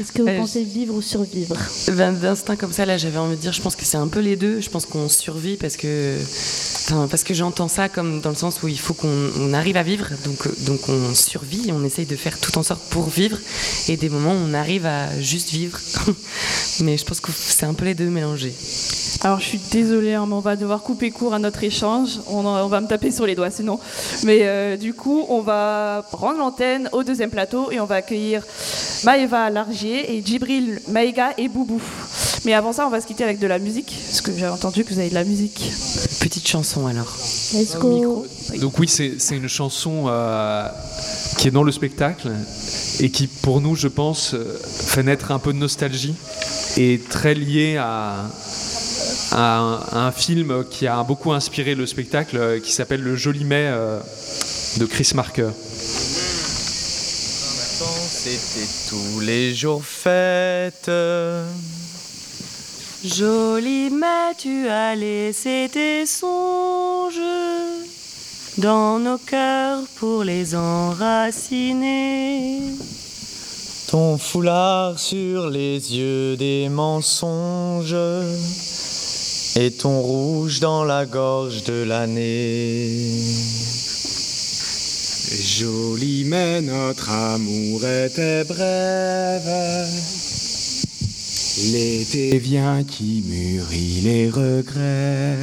Est-ce 0.00 0.12
que 0.12 0.22
vous 0.22 0.37
Pensez 0.38 0.64
vivre 0.64 0.94
ou 0.94 1.02
survivre 1.02 1.56
Ben, 1.92 2.12
D'instinct 2.12 2.56
comme 2.56 2.72
ça, 2.72 2.84
là, 2.86 2.96
j'avais 2.96 3.18
envie 3.18 3.36
de 3.36 3.40
dire, 3.40 3.52
je 3.52 3.60
pense 3.60 3.76
que 3.76 3.84
c'est 3.84 3.96
un 3.96 4.08
peu 4.08 4.20
les 4.20 4.36
deux. 4.36 4.60
Je 4.60 4.70
pense 4.70 4.86
qu'on 4.86 5.08
survit 5.08 5.56
parce 5.56 5.76
que, 5.76 6.16
parce 7.10 7.24
que 7.24 7.34
j'entends 7.34 7.68
ça 7.68 7.88
comme 7.88 8.20
dans 8.20 8.30
le 8.30 8.36
sens 8.36 8.62
où 8.62 8.68
il 8.68 8.78
faut 8.78 8.94
qu'on 8.94 9.30
on 9.38 9.52
arrive 9.52 9.76
à 9.76 9.82
vivre, 9.82 10.06
donc, 10.24 10.46
euh, 10.46 10.54
donc 10.66 10.80
on 10.88 11.14
survit, 11.14 11.70
on 11.72 11.84
essaye 11.84 12.06
de 12.06 12.16
faire 12.16 12.38
tout 12.38 12.56
en 12.58 12.62
sorte 12.62 12.82
pour 12.90 13.08
vivre, 13.08 13.38
et 13.88 13.96
des 13.96 14.08
moments 14.08 14.32
où 14.32 14.38
on 14.48 14.54
arrive 14.54 14.86
à 14.86 15.20
juste 15.20 15.50
vivre. 15.50 15.78
Mais 16.80 16.96
je 16.96 17.04
pense 17.04 17.20
que 17.20 17.30
c'est 17.34 17.66
un 17.66 17.74
peu 17.74 17.84
les 17.84 17.94
deux 17.94 18.08
mélangés. 18.08 18.54
Alors 19.22 19.40
je 19.40 19.46
suis 19.46 19.60
désolée, 19.72 20.14
hein, 20.14 20.26
mais 20.28 20.34
on 20.34 20.40
va 20.40 20.54
devoir 20.54 20.82
couper 20.82 21.10
court 21.10 21.34
à 21.34 21.40
notre 21.40 21.64
échange. 21.64 22.20
On, 22.28 22.44
en- 22.46 22.64
on 22.64 22.68
va 22.68 22.80
me 22.80 22.86
taper 22.86 23.10
sur 23.10 23.26
les 23.26 23.34
doigts 23.34 23.50
sinon. 23.50 23.80
Mais 24.22 24.40
euh, 24.42 24.76
du 24.76 24.94
coup, 24.94 25.24
on 25.28 25.40
va 25.40 26.06
rendre 26.12 26.38
l'antenne 26.38 26.88
au 26.92 27.02
deuxième 27.02 27.30
plateau 27.30 27.72
et 27.72 27.80
on 27.80 27.84
va 27.84 27.96
accueillir 27.96 28.44
Maëva 29.02 29.50
Largier 29.50 30.14
et 30.16 30.20
Djibril 30.28 30.80
Maïga 30.88 31.32
et 31.38 31.48
Boubou. 31.48 31.80
Mais 32.44 32.52
avant 32.52 32.74
ça, 32.74 32.86
on 32.86 32.90
va 32.90 33.00
se 33.00 33.06
quitter 33.06 33.24
avec 33.24 33.38
de 33.38 33.46
la 33.46 33.58
musique, 33.58 33.96
parce 34.06 34.20
que 34.20 34.30
j'ai 34.36 34.46
entendu 34.46 34.84
que 34.84 34.92
vous 34.92 34.98
avez 34.98 35.08
de 35.08 35.14
la 35.14 35.24
musique. 35.24 35.72
Petite 36.20 36.46
chanson 36.46 36.86
alors. 36.86 37.16
Let's 37.54 37.76
go 37.78 38.26
Donc 38.60 38.78
oui, 38.78 38.88
c'est 38.88 39.36
une 39.36 39.48
chanson 39.48 40.04
euh, 40.06 40.68
qui 41.38 41.48
est 41.48 41.50
dans 41.50 41.62
le 41.62 41.72
spectacle 41.72 42.30
et 43.00 43.10
qui, 43.10 43.26
pour 43.26 43.62
nous, 43.62 43.74
je 43.74 43.88
pense, 43.88 44.34
euh, 44.34 44.44
fait 44.62 45.02
naître 45.02 45.32
un 45.32 45.38
peu 45.38 45.54
de 45.54 45.58
nostalgie 45.58 46.14
et 46.76 47.00
très 47.08 47.34
liée 47.34 47.78
à, 47.78 48.26
à 49.32 49.58
un, 49.58 49.74
à 49.76 50.06
un 50.08 50.12
film 50.12 50.64
qui 50.70 50.86
a 50.86 51.02
beaucoup 51.04 51.32
inspiré 51.32 51.74
le 51.74 51.86
spectacle, 51.86 52.36
euh, 52.36 52.60
qui 52.60 52.72
s'appelle 52.72 53.00
Le 53.00 53.16
Joli 53.16 53.44
Mai 53.44 53.66
euh, 53.70 53.98
de 54.76 54.84
Chris 54.84 55.10
Marker. 55.14 55.48
C'était 58.30 58.68
tous 58.90 59.20
les 59.20 59.54
jours 59.54 59.82
fête. 59.82 60.90
Joli, 63.02 63.88
mais 63.90 64.34
tu 64.36 64.68
as 64.68 64.94
laissé 64.94 65.70
tes 65.72 66.04
songes 66.04 67.22
dans 68.58 68.98
nos 68.98 69.16
cœurs 69.16 69.80
pour 69.96 70.24
les 70.24 70.54
enraciner. 70.54 71.14
Ton 73.90 74.18
foulard 74.18 74.98
sur 74.98 75.48
les 75.48 75.96
yeux 75.96 76.36
des 76.36 76.68
mensonges 76.68 77.96
et 79.56 79.70
ton 79.70 80.02
rouge 80.02 80.60
dans 80.60 80.84
la 80.84 81.06
gorge 81.06 81.64
de 81.64 81.82
l'année. 81.82 82.98
Joli, 85.58 86.24
mais 86.24 86.60
notre 86.60 87.10
amour 87.10 87.84
était 87.84 88.44
brève. 88.44 89.88
L'été 91.72 92.38
vient 92.38 92.84
qui 92.84 93.24
mûrit 93.26 94.00
les 94.02 94.30
regrets. 94.30 95.36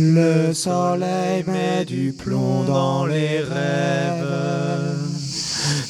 Le 0.00 0.54
soleil 0.54 1.44
met 1.46 1.84
du 1.84 2.14
plomb 2.14 2.64
dans 2.64 3.04
les 3.04 3.40
rêves. 3.40 4.96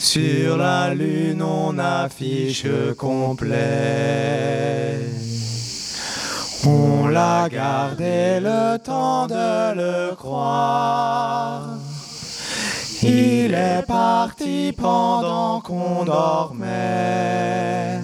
Sur 0.01 0.57
la 0.57 0.95
lune, 0.95 1.45
on 1.45 1.79
affiche 1.79 2.67
complet. 2.99 4.99
On 6.67 7.07
l'a 7.07 7.49
gardé 7.49 8.41
le 8.41 8.79
temps 8.79 9.29
de 9.29 9.77
le 9.77 10.17
croire. 10.17 11.79
Il 13.05 13.53
est 13.53 13.83
parti 13.85 14.73
pendant 14.81 15.61
qu'on 15.61 16.05
dormait, 16.05 17.99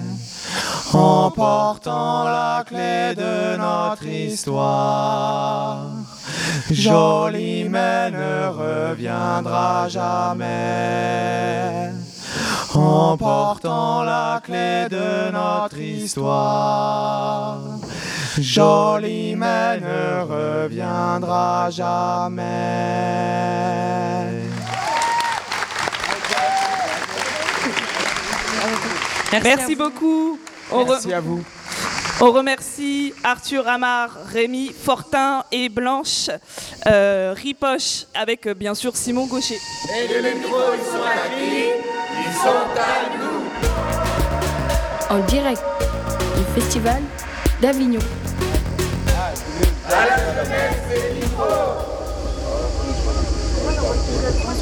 emportant 0.93 2.25
la 2.25 2.65
clé 2.67 3.15
de 3.15 3.55
notre 3.55 4.05
histoire. 4.05 5.85
Joli 6.69 7.69
mais 7.69 8.11
ne 8.11 8.49
reviendra 8.49 9.87
jamais, 9.87 11.91
emportant 12.75 14.03
la 14.03 14.41
clé 14.43 14.89
de 14.89 15.31
notre 15.31 15.79
histoire. 15.79 17.61
Joli 18.37 19.37
mais 19.37 19.79
ne 19.79 20.23
reviendra 20.23 21.69
jamais. 21.69 23.29
Merci, 29.31 29.75
beaucoup. 29.75 30.39
On 30.71 30.85
Merci 30.85 31.13
à 31.13 31.19
vous. 31.19 31.43
On 32.21 32.31
remercie 32.31 33.13
Arthur 33.23 33.65
Amar, 33.67 34.17
Rémi 34.25 34.73
Fortin 34.77 35.45
et 35.53 35.69
Blanche 35.69 36.29
euh, 36.85 37.33
Ripoche 37.35 38.07
avec 38.13 38.45
euh, 38.45 38.53
bien 38.53 38.75
sûr 38.75 38.97
Simon 38.97 39.25
Gaucher. 39.25 39.57
Et 39.95 40.21
les 40.21 40.33
micros, 40.35 40.73
ils 40.77 40.85
sont 40.91 41.01
à 41.01 41.29
qui 41.29 41.69
Ils 42.27 42.33
sont 42.33 42.49
à 42.75 43.07
nous 43.17 45.15
En 45.15 45.19
direct 45.27 45.63
du 46.35 46.61
festival 46.61 47.01
d'Avignon. 47.61 48.01
À 49.87 50.05
la 50.05 50.17
jeunesse 50.17 50.81
des 50.89 51.21
micros 51.21 51.45
On 51.45 51.83
se 51.83 51.88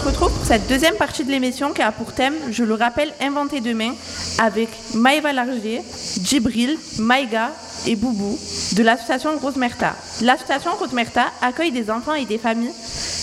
retrouve 0.08 0.32
pour 0.32 0.46
cette 0.46 0.68
deuxième 0.70 0.96
partie 0.96 1.26
de 1.26 1.32
l'émission 1.32 1.74
qui 1.74 1.82
a 1.82 1.92
pour 1.92 2.14
thème, 2.14 2.34
je 2.50 2.64
le 2.64 2.74
rappelle, 2.76 3.12
Inventer 3.20 3.60
demain 3.60 3.94
avec 4.40 4.70
Maëva 4.94 5.34
Largier, 5.34 5.82
Djibril, 6.24 6.78
Maïga 6.98 7.52
et 7.86 7.98
Boubou 7.98 8.40
de 8.78 8.84
l'association 8.84 9.38
Rosemerta. 9.38 9.96
L'association 10.22 10.72
Rosemerta 10.80 11.26
accueille 11.42 11.72
des 11.72 11.92
enfants 11.92 12.14
et 12.14 12.24
des 12.26 12.38
familles 12.38 12.72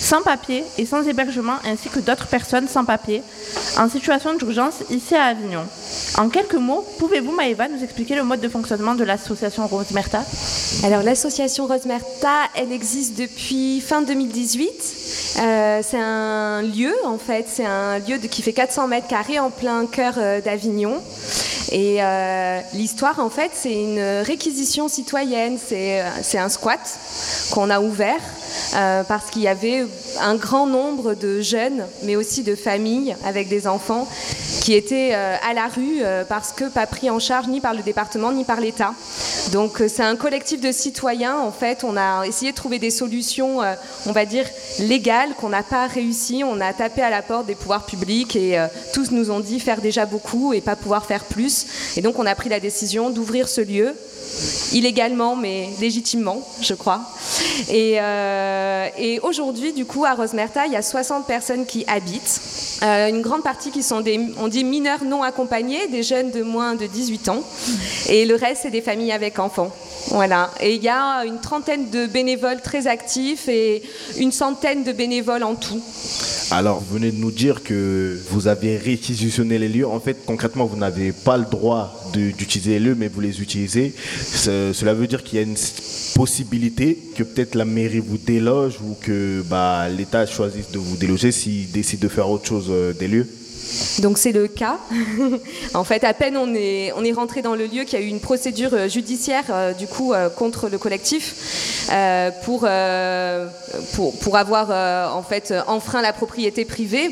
sans 0.04 0.20
papier 0.20 0.64
et 0.76 0.84
sans 0.84 1.02
hébergement 1.08 1.56
ainsi 1.64 1.88
que 1.88 1.98
d'autres 1.98 2.26
personnes 2.26 2.68
sans 2.68 2.84
papier 2.84 3.22
en 3.78 3.88
situation 3.88 4.34
d'urgence 4.34 4.74
ici 4.90 5.14
à 5.14 5.24
Avignon. 5.24 5.64
En 6.18 6.28
quelques 6.28 6.54
mots, 6.54 6.84
pouvez-vous 6.98 7.32
Maëva 7.32 7.68
nous 7.68 7.82
expliquer 7.82 8.14
le 8.14 8.22
mode 8.22 8.40
de 8.40 8.48
fonctionnement 8.50 8.94
de 8.94 9.02
l'association 9.02 9.66
Rosemerta 9.66 10.22
Alors 10.84 11.02
l'association 11.02 11.66
Rosemerta, 11.66 12.50
elle 12.54 12.70
existe 12.70 13.18
depuis 13.18 13.80
fin 13.80 14.02
2018. 14.02 14.68
Euh, 15.38 15.80
c'est 15.82 15.98
un 15.98 16.60
lieu 16.60 16.94
en 17.06 17.16
fait, 17.16 17.46
c'est 17.48 17.64
un 17.64 17.98
lieu 17.98 18.18
qui 18.18 18.42
fait 18.42 18.52
400 18.52 18.88
mètres 18.88 19.08
carrés 19.08 19.38
en 19.38 19.50
plein 19.50 19.86
cœur 19.86 20.14
euh, 20.18 20.42
d'Avignon. 20.42 21.02
Et 21.72 21.96
euh, 22.02 22.60
l'histoire, 22.74 23.18
en 23.20 23.30
fait, 23.30 23.52
c'est 23.54 23.72
une 23.72 24.00
réquisition 24.22 24.86
citoyenne, 24.86 25.56
c'est 25.58 26.38
un 26.38 26.48
squat 26.50 26.78
qu'on 27.52 27.70
a 27.70 27.80
ouvert 27.80 28.20
euh, 28.74 29.02
parce 29.04 29.30
qu'il 29.30 29.42
y 29.42 29.48
avait 29.48 29.86
un 30.20 30.34
grand 30.34 30.66
nombre 30.66 31.14
de 31.14 31.40
jeunes, 31.40 31.84
mais 32.02 32.16
aussi 32.16 32.42
de 32.42 32.54
familles 32.54 33.16
avec 33.24 33.48
des 33.48 33.66
enfants 33.66 34.08
qui 34.60 34.74
étaient 34.74 35.10
euh, 35.12 35.36
à 35.48 35.54
la 35.54 35.68
rue 35.68 35.98
euh, 36.02 36.24
parce 36.28 36.52
que 36.52 36.64
pas 36.68 36.86
pris 36.86 37.10
en 37.10 37.18
charge 37.18 37.48
ni 37.48 37.60
par 37.60 37.74
le 37.74 37.82
département 37.82 38.32
ni 38.32 38.44
par 38.44 38.60
l'État. 38.60 38.94
Donc 39.52 39.82
c'est 39.88 40.02
un 40.02 40.16
collectif 40.16 40.60
de 40.60 40.72
citoyens. 40.72 41.38
En 41.38 41.52
fait, 41.52 41.84
on 41.84 41.96
a 41.96 42.24
essayé 42.26 42.50
de 42.50 42.56
trouver 42.56 42.78
des 42.78 42.90
solutions, 42.90 43.60
on 44.06 44.12
va 44.12 44.24
dire 44.24 44.46
légales, 44.78 45.34
qu'on 45.34 45.50
n'a 45.50 45.62
pas 45.62 45.86
réussi. 45.86 46.42
On 46.44 46.60
a 46.60 46.72
tapé 46.72 47.02
à 47.02 47.10
la 47.10 47.22
porte 47.22 47.46
des 47.46 47.54
pouvoirs 47.54 47.84
publics 47.84 48.36
et 48.36 48.58
tous 48.94 49.10
nous 49.10 49.30
ont 49.30 49.40
dit 49.40 49.60
faire 49.60 49.82
déjà 49.82 50.06
beaucoup 50.06 50.54
et 50.54 50.62
pas 50.62 50.76
pouvoir 50.76 51.04
faire 51.04 51.24
plus. 51.24 51.66
Et 51.96 52.00
donc 52.00 52.18
on 52.18 52.26
a 52.26 52.34
pris 52.34 52.48
la 52.48 52.58
décision 52.58 53.10
d'ouvrir 53.10 53.48
ce 53.48 53.60
lieu 53.60 53.94
illégalement 54.72 55.36
mais 55.36 55.68
légitimement, 55.80 56.46
je 56.60 56.74
crois. 56.74 57.00
Et, 57.68 57.96
euh, 58.00 58.88
aujourd'hui, 59.22 59.72
du 59.72 59.84
coup, 59.84 60.04
à 60.04 60.14
Rosemerta, 60.14 60.66
il 60.66 60.72
y 60.72 60.76
a 60.76 60.82
60 60.82 61.26
personnes 61.26 61.66
qui 61.66 61.84
habitent. 61.86 62.40
Euh, 62.82 63.08
une 63.08 63.22
grande 63.22 63.42
partie 63.42 63.70
qui 63.70 63.82
sont 63.82 64.00
des, 64.00 64.20
on 64.38 64.48
dit 64.48 64.64
mineurs 64.64 65.04
non 65.04 65.22
accompagnés, 65.22 65.86
des 65.88 66.02
jeunes 66.02 66.30
de 66.30 66.42
moins 66.42 66.74
de 66.74 66.86
18 66.86 67.28
ans. 67.28 67.42
Et 68.08 68.24
le 68.24 68.34
reste, 68.34 68.62
c'est 68.62 68.70
des 68.70 68.82
familles 68.82 69.12
avec 69.12 69.38
enfants. 69.38 69.70
Voilà. 70.08 70.50
Et 70.60 70.74
il 70.74 70.82
y 70.82 70.88
a 70.88 71.24
une 71.24 71.40
trentaine 71.40 71.90
de 71.90 72.06
bénévoles 72.06 72.60
très 72.60 72.86
actifs 72.86 73.48
et 73.48 73.82
une 74.18 74.32
centaine 74.32 74.84
de 74.84 74.92
bénévoles 74.92 75.44
en 75.44 75.54
tout. 75.54 75.80
Alors, 76.50 76.80
vous 76.80 76.94
venez 76.94 77.10
de 77.10 77.16
nous 77.16 77.30
dire 77.30 77.62
que 77.62 78.18
vous 78.30 78.46
avez 78.48 78.76
réquisitionné 78.76 79.58
les 79.58 79.68
lieux. 79.68 79.86
En 79.86 79.98
fait, 80.00 80.18
concrètement, 80.26 80.66
vous 80.66 80.76
n'avez 80.76 81.12
pas 81.12 81.36
le 81.36 81.44
droit 81.44 82.10
d'utiliser 82.12 82.72
les 82.72 82.80
lieux, 82.80 82.94
mais 82.94 83.08
vous 83.08 83.20
les 83.20 83.40
utilisez. 83.40 83.92
Ce- 84.20 84.72
cela 84.72 84.94
veut 84.94 85.06
dire 85.06 85.22
qu'il 85.24 85.36
y 85.38 85.42
a 85.42 85.44
une 85.44 85.56
possibilité 86.14 86.98
que 87.16 87.22
peut-être 87.22 87.54
la 87.54 87.64
mairie 87.64 87.98
vous 88.00 88.18
déloge 88.18 88.74
ou 88.82 88.94
que 89.00 89.42
bah, 89.48 89.88
l'État 89.88 90.26
choisisse 90.26 90.70
de 90.70 90.78
vous 90.78 90.96
déloger 90.96 91.32
s'il 91.32 91.70
décide 91.70 92.00
de 92.00 92.08
faire 92.08 92.28
autre 92.28 92.46
chose 92.46 92.66
euh, 92.70 92.92
des 92.92 93.08
lieux. 93.08 93.26
Donc 94.00 94.18
c'est 94.18 94.32
le 94.32 94.48
cas. 94.48 94.78
en 95.74 95.84
fait, 95.84 96.04
à 96.04 96.14
peine 96.14 96.36
on 96.36 96.54
est, 96.54 96.92
on 96.96 97.04
est 97.04 97.12
rentré 97.12 97.42
dans 97.42 97.54
le 97.54 97.66
lieu 97.66 97.84
qu'il 97.84 97.98
y 97.98 98.02
a 98.02 98.04
eu 98.04 98.08
une 98.08 98.20
procédure 98.20 98.70
euh, 98.74 98.88
judiciaire 98.88 99.44
euh, 99.50 99.72
du 99.72 99.86
coup 99.86 100.12
euh, 100.12 100.28
contre 100.28 100.68
le 100.68 100.78
collectif 100.78 101.88
euh, 101.92 102.30
pour, 102.44 102.66
pour, 103.94 104.18
pour 104.18 104.36
avoir 104.36 105.14
en 105.14 105.22
fait 105.22 105.52
enfreint 105.66 106.02
la 106.02 106.12
propriété 106.12 106.64
privée 106.64 107.10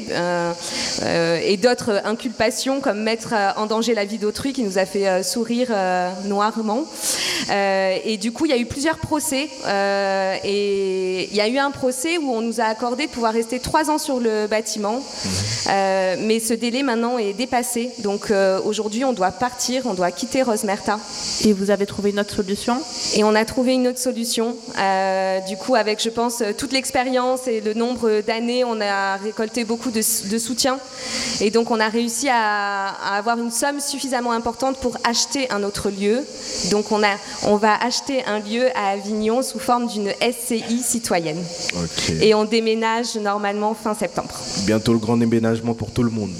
et 1.44 1.56
d'autres 1.56 2.00
inculpations 2.04 2.80
comme 2.80 3.02
mettre 3.02 3.34
en 3.56 3.66
danger 3.66 3.94
la 3.94 4.04
vie 4.04 4.18
d'autrui 4.18 4.52
qui 4.52 4.62
nous 4.62 4.78
a 4.78 4.86
fait 4.86 5.22
sourire 5.22 5.68
noirement. 6.24 6.84
Et 7.50 8.16
du 8.16 8.32
coup, 8.32 8.46
il 8.46 8.50
y 8.50 8.54
a 8.54 8.58
eu 8.58 8.66
plusieurs 8.66 8.98
procès 8.98 9.48
et 10.44 11.28
il 11.30 11.36
y 11.36 11.40
a 11.40 11.48
eu 11.48 11.58
un 11.58 11.70
procès 11.70 12.18
où 12.18 12.30
on 12.30 12.40
nous 12.40 12.60
a 12.60 12.64
accordé 12.64 13.06
de 13.06 13.10
pouvoir 13.10 13.32
rester 13.32 13.60
trois 13.60 13.90
ans 13.90 13.98
sur 13.98 14.20
le 14.20 14.46
bâtiment. 14.46 15.02
Euh, 15.68 16.16
mais 16.18 16.40
ce 16.42 16.52
délai 16.54 16.82
maintenant 16.82 17.16
est 17.18 17.32
dépassé. 17.32 17.90
Donc 18.00 18.30
euh, 18.30 18.60
aujourd'hui, 18.64 19.04
on 19.04 19.12
doit 19.12 19.30
partir, 19.30 19.86
on 19.86 19.94
doit 19.94 20.10
quitter 20.10 20.42
Rosemerta. 20.42 20.98
Et 21.44 21.52
vous 21.52 21.70
avez 21.70 21.86
trouvé 21.86 22.10
une 22.10 22.20
autre 22.20 22.34
solution? 22.34 22.78
Et 23.14 23.24
on 23.24 23.34
a 23.34 23.44
trouvé 23.44 23.72
une 23.72 23.88
autre 23.88 23.98
solution. 23.98 24.56
Euh, 24.78 25.40
du 25.48 25.56
coup, 25.56 25.74
avec, 25.74 26.02
je 26.02 26.10
pense, 26.10 26.42
euh, 26.42 26.52
toute 26.52 26.72
l'expérience 26.72 27.46
et 27.46 27.60
le 27.60 27.74
nombre 27.74 28.20
d'années, 28.20 28.64
on 28.64 28.80
a 28.80 29.16
récolté 29.16 29.64
beaucoup 29.64 29.90
de, 29.90 30.00
de 30.00 30.38
soutien. 30.38 30.78
Et 31.40 31.50
donc, 31.50 31.70
on 31.70 31.80
a 31.80 31.88
réussi 31.88 32.28
à, 32.28 32.88
à 32.88 33.16
avoir 33.16 33.38
une 33.38 33.50
somme 33.50 33.80
suffisamment 33.80 34.32
importante 34.32 34.76
pour 34.78 34.96
acheter 35.04 35.50
un 35.50 35.62
autre 35.62 35.90
lieu. 35.90 36.20
Donc, 36.70 36.92
on, 36.92 37.02
a, 37.02 37.16
on 37.44 37.56
va 37.56 37.74
acheter 37.82 38.24
un 38.24 38.40
lieu 38.40 38.66
à 38.76 38.90
Avignon 38.90 39.42
sous 39.42 39.58
forme 39.58 39.86
d'une 39.86 40.10
SCI 40.20 40.80
citoyenne. 40.82 41.42
Et 42.20 42.34
on 42.34 42.44
déménage 42.44 43.14
normalement 43.16 43.74
fin 43.74 43.94
septembre. 43.94 44.34
Bientôt 44.66 44.92
le 44.92 44.98
grand 44.98 45.16
déménagement 45.16 45.74
pour 45.74 45.90
tout 45.90 46.02
le 46.02 46.10
monde. 46.10 46.31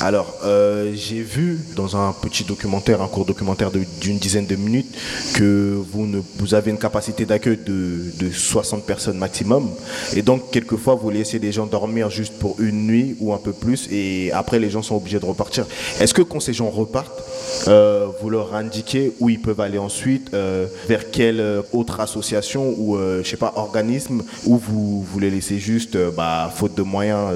Alors, 0.00 0.38
euh, 0.44 0.92
j'ai 0.94 1.20
vu 1.20 1.58
dans 1.76 1.96
un 1.96 2.12
petit 2.12 2.44
documentaire, 2.44 3.02
un 3.02 3.08
court 3.08 3.24
documentaire 3.24 3.70
d'une 3.70 4.18
dizaine 4.18 4.46
de 4.46 4.56
minutes, 4.56 4.94
que 5.34 5.78
vous, 5.92 6.06
ne, 6.06 6.20
vous 6.38 6.54
avez 6.54 6.70
une 6.70 6.78
capacité 6.78 7.26
d'accueil 7.26 7.58
de, 7.58 8.12
de 8.18 8.30
60 8.30 8.84
personnes 8.84 9.18
maximum. 9.18 9.70
Et 10.14 10.22
donc, 10.22 10.50
quelquefois, 10.50 10.94
vous 10.94 11.10
laissez 11.10 11.38
des 11.38 11.52
gens 11.52 11.66
dormir 11.66 12.10
juste 12.10 12.34
pour 12.38 12.60
une 12.60 12.86
nuit 12.86 13.16
ou 13.20 13.32
un 13.32 13.38
peu 13.38 13.52
plus, 13.52 13.88
et 13.90 14.32
après, 14.32 14.58
les 14.58 14.70
gens 14.70 14.82
sont 14.82 14.96
obligés 14.96 15.20
de 15.20 15.26
repartir. 15.26 15.66
Est-ce 16.00 16.14
que 16.14 16.22
quand 16.22 16.40
ces 16.40 16.52
gens 16.52 16.70
repartent, 16.70 17.22
euh, 17.68 18.06
vous 18.20 18.30
leur 18.30 18.54
indiquez 18.54 19.12
où 19.20 19.28
ils 19.28 19.40
peuvent 19.40 19.60
aller 19.60 19.78
ensuite, 19.78 20.32
euh, 20.34 20.66
vers 20.88 21.10
quelle 21.10 21.62
autre 21.72 22.00
association 22.00 22.74
ou, 22.78 22.96
je 22.96 23.28
sais 23.28 23.36
pas, 23.36 23.52
organisme, 23.56 24.22
ou 24.44 24.56
vous, 24.56 25.02
vous 25.02 25.18
les 25.18 25.30
laissez 25.30 25.58
juste, 25.58 25.96
bah, 26.16 26.50
faute 26.54 26.74
de 26.74 26.82
moyens, 26.82 27.32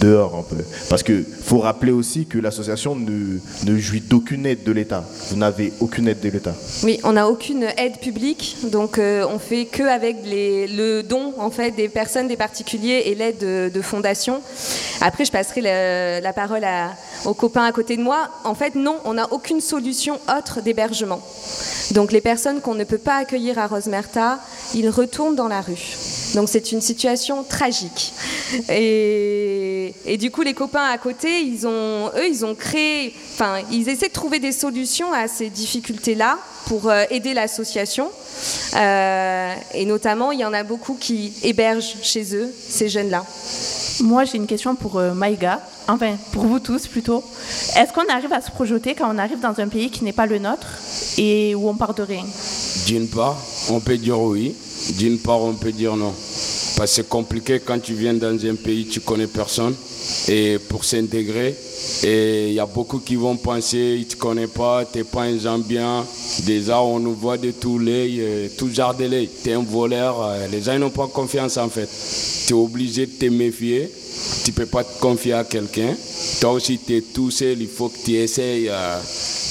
dehors 0.00 0.36
un 0.36 0.42
peu 0.42 0.62
Parce 0.88 1.02
que 1.02 1.24
faut 1.42 1.58
rappeler 1.58 1.92
aussi 1.92 2.26
que 2.26 2.38
l'association 2.38 2.96
ne, 2.96 3.38
ne 3.64 3.78
jouit 3.78 4.00
d'aucune 4.00 4.46
aide 4.46 4.62
de 4.62 4.72
l'État. 4.72 5.04
Vous 5.30 5.36
n'avez 5.36 5.72
aucune 5.80 6.08
aide 6.08 6.20
de 6.20 6.28
l'État. 6.28 6.54
Oui, 6.82 7.00
on 7.04 7.12
n'a 7.12 7.28
aucune 7.28 7.64
aide 7.76 7.98
publique, 7.98 8.56
donc 8.70 8.98
euh, 8.98 9.26
on 9.28 9.38
fait 9.38 9.66
que 9.66 9.82
avec 9.82 10.16
les, 10.24 10.66
le 10.66 11.02
don 11.02 11.34
en 11.38 11.50
fait 11.50 11.72
des 11.72 11.88
personnes, 11.88 12.28
des 12.28 12.36
particuliers 12.36 13.02
et 13.06 13.14
l'aide 13.14 13.38
de, 13.38 13.82
fondations. 13.82 14.40
Après, 15.00 15.24
je 15.24 15.32
passerai 15.32 15.60
la, 15.60 16.20
la 16.20 16.32
parole 16.32 16.64
à- 16.64 16.92
aux 17.26 17.34
copains 17.34 17.64
à 17.64 17.72
côté 17.72 17.96
de 17.96 18.02
moi. 18.02 18.28
En 18.44 18.54
fait, 18.54 18.74
non, 18.74 18.96
on 19.04 19.14
n'a 19.14 19.32
aucune 19.32 19.60
solution 19.60 20.18
autre 20.36 20.60
d'hébergement. 20.62 21.20
Donc 21.92 22.12
les 22.12 22.20
personnes 22.20 22.60
qu'on 22.60 22.74
ne 22.74 22.84
peut 22.84 22.98
pas 22.98 23.16
accueillir 23.16 23.58
à 23.58 23.66
Rosemerta, 23.66 24.38
ils 24.74 24.88
retournent 24.88 25.36
dans 25.36 25.48
la 25.48 25.60
rue. 25.60 25.96
Donc 26.34 26.48
c'est 26.48 26.72
une 26.72 26.80
situation 26.80 27.44
tragique. 27.44 28.12
Et, 28.70 29.63
et 30.06 30.16
du 30.16 30.30
coup, 30.30 30.42
les 30.42 30.54
copains 30.54 30.84
à 30.84 30.98
côté, 30.98 31.42
ils 31.42 31.66
ont, 31.66 32.10
eux, 32.16 32.28
ils 32.28 32.44
ont 32.44 32.54
créé, 32.54 33.14
enfin, 33.32 33.58
ils 33.70 33.88
essaient 33.88 34.08
de 34.08 34.12
trouver 34.12 34.38
des 34.38 34.52
solutions 34.52 35.12
à 35.12 35.28
ces 35.28 35.50
difficultés-là 35.50 36.38
pour 36.66 36.88
euh, 36.88 37.04
aider 37.10 37.34
l'association. 37.34 38.10
Euh, 38.76 39.54
et 39.74 39.84
notamment, 39.84 40.32
il 40.32 40.40
y 40.40 40.44
en 40.44 40.52
a 40.52 40.62
beaucoup 40.62 40.94
qui 40.94 41.32
hébergent 41.42 41.96
chez 42.02 42.34
eux 42.34 42.52
ces 42.68 42.88
jeunes-là. 42.88 43.24
Moi, 44.00 44.24
j'ai 44.24 44.36
une 44.36 44.46
question 44.46 44.74
pour 44.74 44.98
euh, 44.98 45.14
Maïga, 45.14 45.60
enfin 45.86 46.16
pour 46.32 46.44
vous 46.44 46.58
tous 46.58 46.86
plutôt. 46.88 47.22
Est-ce 47.76 47.92
qu'on 47.92 48.08
arrive 48.12 48.32
à 48.32 48.40
se 48.40 48.50
projeter 48.50 48.94
quand 48.94 49.14
on 49.14 49.18
arrive 49.18 49.40
dans 49.40 49.60
un 49.60 49.68
pays 49.68 49.90
qui 49.90 50.02
n'est 50.04 50.12
pas 50.12 50.26
le 50.26 50.38
nôtre 50.38 50.66
et 51.16 51.54
où 51.54 51.68
on 51.68 51.76
part 51.76 51.94
de 51.94 52.02
rien? 52.02 52.24
D'une 52.86 53.08
part, 53.08 53.36
on 53.70 53.80
peut 53.80 53.96
dire 53.96 54.20
oui. 54.20 54.54
D'une 54.98 55.18
part, 55.18 55.40
on 55.40 55.54
peut 55.54 55.72
dire 55.72 55.96
non. 55.96 56.12
Parce 56.76 56.90
que 56.90 56.96
c'est 56.96 57.08
compliqué 57.08 57.60
quand 57.64 57.78
tu 57.78 57.94
viens 57.94 58.14
dans 58.14 58.36
un 58.44 58.54
pays, 58.56 58.86
tu 58.86 59.00
connais 59.00 59.28
personne. 59.28 59.74
Et 60.28 60.58
pour 60.68 60.84
s'intégrer, 60.84 61.54
il 62.02 62.52
y 62.52 62.58
a 62.58 62.66
beaucoup 62.66 62.98
qui 62.98 63.14
vont 63.16 63.36
penser, 63.36 63.94
ils 63.96 64.00
ne 64.00 64.04
te 64.10 64.16
connaissent 64.16 64.50
pas, 64.50 64.84
tu 64.84 64.98
n'es 64.98 65.04
pas 65.04 65.22
un 65.22 65.38
Zambien. 65.38 66.04
Déjà, 66.40 66.80
on 66.82 66.98
nous 66.98 67.14
voit 67.14 67.38
de 67.38 67.52
tous 67.52 67.78
les, 67.78 68.16
euh, 68.18 68.48
tout 68.58 68.68
genre 68.70 68.94
de 68.94 69.04
lait. 69.04 69.28
Tu 69.42 69.50
es 69.50 69.52
un 69.52 69.62
voleur. 69.62 70.20
euh, 70.22 70.46
Les 70.50 70.62
gens 70.62 70.78
n'ont 70.78 70.90
pas 70.90 71.06
confiance 71.06 71.56
en 71.58 71.68
fait. 71.68 71.88
Tu 72.46 72.52
es 72.52 72.56
obligé 72.56 73.06
de 73.06 73.12
te 73.12 73.26
méfier. 73.26 73.90
Tu 74.44 74.50
ne 74.50 74.56
peux 74.56 74.66
pas 74.66 74.82
te 74.84 74.98
confier 75.00 75.34
à 75.34 75.44
quelqu'un. 75.44 75.94
Toi 76.40 76.52
aussi, 76.52 76.78
tu 76.84 76.96
es 76.96 77.00
tout 77.02 77.30
seul. 77.30 77.60
Il 77.60 77.68
faut 77.68 77.88
que 77.88 77.98
tu 78.04 78.14
essayes 78.16 78.68
euh, 78.68 78.98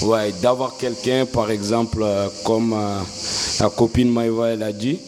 ouais, 0.03 0.33
d'avoir 0.41 0.75
quelqu'un, 0.77 1.25
par 1.25 1.49
exemple, 1.51 2.05
comme 2.43 2.75
la 3.59 3.69
copine 3.69 4.11
Maïva 4.11 4.49
elle 4.49 4.63
a 4.63 4.73
dit. 4.73 4.99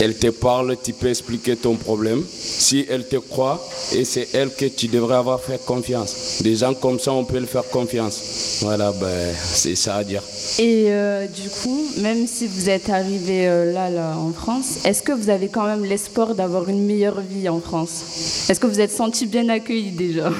Elle 0.00 0.16
te 0.16 0.28
parle, 0.28 0.76
tu 0.82 0.92
peux 0.92 1.08
expliquer 1.08 1.56
ton 1.56 1.76
problème. 1.76 2.24
Si 2.28 2.84
elle 2.88 3.06
te 3.06 3.16
croit, 3.16 3.64
et 3.94 4.04
c'est 4.04 4.28
elle 4.32 4.50
que 4.50 4.66
tu 4.66 4.88
devrais 4.88 5.16
avoir 5.16 5.40
fait 5.40 5.64
confiance. 5.64 6.38
Des 6.40 6.56
gens 6.56 6.74
comme 6.74 6.98
ça, 6.98 7.12
on 7.12 7.24
peut 7.24 7.38
le 7.38 7.46
faire 7.46 7.68
confiance. 7.68 8.58
Voilà, 8.60 8.92
ben, 8.92 9.34
c'est 9.52 9.76
ça 9.76 9.96
à 9.96 10.04
dire. 10.04 10.22
Et 10.58 10.86
euh, 10.88 11.26
du 11.26 11.48
coup, 11.48 11.84
même 11.98 12.26
si 12.26 12.46
vous 12.46 12.68
êtes 12.68 12.90
arrivé 12.90 13.46
euh, 13.46 13.72
là, 13.72 13.90
là, 13.90 14.16
en 14.18 14.32
France, 14.32 14.78
est-ce 14.84 15.02
que 15.02 15.12
vous 15.12 15.30
avez 15.30 15.48
quand 15.48 15.66
même 15.66 15.84
l'espoir 15.84 16.34
d'avoir 16.34 16.68
une 16.68 16.84
meilleure 16.84 17.20
vie 17.20 17.48
en 17.48 17.60
France? 17.60 18.46
Est-ce 18.48 18.58
que 18.58 18.66
vous 18.66 18.80
êtes 18.80 18.92
senti 18.92 19.26
bien 19.26 19.48
accueilli 19.48 19.90
déjà? 19.90 20.30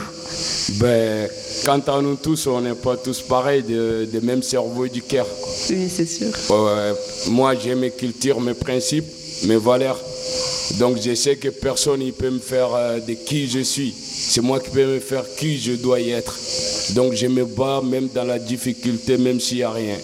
Ben, 0.80 1.28
quant 1.64 1.80
à 1.80 2.02
nous 2.02 2.16
tous, 2.16 2.46
on 2.48 2.60
n'est 2.60 2.74
pas 2.74 2.96
tous 2.96 3.20
pareils, 3.20 3.62
de, 3.62 4.08
de 4.12 4.20
même 4.20 4.42
cerveau 4.42 4.86
et 4.86 4.88
du 4.88 5.02
cœur. 5.02 5.26
Oui, 5.70 5.88
c'est 5.88 6.06
sûr. 6.06 6.28
Moi, 7.28 7.54
j'ai 7.54 7.74
mes 7.74 7.90
cultures, 7.90 8.40
mes 8.40 8.54
principes, 8.54 9.04
mes 9.44 9.56
valeurs. 9.56 10.00
Donc, 10.78 10.96
je 11.02 11.14
sais 11.14 11.36
que 11.36 11.48
personne 11.50 12.00
ne 12.00 12.10
peut 12.10 12.30
me 12.30 12.38
faire 12.38 12.74
euh, 12.74 12.98
de 13.00 13.12
qui 13.14 13.48
je 13.48 13.60
suis. 13.60 13.94
C'est 13.94 14.40
moi 14.40 14.58
qui 14.60 14.70
peux 14.70 14.86
me 14.86 15.00
faire 15.00 15.24
qui 15.36 15.58
je 15.60 15.72
dois 15.72 16.00
y 16.00 16.10
être. 16.10 16.34
Donc, 16.94 17.12
je 17.12 17.26
me 17.26 17.44
bats 17.44 17.82
même 17.84 18.08
dans 18.14 18.24
la 18.24 18.38
difficulté, 18.38 19.18
même 19.18 19.40
s'il 19.40 19.58
n'y 19.58 19.62
a 19.62 19.70
rien, 19.70 19.96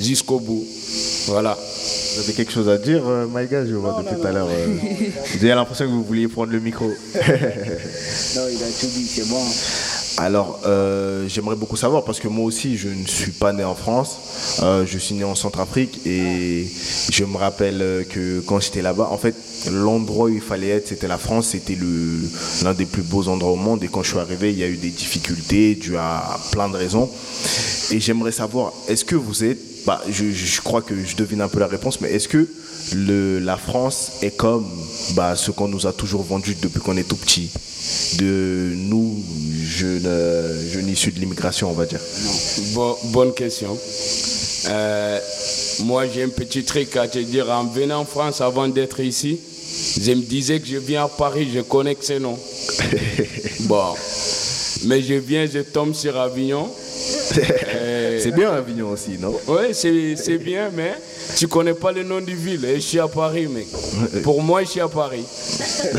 jusqu'au 0.00 0.38
bout. 0.38 0.64
Voilà. 1.26 1.58
Vous 2.14 2.20
avez 2.22 2.32
quelque 2.32 2.52
chose 2.52 2.68
à 2.68 2.78
dire, 2.78 3.02
euh, 3.06 3.26
Maïga? 3.26 3.66
Je 3.66 3.74
vois 3.74 4.00
depuis 4.02 4.20
tout 4.20 4.26
à 4.26 4.32
l'heure. 4.32 4.48
euh, 4.48 4.66
vous 5.34 5.44
avez 5.44 5.54
l'impression 5.54 5.84
que 5.86 5.90
vous 5.90 6.04
vouliez 6.04 6.28
prendre 6.28 6.52
le 6.52 6.60
micro. 6.60 6.86
Non, 6.86 6.92
il 7.16 8.62
a 8.62 8.70
tout 8.80 8.86
dit, 8.86 9.06
c'est 9.06 9.28
bon. 9.28 9.42
Alors, 10.18 10.60
euh, 10.64 11.28
j'aimerais 11.28 11.56
beaucoup 11.56 11.76
savoir 11.76 12.02
parce 12.04 12.20
que 12.20 12.28
moi 12.28 12.46
aussi, 12.46 12.78
je 12.78 12.88
ne 12.88 13.06
suis 13.06 13.32
pas 13.32 13.52
né 13.52 13.64
en 13.64 13.74
France. 13.74 14.16
Euh, 14.62 14.86
je 14.86 14.96
suis 14.96 15.14
né 15.14 15.24
en 15.24 15.34
Centrafrique 15.34 16.00
et 16.06 16.66
je 17.10 17.24
me 17.24 17.36
rappelle 17.36 17.82
euh, 17.82 18.02
que 18.02 18.40
quand 18.40 18.58
j'étais 18.60 18.80
là-bas, 18.80 19.08
en 19.10 19.18
fait, 19.18 19.34
l'endroit 19.70 20.26
où 20.26 20.28
il 20.34 20.40
fallait 20.40 20.70
être, 20.70 20.88
c'était 20.88 21.08
la 21.08 21.18
France. 21.18 21.48
C'était 21.48 21.76
l'un 22.62 22.72
des 22.72 22.86
plus 22.86 23.02
beaux 23.02 23.28
endroits 23.28 23.52
au 23.52 23.56
monde. 23.56 23.84
Et 23.84 23.88
quand 23.88 24.02
je 24.02 24.10
suis 24.10 24.18
arrivé, 24.18 24.52
il 24.52 24.58
y 24.58 24.64
a 24.64 24.68
eu 24.68 24.78
des 24.78 24.90
difficultés 24.90 25.74
dues 25.74 25.98
à 25.98 26.40
plein 26.50 26.70
de 26.70 26.76
raisons. 26.76 27.10
Et 27.90 28.00
j'aimerais 28.00 28.32
savoir, 28.32 28.72
est-ce 28.88 29.04
que 29.04 29.16
vous 29.16 29.44
êtes, 29.44 29.58
bah, 29.84 30.00
je, 30.08 30.30
je 30.30 30.60
crois 30.62 30.80
que 30.80 30.94
je 31.04 31.14
devine 31.14 31.42
un 31.42 31.48
peu 31.48 31.60
la 31.60 31.66
réponse, 31.66 32.00
mais 32.00 32.10
est-ce 32.10 32.28
que 32.28 32.48
le, 32.94 33.38
la 33.40 33.56
France 33.56 34.12
est 34.22 34.36
comme 34.36 34.66
bah, 35.14 35.34
ce 35.36 35.50
qu'on 35.50 35.68
nous 35.68 35.86
a 35.86 35.92
toujours 35.92 36.22
vendu 36.22 36.56
depuis 36.60 36.80
qu'on 36.80 36.96
est 36.96 37.08
tout 37.08 37.16
petit 37.16 37.50
de 38.18 38.72
nous, 38.74 39.22
jeunes, 39.64 40.08
jeunes 40.72 40.88
issus 40.88 41.12
de 41.12 41.20
l'immigration, 41.20 41.70
on 41.70 41.74
va 41.74 41.86
dire 41.86 42.00
Bon- 42.74 42.96
bonne 43.04 43.32
question. 43.34 43.76
Euh, 44.68 45.18
moi, 45.84 46.04
j'ai 46.12 46.24
un 46.24 46.28
petit 46.28 46.64
truc 46.64 46.96
à 46.96 47.06
te 47.06 47.18
dire. 47.18 47.48
En 47.50 47.64
venant 47.64 48.00
en 48.00 48.04
France, 48.04 48.40
avant 48.40 48.66
d'être 48.68 49.00
ici, 49.00 49.38
je 50.00 50.10
me 50.12 50.22
disais 50.22 50.58
que 50.60 50.66
je 50.66 50.78
viens 50.78 51.04
à 51.04 51.08
Paris, 51.08 51.48
je 51.54 51.60
connais 51.60 51.94
que 51.94 52.04
ces 52.04 52.18
noms. 52.18 52.38
bon. 53.60 53.94
Mais 54.84 55.02
je 55.02 55.14
viens, 55.14 55.46
je 55.46 55.60
tombe 55.60 55.94
sur 55.94 56.16
Avignon. 56.18 56.68
C'est 58.18 58.34
bien 58.34 58.50
Avignon 58.52 58.90
aussi, 58.90 59.16
non? 59.20 59.34
Oui, 59.46 59.72
c'est 59.72 60.38
bien, 60.38 60.70
mais 60.74 60.94
tu 61.36 61.48
connais 61.48 61.74
pas 61.74 61.92
le 61.92 62.02
nom 62.02 62.20
du 62.20 62.34
ville. 62.36 62.64
Et 62.64 62.76
je 62.76 62.80
suis 62.80 63.00
à 63.00 63.08
Paris, 63.08 63.46
mec. 63.48 63.66
Pour 64.22 64.42
moi, 64.42 64.62
je 64.62 64.68
suis 64.70 64.80
à 64.80 64.88
Paris. 64.88 65.24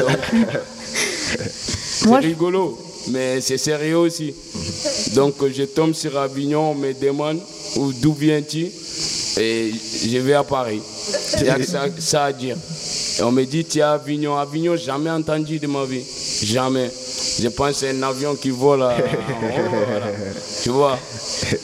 C'est 2.00 2.16
rigolo, 2.16 2.78
mais 3.10 3.42
c'est 3.42 3.58
sérieux 3.58 3.98
aussi. 3.98 4.34
Donc 5.14 5.36
je 5.52 5.64
tombe 5.64 5.94
sur 5.94 6.18
Avignon, 6.18 6.72
on 6.72 6.76
me 6.76 6.94
demande 6.94 7.40
où- 7.76 7.92
d'où 7.92 8.14
viens-tu 8.14 8.68
et 9.38 9.72
je 10.08 10.18
vais 10.20 10.34
à 10.34 10.44
Paris. 10.44 10.82
Il 11.40 11.46
y 11.48 11.50
a 11.50 11.56
que 11.56 11.66
ça, 11.66 11.86
ça 12.00 12.26
à 12.26 12.34
dire. 12.34 12.56
Et 13.20 13.24
on 13.24 13.32
me 13.32 13.44
dit, 13.46 13.66
tu 13.66 13.80
es 13.80 13.82
à 13.82 13.94
Avignon. 13.94 14.38
Avignon, 14.38 14.76
jamais 14.78 15.10
entendu 15.10 15.60
de 15.60 15.68
ma 15.68 15.84
vie. 15.86 16.04
Jamais. 16.44 16.90
Je 17.40 17.48
pense 17.50 17.70
que 17.72 17.76
c'est 17.80 17.90
un 17.90 18.04
avion 18.04 18.36
qui 18.36 18.52
vole 18.52 18.80
voilà. 18.80 18.98
Tu 20.64 20.70
vois? 20.70 20.98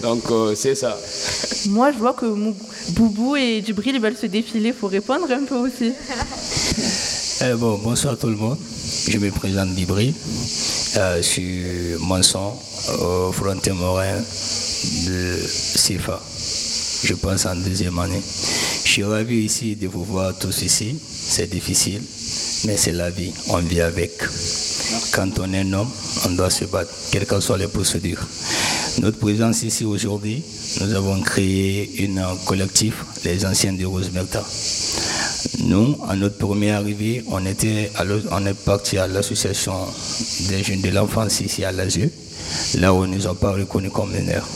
Donc 0.01 0.23
euh, 0.31 0.55
c'est 0.55 0.75
ça. 0.75 0.97
Moi, 1.67 1.91
je 1.91 1.97
vois 1.97 2.13
que 2.13 2.25
Boubou 2.89 3.35
et 3.35 3.63
Djibril 3.65 3.95
ils 3.95 4.01
veulent 4.01 4.17
se 4.17 4.25
défiler. 4.27 4.69
Il 4.69 4.73
faut 4.73 4.87
répondre 4.87 5.27
un 5.31 5.43
peu 5.45 5.55
aussi. 5.55 5.93
Eh 7.45 7.55
bon, 7.55 7.77
bonsoir 7.83 8.17
tout 8.17 8.27
le 8.27 8.37
monde. 8.37 8.57
Je 9.09 9.17
me 9.17 9.29
présente 9.31 9.69
Dibri. 9.75 10.13
Euh, 10.95 11.17
je 11.17 11.21
suis 11.21 11.63
maçon 12.07 12.53
au 13.01 13.31
frontier 13.33 13.73
morin 13.73 14.15
de 14.15 15.37
CIFA. 15.45 16.21
Je 17.03 17.13
pense 17.15 17.45
en 17.45 17.55
deuxième 17.55 17.99
année. 17.99 18.21
Je 18.85 18.89
suis 18.89 19.03
ravi 19.03 19.43
ici 19.43 19.75
de 19.75 19.87
vous 19.87 20.05
voir 20.05 20.33
tous 20.39 20.61
ici. 20.61 20.95
C'est 21.01 21.49
difficile, 21.49 22.01
mais 22.65 22.77
c'est 22.77 22.93
la 22.93 23.09
vie. 23.09 23.33
On 23.49 23.57
vit 23.57 23.81
avec. 23.81 24.11
Quand 25.11 25.39
on 25.39 25.51
est 25.53 25.61
un 25.61 25.73
homme, 25.73 25.89
on 26.25 26.29
doit 26.31 26.49
se 26.49 26.65
battre, 26.65 26.91
quelles 27.11 27.25
que 27.25 27.39
soient 27.41 27.57
les 27.57 27.67
procédures. 27.67 28.25
Notre 29.01 29.17
présence 29.17 29.63
ici 29.63 29.85
aujourd'hui, 29.85 30.43
nous 30.79 30.93
avons 30.93 31.19
créé 31.21 32.03
une 32.03 32.23
collectif, 32.45 32.93
les 33.25 33.45
anciens 33.45 33.73
de 33.73 33.85
Rosemerta. 33.85 34.43
Nous, 35.59 35.97
à 36.07 36.15
notre 36.15 36.37
première 36.37 36.77
arrivée, 36.77 37.23
on, 37.27 37.43
était 37.45 37.89
est 37.91 38.53
parti 38.65 38.97
à 38.97 39.07
l'association 39.07 39.73
des 40.47 40.63
jeunes 40.63 40.81
de 40.81 40.89
l'enfance 40.89 41.41
ici 41.41 41.63
à 41.65 41.71
l'ASE, 41.71 42.09
là 42.75 42.93
où 42.93 43.03
ils 43.03 43.11
ne 43.11 43.15
nous 43.15 43.27
ont 43.27 43.35
pas 43.35 43.51
reconnus 43.51 43.91
comme 43.91 44.11
meneurs. 44.11 44.47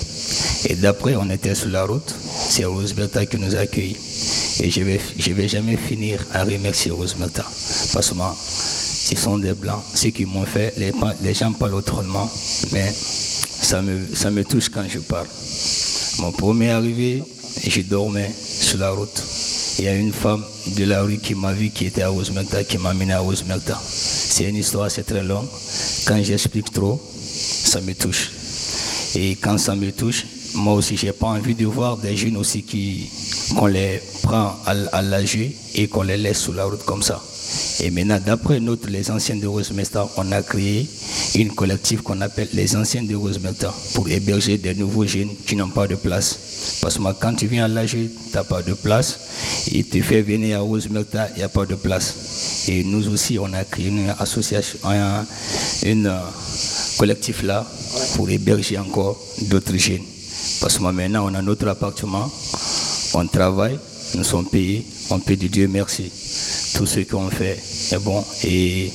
Et 0.65 0.75
d'après, 0.75 1.15
on 1.15 1.29
était 1.29 1.55
sur 1.55 1.69
la 1.69 1.85
route, 1.85 2.13
c'est 2.49 2.65
Roseberta 2.65 3.25
qui 3.25 3.38
nous 3.38 3.55
a 3.55 3.59
accueillis. 3.59 3.97
Et 4.61 4.69
je 4.69 4.79
ne 4.81 4.85
vais, 4.85 5.01
je 5.17 5.31
vais 5.33 5.47
jamais 5.47 5.77
finir 5.77 6.25
à 6.33 6.43
remercier 6.43 6.91
Roseberta, 6.91 7.43
parce 7.93 8.09
que 8.11 8.15
ce 8.35 9.15
sont 9.15 9.38
des 9.39 9.53
blancs, 9.53 9.81
ce 9.95 10.07
qu'ils 10.09 10.27
m'ont 10.27 10.45
fait, 10.45 10.73
les, 10.77 10.91
les 11.23 11.33
gens 11.33 11.53
parlent 11.53 11.75
autrement, 11.75 12.29
mais 12.71 12.93
ça 13.68 13.82
me, 13.82 14.15
ça 14.15 14.32
me 14.32 14.45
touche 14.45 14.70
quand 14.70 14.86
je 14.88 14.99
parle. 14.99 15.28
Mon 16.20 16.32
premier 16.32 16.70
arrivé, 16.70 17.22
je 17.68 17.82
dormais 17.82 18.32
sur 18.34 18.80
la 18.80 18.91
route. 18.91 19.22
Il 19.78 19.84
y 19.84 19.89
a 19.89 19.93
une 19.93 20.13
femme 20.13 20.41
de 20.68 20.86
la 20.86 21.01
rue 21.01 21.18
qui 21.18 21.36
m'a 21.36 21.51
vu, 21.51 21.70
qui 21.70 21.86
était 21.86 22.03
à 22.03 22.07
Rosemerta, 22.07 22.63
qui 22.63 22.78
m'a 22.78 22.91
amené 22.91 23.11
à 23.11 23.20
Rosemerta. 23.20 23.78
C'est 23.84 24.45
une 24.45 24.55
histoire, 24.55 24.89
c'est 24.89 25.03
très 25.03 25.22
long. 25.22 25.45
Quand 26.07 26.24
j'explique 26.24 26.72
trop, 26.72 27.01
ça 27.20 27.82
me 27.82 27.93
touche. 27.93 28.32
Et 29.15 29.32
quand 29.36 29.57
ça 29.57 29.76
me 29.76 29.91
touche, 29.91 30.26
moi 30.55 30.74
aussi, 30.76 30.95
j'ai 30.95 31.11
pas 31.11 31.28
envie 31.28 31.53
de 31.53 31.65
voir 31.65 31.97
des 31.97 32.15
jeunes 32.15 32.38
aussi 32.38 32.63
qui, 32.63 33.09
qu'on 33.53 33.65
les 33.65 34.01
prend 34.24 34.55
à 34.65 35.01
l'âge 35.01 35.38
et 35.76 35.88
qu'on 35.89 36.03
les 36.03 36.15
laisse 36.15 36.39
sur 36.39 36.53
la 36.53 36.63
route 36.63 36.86
comme 36.86 37.03
ça. 37.03 37.22
Et 37.82 37.91
maintenant, 37.91 38.20
d'après 38.26 38.61
notre, 38.61 38.88
les 38.88 39.11
anciens 39.11 39.36
de 39.36 39.45
Rosemesta, 39.45 40.07
on 40.15 40.32
a 40.32 40.41
créé 40.41 40.88
une 41.36 41.53
collective 41.53 42.01
qu'on 42.01 42.21
appelle 42.21 42.47
les 42.53 42.75
anciens 42.75 43.03
de 43.03 43.15
Rosemesta 43.15 43.73
pour 43.93 44.07
héberger 44.09 44.57
des 44.57 44.73
nouveaux 44.73 45.05
jeunes 45.05 45.30
qui 45.45 45.55
n'ont 45.55 45.69
pas 45.69 45.88
de 45.88 45.95
place. 45.95 46.80
Parce 46.82 46.97
que 46.97 47.03
quand 47.19 47.36
tu 47.36 47.47
viens 47.47 47.65
à 47.65 47.67
l'âge, 47.67 47.91
tu 47.91 48.09
n'as 48.34 48.43
pas 48.43 48.61
de 48.61 48.73
place. 48.73 49.19
Et 49.71 49.84
tu 49.84 50.01
fais 50.01 50.21
venir 50.21 50.57
à 50.57 50.61
Rosemesta, 50.61 51.30
il 51.36 51.39
n'y 51.39 51.43
a 51.43 51.49
pas 51.49 51.65
de 51.65 51.75
place. 51.75 52.65
Et 52.67 52.84
nous 52.84 53.07
aussi, 53.09 53.38
on 53.39 53.51
a 53.53 53.63
créé 53.63 53.88
une 53.88 54.13
association, 54.19 54.80
un, 54.86 55.25
une, 55.84 56.07
euh, 56.07 56.19
collectif 56.97 57.43
là 57.43 57.65
pour 58.15 58.30
héberger 58.30 58.78
encore 58.78 59.17
d'autres 59.43 59.78
jeunes. 59.78 60.01
Parce 60.59 60.78
que 60.78 60.84
maintenant, 60.84 61.30
on 61.30 61.36
a 61.36 61.41
notre 61.41 61.67
appartement, 61.67 62.32
on 63.13 63.28
travaille, 63.28 63.78
nous 64.15 64.23
sommes 64.23 64.47
payés, 64.47 64.86
on 65.09 65.19
peut 65.19 65.36
dire 65.36 65.49
Dieu 65.49 65.67
merci. 65.67 66.11
Tout 66.75 66.86
ce 66.86 66.99
qu'on 67.01 67.30
fait 67.30 67.57
est 67.91 67.99
bon. 67.99 68.23
Et 68.43 68.91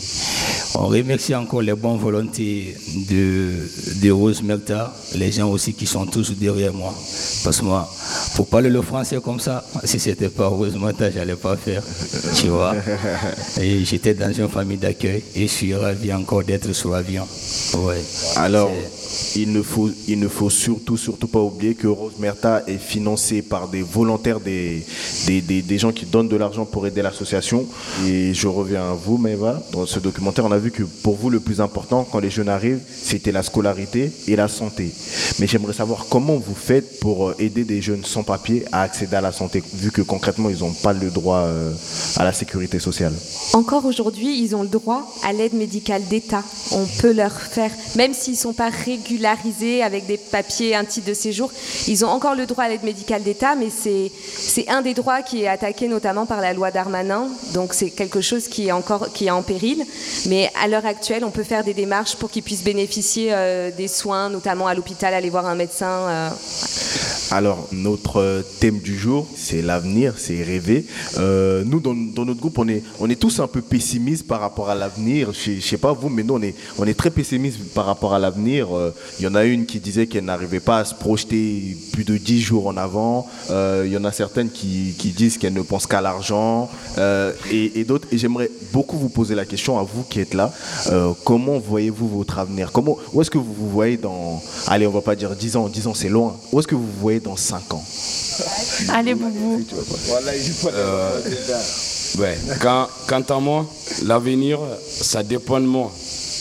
on 0.75 0.87
remercie 0.87 1.35
encore 1.35 1.62
les 1.62 1.75
bonnes 1.75 1.99
volontés 1.99 2.75
de, 3.09 3.51
de 4.03 4.11
Rose 4.11 4.43
Melta, 4.43 4.95
les 5.14 5.31
gens 5.31 5.51
aussi 5.51 5.75
qui 5.75 5.87
sont 5.87 6.07
tous 6.07 6.33
derrière 6.33 6.73
moi. 6.73 6.95
Parce 7.45 7.61
que 7.61 7.64
moi, 7.64 7.89
pour 8.37 8.47
parler 8.47 8.70
le 8.70 8.81
français 8.83 9.18
comme 9.23 9.41
ça, 9.41 9.64
si 9.85 9.99
c'était 9.99 10.29
pas 10.29 10.47
Rose 10.47 10.77
Melta, 10.77 11.11
je 11.11 11.18
n'allais 11.18 11.37
pas 11.37 11.57
faire. 11.57 11.83
Tu 12.37 12.49
vois. 12.49 12.75
Et 13.61 13.85
j'étais 13.85 14.14
dans 14.14 14.33
une 14.33 14.49
famille 14.49 14.79
d'accueil 14.79 15.23
et 15.35 15.43
je 15.43 15.53
suis 15.53 15.75
ravi 15.75 16.12
encore 16.12 16.45
d'être 16.45 16.73
sur 16.73 16.91
l'avion. 16.91 17.27
Ouais. 17.75 18.03
Alors, 18.37 18.70
il 19.37 19.53
ne, 19.53 19.63
faut, 19.63 20.51
surtout, 20.51 20.97
surtout 20.97 21.27
pas 21.29 21.41
oublier 21.41 21.75
que 21.75 21.87
Rose 21.87 22.15
Merta 22.19 22.63
est 22.67 22.79
financée 22.79 23.43
par 23.43 23.69
des 23.69 23.83
volontaires, 23.83 24.41
des, 24.41 24.85
des, 25.27 25.41
des- 25.41 25.79
gens 25.79 25.93
qui 25.93 26.07
donnent 26.07 26.29
de 26.29 26.37
l'argent 26.37 26.65
pour 26.65 26.87
aider 26.87 27.03
l'association. 27.03 27.67
Et 28.07 28.35
je 28.35 28.47
reviens 28.49 28.91
à 28.91 28.95
vous, 28.95 29.17
Maëva. 29.19 29.63
Dans 29.73 29.87
ce 29.87 29.99
documentaire, 29.99 30.45
on 30.45 30.53
a 30.53 30.59
vu 30.59 30.71
que 30.71 30.83
pour 30.83 31.17
vous, 31.17 31.31
le 31.31 31.41
plus 31.41 31.61
important, 31.61 32.07
quand 32.11 32.19
les 32.21 32.31
jeunes 32.31 32.49
arrivent, 32.49 32.81
c'était 33.03 33.33
la 33.33 33.43
scolarité 33.43 34.13
et 34.29 34.37
la 34.37 34.49
santé. 34.49 34.91
Mais 35.39 35.47
j'aimerais 35.47 35.73
savoir 35.73 36.07
comment 36.09 36.37
vous 36.37 36.55
faites 36.55 37.01
pour 37.01 37.29
euh, 37.31 37.35
aider 37.39 37.65
des 37.65 37.83
jeunes 37.83 38.05
sans 38.05 38.23
papier 38.23 38.65
à 38.73 38.83
accéder 38.83 39.17
à 39.17 39.21
la 39.21 39.33
santé, 39.33 39.63
vu 39.75 39.91
que 39.91 40.03
concrètement, 40.03 40.51
ils 40.51 40.59
n'ont 40.61 40.73
pas 40.73 40.93
le 40.93 41.11
droit 41.11 41.39
euh, 41.39 41.73
à 42.17 42.25
la 42.25 42.33
sécurité 42.33 42.79
sociale. 42.79 43.13
Encore 43.53 43.85
aujourd'hui, 43.85 44.41
ils 44.43 44.55
ont 44.55 44.63
le 44.63 44.69
droit 44.69 45.13
à 45.25 45.33
l'aide 45.33 45.55
médicale 45.55 46.03
d'État. 46.09 46.43
On 46.73 46.87
peut 47.01 47.13
leur 47.13 47.33
faire, 47.33 47.71
même 47.97 48.15
s'ils 48.15 48.35
ne 48.35 48.39
sont 48.39 48.53
pas 48.53 48.71
régularisés 49.03 49.83
avec 49.83 50.07
des 50.07 50.17
papiers, 50.17 50.75
un 50.75 50.85
titre 50.85 51.09
de 51.09 51.15
séjour. 51.15 51.51
Ils 51.89 52.05
ont 52.05 52.09
encore 52.09 52.35
le 52.35 52.47
droit 52.47 52.65
à 52.65 52.69
l'aide 52.69 52.85
médicale 52.85 53.23
d'État, 53.23 53.55
mais 53.55 53.69
c'est 53.71 54.69
un 54.69 54.83
des 54.83 54.95
droits 54.95 55.23
qui 55.23 55.43
est 55.43 55.49
attaqué 55.49 55.89
notamment 55.89 56.27
par 56.27 56.41
la 56.41 56.53
loi 56.53 56.71
Darmanin. 56.71 57.29
Donc 57.55 57.75
c'est 57.75 57.91
quelque 57.91 58.21
chose 58.21 58.49
qui 58.49 58.69
est 58.69 58.73
encore 58.73 59.13
qui 59.13 59.27
est 59.27 59.31
en 59.31 59.43
péril. 59.43 59.85
Mais 60.29 60.51
à 60.63 60.69
l'heure 60.69 60.87
actuelle, 60.87 61.25
on 61.25 61.31
peut 61.31 61.43
faire 61.43 61.65
des 61.65 61.75
démarches 61.75 62.17
pour 62.17 62.31
qu'ils 62.31 62.43
puissent 62.43 62.65
bénéficier 62.65 63.31
euh, 63.33 63.71
des 63.77 63.89
soins, 63.89 64.29
notamment 64.29 64.67
à 64.67 64.75
l'hôpital, 64.75 65.15
aller 65.15 65.31
voir 65.31 65.47
un 65.47 65.55
médecin. 65.55 65.87
euh, 65.87 66.29
Alors, 67.31 67.69
notre 67.73 68.45
thème 68.61 68.79
du 68.79 68.97
jour, 68.99 69.27
c'est 69.35 69.63
l'avenir, 69.63 70.15
c'est 70.17 70.43
rêver. 70.43 70.87
Euh, 71.19 71.65
nous, 71.65 71.81
dans, 71.81 71.95
notre 71.95 72.41
groupe, 72.41 72.59
on 72.59 72.69
est, 72.69 72.83
on 73.01 73.09
est 73.11 73.17
tous 73.17 73.41
un 73.41 73.47
peu 73.47 73.63
pessimistes 73.63 74.27
par 74.27 74.41
rapport 74.41 74.71
à 74.71 74.75
l'avenir. 74.75 75.33
Je 75.33 75.53
ne 75.53 75.61
sais 75.61 75.79
pas 75.79 75.93
vous, 75.93 76.09
mais 76.09 76.23
nous, 76.23 76.35
on 76.35 76.43
est, 76.43 76.55
on 76.79 76.87
est 76.87 76.95
très 76.95 77.11
pessimistes 77.11 77.59
par 77.75 77.87
rapport 77.87 78.15
à 78.15 78.19
l'avenir. 78.19 78.77
Euh, 78.77 78.91
Il 79.18 79.24
y 79.24 79.28
en 79.28 79.34
a 79.34 79.45
une 79.45 79.66
qui 79.66 79.80
disait 79.80 80.07
qu'elle 80.07 80.24
n'arrivait 80.24 80.61
pas 80.61 80.78
à 80.78 80.84
se 80.84 80.95
projeter 80.95 81.76
plus 81.93 82.05
de 82.05 82.16
10 82.16 82.40
jours 82.40 82.66
en 82.66 82.76
avant. 82.76 83.26
Euh, 83.51 83.82
Il 83.86 83.93
y 83.93 83.97
en 83.97 84.05
a 84.05 84.12
certaines 84.12 84.51
qui, 84.51 84.95
qui 84.99 85.09
disent 85.11 85.38
qu'elles 85.38 85.53
ne 85.53 85.62
pensent 85.62 85.86
qu'à 85.86 86.01
l'argent 86.01 86.68
euh, 86.99 87.32
et, 87.51 87.80
et 87.80 87.84
d'autres. 87.84 88.09
Et 88.12 88.18
j'aimerais 88.18 88.51
beaucoup 88.72 88.97
vous 88.99 89.09
poser 89.09 89.34
la 89.34 89.45
question 89.45 89.78
à 89.78 89.82
vous 89.82 90.03
qui 90.05 90.20
êtes 90.20 90.34
là. 90.34 90.53
Euh, 90.88 91.12
comment 91.24 91.59
voyez-vous 91.59 92.09
votre 92.09 92.38
avenir? 92.38 92.72
Comment, 92.72 92.97
Où 93.12 93.20
est-ce 93.20 93.30
que 93.30 93.38
vous 93.38 93.53
vous 93.53 93.70
voyez 93.70 93.97
dans... 93.97 94.43
Allez, 94.66 94.86
on 94.86 94.90
va 94.93 95.01
pas 95.03 95.14
dire 95.16 95.34
10 95.34 95.57
ans, 95.57 95.68
10 95.68 95.86
ans 95.86 95.95
c'est 95.95 96.09
loin. 96.09 96.36
Où 96.53 96.59
est-ce 96.61 96.66
que 96.68 96.74
vous 96.74 96.82
vous 96.86 97.01
voyez 97.01 97.20
dans 97.20 97.36
5 97.36 97.74
ans? 97.74 97.84
Allez, 98.88 99.14
Boubou. 99.14 99.62
Euh, 100.66 101.20
ouais. 102.18 102.38
Quant, 102.61 102.88
quant 103.07 103.22
à 103.36 103.40
moi, 103.40 103.66
l'avenir, 104.05 104.59
ça 104.88 105.22
dépend 105.22 105.61
de 105.61 105.66
moi. 105.66 105.93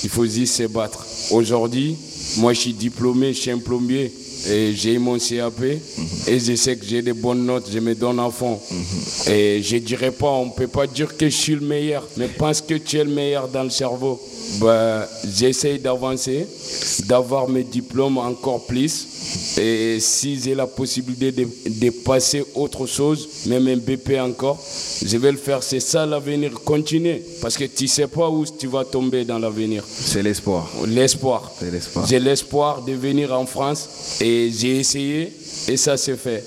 Il 0.04 0.10
faut 0.10 0.26
juste 0.26 0.56
se 0.56 0.64
battre. 0.64 1.06
Aujourd'hui, 1.32 1.98
moi, 2.38 2.54
je 2.54 2.60
suis 2.60 2.74
diplômé, 2.74 3.34
je 3.34 3.40
suis 3.42 3.52
un 3.52 3.60
plombier. 3.60 4.12
Et 4.50 4.74
j'ai 4.74 4.98
mon 4.98 5.18
CAP 5.18 5.62
et 6.28 6.40
je 6.40 6.56
sais 6.56 6.76
que 6.76 6.86
j'ai 6.86 7.02
des 7.02 7.14
bonnes 7.14 7.46
notes, 7.46 7.70
je 7.72 7.80
me 7.80 7.94
donne 7.94 8.20
à 8.20 8.30
fond. 8.30 8.60
Et 9.28 9.62
je 9.62 9.78
dirais 9.78 10.12
pas, 10.12 10.30
on 10.32 10.50
peut 10.50 10.68
pas 10.68 10.88
dire 10.88 11.16
que 11.16 11.30
je 11.30 11.36
suis 11.36 11.56
le 11.56 11.62
meilleur, 11.62 12.08
mais 12.18 12.28
pense 12.28 12.62
que 12.62 12.76
tu 12.76 12.98
es 12.98 13.04
le 13.04 13.12
meilleur 13.12 13.48
dans 13.48 13.64
le 13.64 13.70
cerveau. 13.70 14.20
Ben, 14.60 15.06
j'essaye 15.38 15.80
d'avancer, 15.80 16.46
d'avoir 17.06 17.48
mes 17.48 17.64
diplômes 17.64 18.18
encore 18.18 18.66
plus. 18.66 19.08
Et 19.58 20.00
si 20.00 20.40
j'ai 20.42 20.56
la 20.56 20.68
possibilité 20.68 21.32
de, 21.32 21.48
de 21.68 21.90
passer 21.90 22.44
autre 22.56 22.86
chose, 22.86 23.30
même 23.46 23.68
un 23.68 23.78
BP 23.78 24.20
encore, 24.20 24.62
je 25.06 25.18
vais 25.18 25.32
le 25.32 25.38
faire. 25.38 25.62
C'est 25.64 25.80
ça 25.80 26.06
l'avenir. 26.06 26.52
Continuer. 26.66 27.24
Parce 27.42 27.56
que 27.58 27.66
tu 27.66 27.88
sais 27.88 28.08
pas 28.08 28.30
où 28.30 28.46
tu 28.46 28.68
vas 28.68 28.84
tomber 28.84 29.24
dans 29.24 29.40
l'avenir. 29.40 29.84
C'est 29.88 30.24
l'espoir. 30.24 30.70
L'espoir. 30.88 31.52
C'est 31.60 31.72
l'espoir. 31.72 32.06
J'ai 32.08 32.20
l'espoir 32.20 32.82
de 32.82 32.94
venir 32.94 33.32
en 33.34 33.46
France 33.46 33.88
et 34.20 34.31
j'ai 34.52 34.80
essayé 34.80 35.34
et 35.68 35.78
ça 35.78 35.98
s'est 35.98 36.18
fait. 36.18 36.44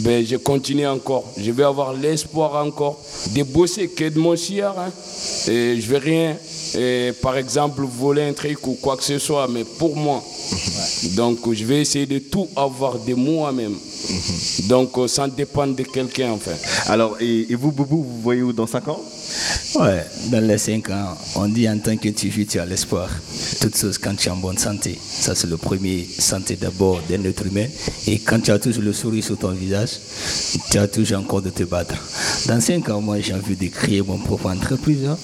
Ben, 0.00 0.24
je 0.26 0.36
continue 0.36 0.86
encore. 0.86 1.32
Je 1.36 1.50
vais 1.50 1.64
avoir 1.64 1.92
l'espoir 1.92 2.64
encore 2.64 3.00
de 3.34 3.42
bosser 3.42 3.88
que 3.88 4.08
de 4.08 4.18
mon 4.18 4.36
chiard. 4.36 4.78
Hein. 4.78 4.92
Et 5.48 5.80
je 5.80 5.88
vais 5.88 5.98
rien, 5.98 6.36
et, 6.74 7.12
par 7.22 7.36
exemple, 7.36 7.82
voler 7.82 8.22
un 8.22 8.32
truc 8.32 8.66
ou 8.66 8.74
quoi 8.74 8.96
que 8.96 9.04
ce 9.04 9.18
soit, 9.18 9.48
mais 9.48 9.64
pour 9.64 9.96
moi. 9.96 10.22
Donc, 11.14 11.52
je 11.52 11.64
vais 11.64 11.80
essayer 11.80 12.06
de 12.06 12.18
tout 12.18 12.48
avoir 12.56 12.98
de 12.98 13.14
moi-même. 13.14 13.76
Donc, 14.64 14.98
euh, 14.98 15.08
sans 15.08 15.28
dépendre 15.28 15.74
de 15.74 15.82
quelqu'un, 15.82 16.32
enfin. 16.32 16.52
Alors, 16.86 17.16
et, 17.20 17.50
et 17.50 17.54
vous, 17.54 17.72
Boubou, 17.72 18.02
vous 18.02 18.20
voyez 18.20 18.42
où 18.42 18.52
dans 18.52 18.66
5 18.66 18.88
ans? 18.88 19.00
Ouais, 19.76 20.04
dans 20.30 20.46
les 20.46 20.58
5 20.58 20.90
ans, 20.90 21.16
on 21.34 21.48
dit 21.48 21.68
en 21.68 21.78
tant 21.78 21.96
que 21.96 22.08
tu 22.08 22.28
vis, 22.28 22.46
tu 22.46 22.58
as 22.58 22.66
l'espoir. 22.66 23.08
Toute 23.60 23.76
chose 23.76 23.98
quand 23.98 24.14
tu 24.14 24.28
es 24.28 24.30
en 24.30 24.36
bonne 24.36 24.58
santé. 24.58 24.98
Ça, 25.08 25.34
c'est 25.34 25.46
le 25.46 25.56
premier 25.56 26.06
santé 26.18 26.56
d'abord 26.56 27.00
d'un 27.08 27.22
être 27.24 27.46
humain. 27.46 27.66
Et 28.06 28.18
quand 28.18 28.40
tu 28.40 28.50
as 28.50 28.58
toujours 28.58 28.82
le 28.82 28.92
sourire 28.92 29.24
sur 29.24 29.38
ton 29.38 29.50
visage, 29.52 29.90
tu 30.70 30.78
as 30.78 30.86
toujours 30.88 31.18
encore 31.20 31.42
de 31.42 31.50
te 31.50 31.62
battre. 31.64 31.94
Dans 32.46 32.60
5 32.60 32.88
ans, 32.90 33.00
moi, 33.00 33.20
j'ai 33.20 33.34
envie 33.34 33.56
de 33.56 33.66
créer 33.68 34.02
mon 34.02 34.18
propre 34.18 34.50
entreprise. 34.50 35.04
hein. 35.06 35.16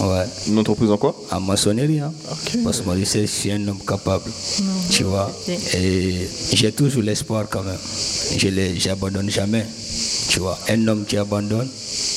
Ouais. 0.00 0.24
Une 0.48 0.58
entreprise 0.58 0.90
en 0.90 0.96
quoi? 0.96 1.14
En 1.30 1.40
maçonnerie. 1.40 2.00
hein. 2.00 2.12
Parce 2.64 2.80
que 2.80 2.84
moi, 2.86 2.96
je 2.98 3.04
sais 3.04 3.20
que 3.20 3.26
je 3.26 3.30
suis 3.32 3.52
un 3.52 3.68
homme 3.68 3.80
capable. 3.86 4.30
Tu 4.90 5.04
vois? 5.04 5.30
Et 5.74 6.28
j'ai 6.52 6.72
toujours 6.72 7.02
l'espoir 7.02 7.46
quand 7.50 7.62
même. 7.62 7.78
Je 8.38 8.48
j'abandonne 8.78 9.30
jamais. 9.30 9.66
Tu 10.28 10.40
vois, 10.40 10.58
un 10.68 10.88
homme 10.88 11.04
qui 11.06 11.16
abandonne, 11.16 11.68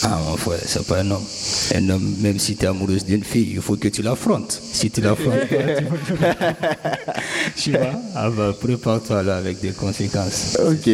ah 0.04 0.20
mon 0.28 0.36
frère, 0.36 0.60
c'est 0.66 0.84
pas 0.86 1.00
un 1.00 1.12
homme. 1.12 1.24
Un 1.76 1.90
homme, 1.90 2.16
même 2.20 2.40
si 2.40 2.56
tu 2.56 2.66
es 2.66 2.68
amoureuse 2.68 3.06
d'une 3.06 3.24
fille, 3.24 3.52
il 3.54 3.62
faut 3.62 3.78
que 3.78 3.88
tu 3.88 4.02
l'affrontes. 4.02 4.62
Tu 4.80 5.02
l'affrontes 5.02 5.48
pas, 5.50 6.54
tu 7.56 7.72
vois, 7.72 7.92
ah 8.16 8.30
bah, 8.30 8.54
prépare-toi 8.60 9.24
là 9.24 9.38
avec 9.38 9.60
des 9.60 9.72
conséquences. 9.72 10.58
Ok. 10.66 10.90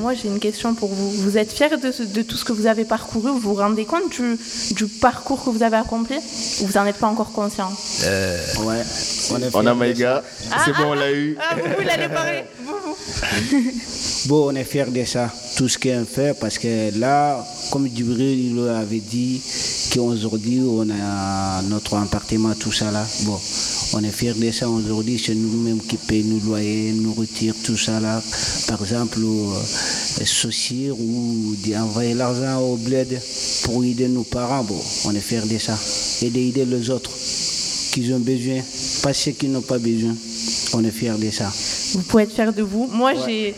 Moi, 0.00 0.14
j'ai 0.14 0.28
une 0.28 0.40
question 0.40 0.74
pour 0.74 0.88
vous. 0.92 1.10
Vous 1.10 1.38
êtes 1.38 1.52
fiers 1.52 1.68
de, 1.80 1.92
ce- 1.92 2.02
de 2.02 2.22
tout 2.22 2.36
ce 2.36 2.44
que 2.44 2.52
vous 2.52 2.66
avez 2.66 2.84
parcouru? 2.84 3.30
Vous 3.30 3.38
vous 3.38 3.54
rendez 3.54 3.84
compte 3.84 4.10
du, 4.10 4.36
du 4.74 4.86
parcours 4.86 5.44
que 5.44 5.50
vous 5.50 5.62
avez 5.62 5.76
accompli? 5.76 6.16
Ou 6.60 6.66
vous 6.66 6.72
n'en 6.78 6.86
êtes 6.86 6.96
pas 6.96 7.06
encore 7.06 7.30
conscient? 7.32 7.70
Ouais. 8.64 8.82
On 9.54 9.66
a 9.66 9.74
Maïga. 9.74 10.22
C'est 10.64 10.72
bon, 10.72 10.90
on 10.90 10.94
l'a 10.94 11.12
eu. 11.12 11.36
Ah, 11.40 11.54
vous. 11.54 11.84
Vous, 12.64 12.74
vous. 12.84 12.96
Bon, 14.26 14.50
on 14.52 14.54
est 14.54 14.64
fiers 14.64 14.84
de 14.90 15.04
ça, 15.04 15.30
tout 15.56 15.68
ce 15.68 15.78
qu'on 15.78 16.04
fait, 16.04 16.36
parce 16.38 16.58
que 16.58 16.98
là, 16.98 17.44
comme 17.70 17.88
Djibril 17.88 18.52
il 18.52 18.68
avait 18.68 18.98
dit, 19.00 19.40
qu'aujourd'hui, 19.92 20.60
on 20.62 20.86
a 20.90 21.62
notre 21.62 21.96
appartement, 21.96 22.52
tout 22.54 22.72
ça 22.72 22.90
là. 22.90 23.04
Bon, 23.28 23.38
on 23.92 24.02
est 24.04 24.10
fiers 24.10 24.32
de 24.32 24.50
ça 24.50 24.66
aujourd'hui, 24.70 25.22
c'est 25.22 25.34
nous-mêmes 25.34 25.80
qui 25.80 25.98
payons 25.98 26.28
nos 26.28 26.40
loyers, 26.46 26.92
nourriture, 26.92 27.52
tout 27.62 27.76
ça 27.76 28.00
là. 28.00 28.22
Par 28.66 28.80
exemple, 28.80 29.18
euh, 29.22 30.24
saucir 30.24 30.98
ou 30.98 31.54
d'envoyer 31.66 32.14
l'argent 32.14 32.58
au 32.62 32.76
bled 32.76 33.20
pour 33.64 33.84
aider 33.84 34.08
nos 34.08 34.22
parents. 34.22 34.64
Bon, 34.64 34.80
on 35.04 35.14
est 35.14 35.20
fiers 35.20 35.42
de 35.44 35.58
ça. 35.58 35.78
Et 36.22 36.30
d'aider 36.30 36.64
les 36.64 36.88
autres 36.88 37.10
qui 37.92 38.10
ont 38.14 38.18
besoin, 38.18 38.60
pas 39.02 39.12
ceux 39.12 39.32
qui 39.32 39.48
n'ont 39.48 39.60
pas 39.60 39.78
besoin. 39.78 40.14
On 40.72 40.82
est 40.82 40.90
fiers 40.90 41.18
de 41.18 41.30
ça. 41.30 41.52
Vous 41.92 42.02
pouvez 42.04 42.22
être 42.22 42.32
fiers 42.32 42.52
de 42.56 42.62
vous. 42.62 42.86
Moi, 42.90 43.12
j'ai, 43.26 43.54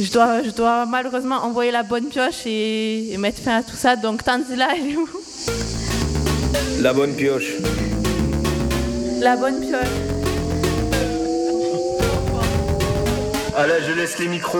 je, 0.00 0.10
dois, 0.10 0.42
je 0.42 0.50
dois 0.50 0.86
malheureusement 0.86 1.44
envoyer 1.44 1.72
la 1.72 1.82
bonne 1.82 2.06
pioche 2.06 2.46
et, 2.46 3.12
et 3.12 3.18
mettre 3.18 3.42
fin 3.42 3.58
à 3.58 3.62
tout 3.62 3.76
ça. 3.76 3.96
Donc, 3.96 4.24
Tanzila, 4.24 4.68
elle 4.74 4.92
est 4.92 4.96
où? 4.96 5.06
La 6.80 6.94
bonne 6.94 7.12
pioche. 7.12 7.52
La 9.24 9.36
bonne 9.36 9.58
pioche. 9.60 9.88
Allez, 13.56 13.72
je 13.86 13.92
laisse 13.92 14.18
les 14.18 14.28
micros. 14.28 14.58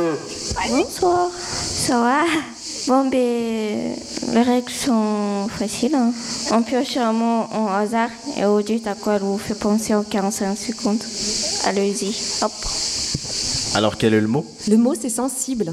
Bonsoir, 0.70 1.30
ça 1.38 2.00
va 2.00 2.22
Bon, 2.86 3.08
ben, 3.08 3.94
les 4.32 4.42
règles 4.42 4.70
sont 4.72 5.48
faciles. 5.48 5.94
hein. 5.94 6.12
On 6.50 6.62
pioche 6.62 6.96
un 6.96 7.12
mot 7.12 7.44
au 7.54 7.68
hasard 7.68 8.08
et 8.38 8.44
au 8.46 8.60
dites 8.62 8.86
à 8.86 8.94
quoi 8.94 9.18
vous 9.18 9.36
fait 9.38 9.54
penser 9.54 9.94
en 9.94 10.02
45 10.02 10.56
secondes. 10.56 11.02
Allez-y, 11.64 12.14
hop. 12.42 12.52
Alors, 13.74 13.96
quel 13.98 14.14
est 14.14 14.20
le 14.20 14.28
mot? 14.28 14.46
Le 14.68 14.76
mot, 14.78 14.94
c'est 14.98 15.08
sensible. 15.10 15.72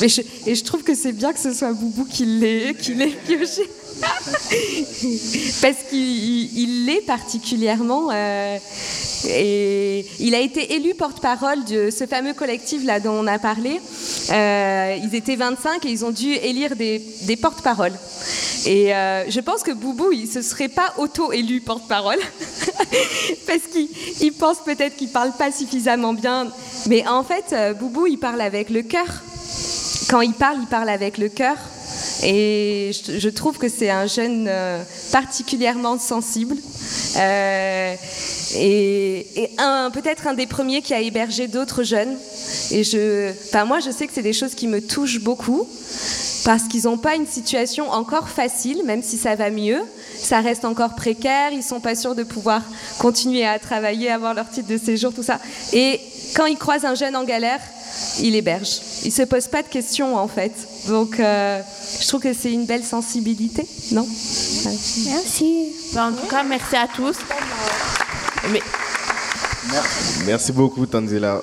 Mais 0.00 0.08
je- 0.08 0.22
et 0.46 0.54
je 0.54 0.62
trouve 0.64 0.82
que 0.84 0.94
c'est 0.94 1.12
bien 1.12 1.32
que 1.32 1.40
ce 1.40 1.52
soit 1.52 1.72
Boubou 1.72 2.04
qui 2.04 2.24
l'ait 2.24 2.74
qui 2.80 2.94
l'ait 2.94 3.16
pioché. 3.26 3.68
Parce 5.60 5.76
qu'il 5.88 5.98
il- 5.98 6.58
il 6.58 6.86
l'est 6.86 7.00
particulièrement. 7.06 8.08
euh, 8.12 8.58
et 9.28 10.06
il 10.20 10.34
a 10.34 10.40
été 10.40 10.74
élu 10.74 10.94
porte-parole 10.94 11.64
de 11.64 11.90
ce 11.90 12.06
fameux 12.06 12.34
collectif 12.34 12.84
là 12.84 13.00
dont 13.00 13.12
on 13.14 13.26
a 13.26 13.38
parlé. 13.40 13.80
Euh, 14.30 14.96
ils 15.02 15.14
étaient 15.14 15.34
25 15.36 15.84
et 15.86 15.90
ils 15.90 16.04
ont 16.04 16.10
dû 16.12 16.32
élire 16.34 16.76
des, 16.76 17.02
des 17.22 17.36
porte-paroles. 17.36 17.94
Et 18.66 18.94
euh, 18.94 19.28
je 19.28 19.40
pense 19.40 19.62
que 19.62 19.72
Boubou, 19.72 20.12
il 20.12 20.28
se 20.28 20.40
serait 20.42 20.68
pas 20.68 20.94
auto-élu 20.98 21.60
porte-parole. 21.60 22.18
Parce 23.46 23.62
qu'il 23.72 23.88
il 24.20 24.32
pense 24.32 24.58
peut-être 24.64 24.96
qu'il 24.96 25.08
parle 25.08 25.32
pas 25.32 25.50
suffisamment 25.50 26.12
bien. 26.12 26.48
Mais 26.86 27.06
en 27.08 27.24
fait, 27.24 27.54
Boubou, 27.78 28.06
il 28.06 28.18
parle 28.18 28.40
avec 28.40 28.70
le 28.70 28.82
cœur. 28.82 29.06
Quand 30.08 30.20
il 30.20 30.32
parle, 30.32 30.58
il 30.60 30.66
parle 30.68 30.88
avec 30.88 31.18
le 31.18 31.28
cœur. 31.28 31.56
Et 32.22 32.90
je, 32.92 33.28
trouve 33.28 33.58
que 33.58 33.68
c'est 33.68 33.90
un 33.90 34.06
jeune 34.06 34.46
euh, 34.48 34.82
particulièrement 35.12 35.98
sensible. 35.98 36.56
Euh, 37.16 37.94
et 38.56 39.26
et 39.36 39.50
peut-être 39.92 40.26
un 40.26 40.34
des 40.34 40.46
premiers 40.46 40.82
qui 40.82 40.94
a 40.94 41.00
hébergé 41.00 41.48
d'autres 41.48 41.82
jeunes. 41.82 42.16
Et 42.70 42.82
je, 42.84 43.32
moi, 43.64 43.80
je 43.80 43.90
sais 43.90 44.06
que 44.06 44.12
c'est 44.12 44.22
des 44.22 44.32
choses 44.32 44.54
qui 44.54 44.66
me 44.66 44.80
touchent 44.80 45.20
beaucoup 45.20 45.68
parce 46.44 46.64
qu'ils 46.64 46.84
n'ont 46.84 46.98
pas 46.98 47.14
une 47.14 47.26
situation 47.26 47.90
encore 47.90 48.28
facile, 48.28 48.82
même 48.84 49.02
si 49.02 49.16
ça 49.16 49.34
va 49.34 49.50
mieux. 49.50 49.80
Ça 50.18 50.40
reste 50.40 50.64
encore 50.64 50.94
précaire, 50.94 51.52
ils 51.52 51.62
sont 51.62 51.80
pas 51.80 51.94
sûrs 51.94 52.14
de 52.14 52.24
pouvoir 52.24 52.62
continuer 52.98 53.46
à 53.46 53.58
travailler, 53.58 54.10
avoir 54.10 54.34
leur 54.34 54.50
titre 54.50 54.68
de 54.68 54.78
séjour, 54.78 55.12
tout 55.12 55.22
ça. 55.22 55.38
Et 55.72 56.00
quand 56.34 56.46
ils 56.46 56.58
croisent 56.58 56.84
un 56.84 56.94
jeune 56.94 57.16
en 57.16 57.24
galère, 57.24 57.60
il 58.20 58.34
héberge. 58.34 58.80
Il 59.04 59.12
se 59.12 59.22
pose 59.22 59.46
pas 59.46 59.62
de 59.62 59.68
questions 59.68 60.16
en 60.16 60.28
fait. 60.28 60.52
Donc, 60.86 61.18
euh, 61.18 61.60
je 62.00 62.06
trouve 62.08 62.20
que 62.22 62.32
c'est 62.32 62.52
une 62.52 62.64
belle 62.66 62.84
sensibilité, 62.84 63.66
non? 63.92 64.06
Merci. 65.06 65.72
Ben, 65.94 66.08
en 66.08 66.12
tout 66.12 66.26
cas, 66.26 66.42
merci 66.42 66.76
à 66.76 66.86
tous. 66.86 67.16
Mais 68.52 68.62
Merci 70.26 70.52
beaucoup, 70.52 70.86
Tanzila. 70.86 71.42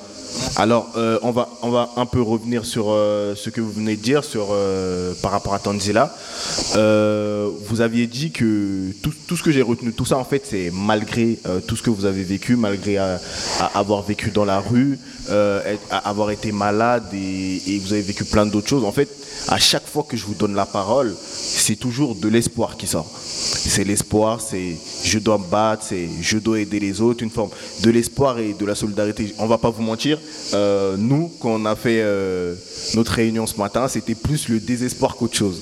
Alors, 0.57 0.91
euh, 0.95 1.19
on, 1.21 1.31
va, 1.31 1.49
on 1.61 1.69
va 1.69 1.89
un 1.97 2.05
peu 2.05 2.21
revenir 2.21 2.65
sur 2.65 2.85
euh, 2.89 3.35
ce 3.35 3.49
que 3.49 3.59
vous 3.59 3.71
venez 3.71 3.95
de 3.95 4.01
dire 4.01 4.23
sur, 4.23 4.47
euh, 4.51 5.13
par 5.21 5.31
rapport 5.31 5.53
à 5.53 5.59
Tanzila. 5.59 6.15
Vous 6.73 7.81
aviez 7.81 8.07
dit 8.07 8.31
que 8.31 8.91
tout, 9.01 9.13
tout 9.27 9.35
ce 9.35 9.43
que 9.43 9.51
j'ai 9.51 9.61
retenu, 9.61 9.91
tout 9.91 10.05
ça 10.05 10.17
en 10.17 10.23
fait, 10.23 10.43
c'est 10.45 10.71
malgré 10.73 11.39
tout 11.67 11.75
ce 11.75 11.83
que 11.83 11.89
vous 11.89 12.05
avez 12.05 12.23
vécu, 12.23 12.55
malgré 12.55 12.97
avoir 13.73 14.01
vécu 14.03 14.31
dans 14.31 14.45
la 14.45 14.59
rue, 14.59 14.97
avoir 15.89 16.31
été 16.31 16.51
malade 16.51 17.03
et, 17.13 17.79
vous 17.79 17.93
avez 17.93 18.01
vécu 18.01 18.23
plein 18.25 18.45
d'autres 18.45 18.67
choses. 18.67 18.85
En 18.85 18.91
fait, 18.91 19.09
à 19.47 19.57
chaque 19.57 19.85
fois 19.85 20.05
que 20.07 20.15
je 20.15 20.25
vous 20.25 20.33
donne 20.35 20.55
la 20.55 20.65
parole, 20.65 21.15
c'est 21.21 21.75
toujours 21.75 22.15
de 22.15 22.27
l'espoir 22.27 22.77
qui 22.77 22.87
sort. 22.87 23.09
C'est 23.17 23.83
l'espoir, 23.83 24.41
c'est 24.41 24.75
je 25.03 25.19
dois 25.19 25.37
me 25.37 25.45
battre, 25.45 25.83
c'est 25.89 26.07
je 26.21 26.37
dois 26.37 26.59
aider 26.59 26.79
les 26.79 27.01
autres, 27.01 27.23
une 27.23 27.29
forme 27.29 27.49
de 27.81 27.89
l'espoir 27.91 28.39
et 28.39 28.53
de 28.53 28.65
la 28.65 28.75
solidarité. 28.75 29.33
On 29.39 29.47
va 29.47 29.57
pas 29.57 29.69
vous 29.69 29.83
mentir, 29.83 30.19
euh, 30.53 30.95
nous, 30.97 31.31
quand 31.39 31.49
on 31.51 31.65
a 31.65 31.75
fait 31.75 32.01
euh, 32.01 32.55
notre 32.95 33.13
réunion 33.13 33.45
ce 33.47 33.57
matin, 33.57 33.87
c'était 33.87 34.15
plus 34.15 34.47
le 34.49 34.59
désespoir 34.59 35.15
qu'autre 35.15 35.35
chose. 35.35 35.59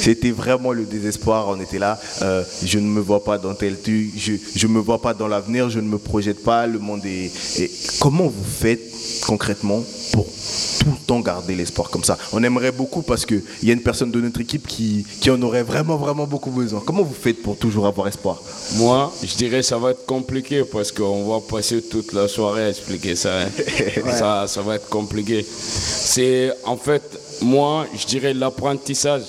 C'était 0.00 0.30
vraiment 0.30 0.72
le 0.72 0.84
désespoir. 0.84 1.48
On 1.48 1.60
était 1.60 1.78
là, 1.78 1.98
euh, 2.22 2.42
je 2.64 2.78
ne 2.78 2.86
me 2.86 3.00
vois 3.00 3.24
pas 3.24 3.38
dans 3.38 3.54
tel 3.54 3.80
truc, 3.80 4.10
je 4.16 4.32
je 4.54 4.66
me 4.66 4.78
vois 4.78 5.00
pas 5.00 5.14
dans 5.14 5.28
l'avenir, 5.28 5.70
je 5.70 5.80
ne 5.80 5.88
me 5.88 5.98
projette 5.98 6.42
pas, 6.42 6.66
le 6.66 6.78
monde 6.78 7.04
est. 7.06 7.30
et 7.60 7.70
comment 8.00 8.26
vous 8.26 8.44
faites 8.44 8.80
concrètement 9.26 9.82
pour 10.12 10.26
tout 10.26 10.90
le 10.90 11.06
temps 11.06 11.20
garder 11.20 11.54
l'espoir 11.54 11.90
comme 11.90 12.04
ça? 12.04 12.16
On 12.32 12.42
aimerait 12.42 12.72
beaucoup 12.72 13.02
parce 13.02 13.24
qu'il 13.26 13.42
y 13.62 13.70
a 13.70 13.72
une 13.72 13.82
personne 13.82 14.10
de 14.10 14.20
notre 14.20 14.40
équipe 14.40 14.66
qui, 14.66 15.04
qui 15.20 15.30
en 15.30 15.40
aurait 15.42 15.62
vraiment, 15.62 15.96
vraiment 15.96 16.26
beaucoup 16.26 16.50
besoin. 16.50 16.82
Comment 16.84 17.02
vous 17.02 17.14
faites 17.14 17.42
pour 17.42 17.56
toujours 17.56 17.86
avoir 17.86 18.08
espoir? 18.08 18.42
Moi, 18.76 19.12
je 19.22 19.34
dirais 19.36 19.62
ça 19.62 19.78
va 19.78 19.90
être 19.92 20.04
compliqué 20.06 20.62
parce 20.64 20.92
qu'on 20.92 21.28
va 21.28 21.40
passer 21.40 21.82
toute 21.82 22.12
la 22.12 22.28
soirée 22.28 22.64
à 22.64 22.68
expliquer 22.70 23.16
ça. 23.16 23.42
hein. 23.42 23.48
ça, 24.12 24.62
va 24.62 24.76
être 24.76 24.88
compliqué. 24.88 25.44
C'est 25.44 26.52
en 26.64 26.76
fait, 26.76 27.02
moi, 27.40 27.86
je 27.96 28.06
dirais 28.06 28.34
l'apprentissage 28.34 29.22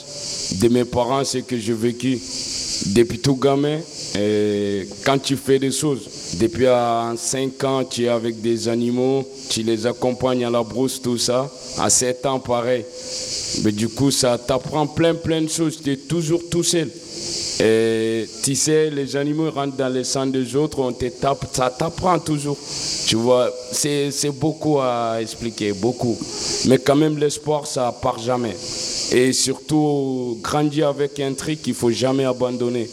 de 0.53 0.67
mes 0.69 0.85
parents, 0.85 1.23
c'est 1.23 1.41
que 1.41 1.57
j'ai 1.57 1.73
vécu 1.73 2.19
depuis 2.87 3.19
tout 3.19 3.35
gamin. 3.35 3.79
Quand 5.03 5.19
tu 5.19 5.35
fais 5.35 5.59
des 5.59 5.71
choses, 5.71 6.07
depuis 6.33 6.67
à 6.67 7.13
5 7.15 7.63
ans, 7.63 7.83
tu 7.83 8.05
es 8.05 8.07
avec 8.09 8.41
des 8.41 8.67
animaux, 8.67 9.27
tu 9.49 9.63
les 9.63 9.85
accompagnes 9.85 10.45
à 10.45 10.49
la 10.49 10.63
brousse, 10.63 11.01
tout 11.01 11.17
ça. 11.17 11.51
À 11.77 11.89
7 11.89 12.25
ans, 12.25 12.39
pareil. 12.39 12.85
Mais 13.63 13.71
du 13.71 13.87
coup, 13.89 14.11
ça 14.11 14.37
t'apprend 14.37 14.87
plein, 14.87 15.13
plein 15.15 15.41
de 15.41 15.49
choses. 15.49 15.79
Tu 15.83 15.91
es 15.91 15.97
toujours 15.97 16.41
tout 16.49 16.63
seul. 16.63 16.89
Et 17.59 18.27
tu 18.43 18.55
sais, 18.55 18.89
les 18.89 19.15
animaux 19.15 19.49
rentrent 19.49 19.77
dans 19.77 19.89
les 19.91 20.03
sangs 20.03 20.27
des 20.27 20.55
autres, 20.55 20.79
on 20.79 20.93
te 20.93 21.05
tape, 21.05 21.45
ça 21.51 21.69
t'apprend 21.69 22.19
toujours. 22.19 22.57
Tu 23.07 23.15
vois, 23.15 23.51
c'est 23.71 24.11
beaucoup 24.31 24.79
à 24.79 25.17
expliquer, 25.19 25.73
beaucoup. 25.73 26.17
Mais 26.65 26.77
quand 26.77 26.95
même, 26.95 27.17
l'espoir, 27.17 27.65
ça 27.65 27.91
part 27.99 28.19
jamais. 28.19 28.55
Et 29.11 29.31
surtout, 29.33 30.37
grandir 30.43 30.89
avec 30.89 31.19
un 31.19 31.33
truc 31.33 31.61
qu'il 31.61 31.73
faut 31.73 31.91
jamais 31.91 32.25
abandonner, 32.25 32.89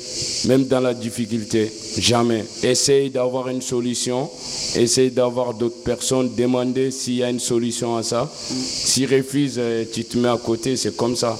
même 0.46 0.64
dans 0.64 0.80
la 0.80 0.94
difficulté, 0.94 1.70
jamais. 1.98 2.44
Essaye 2.62 3.10
d'avoir 3.10 3.48
une 3.48 3.62
solution, 3.62 4.30
essaye 4.76 5.10
d'avoir 5.10 5.54
d'autres 5.54 5.82
personnes, 5.82 6.30
demander 6.36 6.90
s'il 6.90 7.16
y 7.16 7.22
a 7.24 7.30
une 7.30 7.40
solution 7.40 7.96
à 7.96 8.02
ça. 8.02 8.30
S'ils 8.32 9.12
refusent, 9.12 9.56
euh, 9.58 9.84
tu 9.92 10.04
te 10.04 10.16
mets 10.16 10.28
à 10.28 10.38
côté, 10.38 10.76
c'est 10.76 10.96
comme 10.96 11.16
ça. 11.16 11.38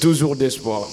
Toujours 0.00 0.34
d'espoir. 0.34 0.88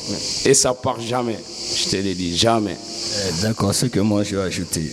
Et 0.46 0.54
ça 0.54 0.74
part 0.74 1.00
jamais. 1.00 1.38
Je 1.76 1.90
te 1.90 1.96
l'ai 1.98 2.16
dit, 2.16 2.38
jamais. 2.38 2.76
Euh, 3.16 3.30
D'accord, 3.42 3.74
ce 3.74 3.86
que 3.88 4.00
moi 4.00 4.24
je 4.24 4.36
vais 4.36 4.42
ajouter. 4.44 4.92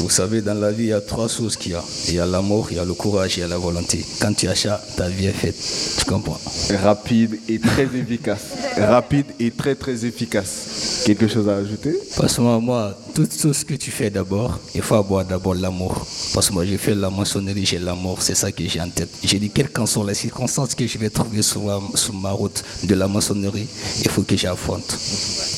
Vous 0.00 0.10
savez, 0.10 0.42
dans 0.42 0.54
la 0.54 0.72
vie, 0.72 0.84
il 0.84 0.88
y 0.88 0.92
a 0.92 1.00
trois 1.00 1.28
choses 1.28 1.56
qu'il 1.56 1.72
y 1.72 1.74
a. 1.74 1.82
Il 2.08 2.14
y 2.14 2.18
a 2.18 2.26
l'amour, 2.26 2.68
il 2.70 2.76
y 2.76 2.80
a 2.80 2.84
le 2.84 2.94
courage, 2.94 3.36
il 3.36 3.40
y 3.40 3.42
a 3.42 3.48
la 3.48 3.58
volonté. 3.58 4.04
Quand 4.20 4.32
tu 4.34 4.48
as 4.48 4.54
ça, 4.56 4.82
ta 4.96 5.08
vie 5.08 5.26
est 5.26 5.32
faite. 5.32 5.56
Tu 5.98 6.04
comprends? 6.04 6.40
Rapide 6.82 7.38
et 7.48 7.58
très 7.60 7.84
efficace. 7.84 8.40
Rapide 8.76 9.26
et 9.38 9.50
très 9.50 9.74
très 9.76 10.04
efficace. 10.04 11.02
Quelque 11.06 11.28
chose 11.28 11.48
à 11.48 11.56
ajouter? 11.56 11.94
Parce 12.16 12.34
que 12.36 12.40
moi, 12.40 12.58
moi, 12.58 12.98
tout, 13.14 13.26
tout 13.26 13.52
ce 13.52 13.64
que 13.64 13.74
tu 13.74 13.90
fais 13.90 14.10
d'abord, 14.10 14.58
il 14.74 14.82
faut 14.82 14.94
avoir 14.96 15.24
d'abord 15.24 15.54
l'amour. 15.54 16.06
Parce 16.32 16.48
que 16.48 16.54
moi, 16.54 16.64
j'ai 16.64 16.78
fait 16.78 16.94
la 16.94 17.10
maçonnerie, 17.10 17.64
j'ai 17.64 17.78
l'amour, 17.78 18.20
c'est 18.20 18.34
ça 18.34 18.50
que 18.50 18.66
j'ai 18.66 18.80
en 18.80 18.88
tête. 18.88 19.10
J'ai 19.22 19.38
dit, 19.38 19.50
quelles 19.50 19.70
qu'en 19.70 19.86
sont 19.86 20.02
les 20.02 20.14
circonstances 20.14 20.74
que 20.74 20.86
je 20.86 20.98
vais 20.98 21.10
trouver 21.10 21.42
sur, 21.42 21.62
ma- 21.62 21.80
sur 21.94 22.14
ma 22.14 22.30
route 22.32 22.64
de 22.82 22.94
la 22.94 23.06
maçonnerie, 23.06 23.68
il 24.02 24.10
faut 24.10 24.22
que 24.22 24.36
j'affronte. 24.36 24.96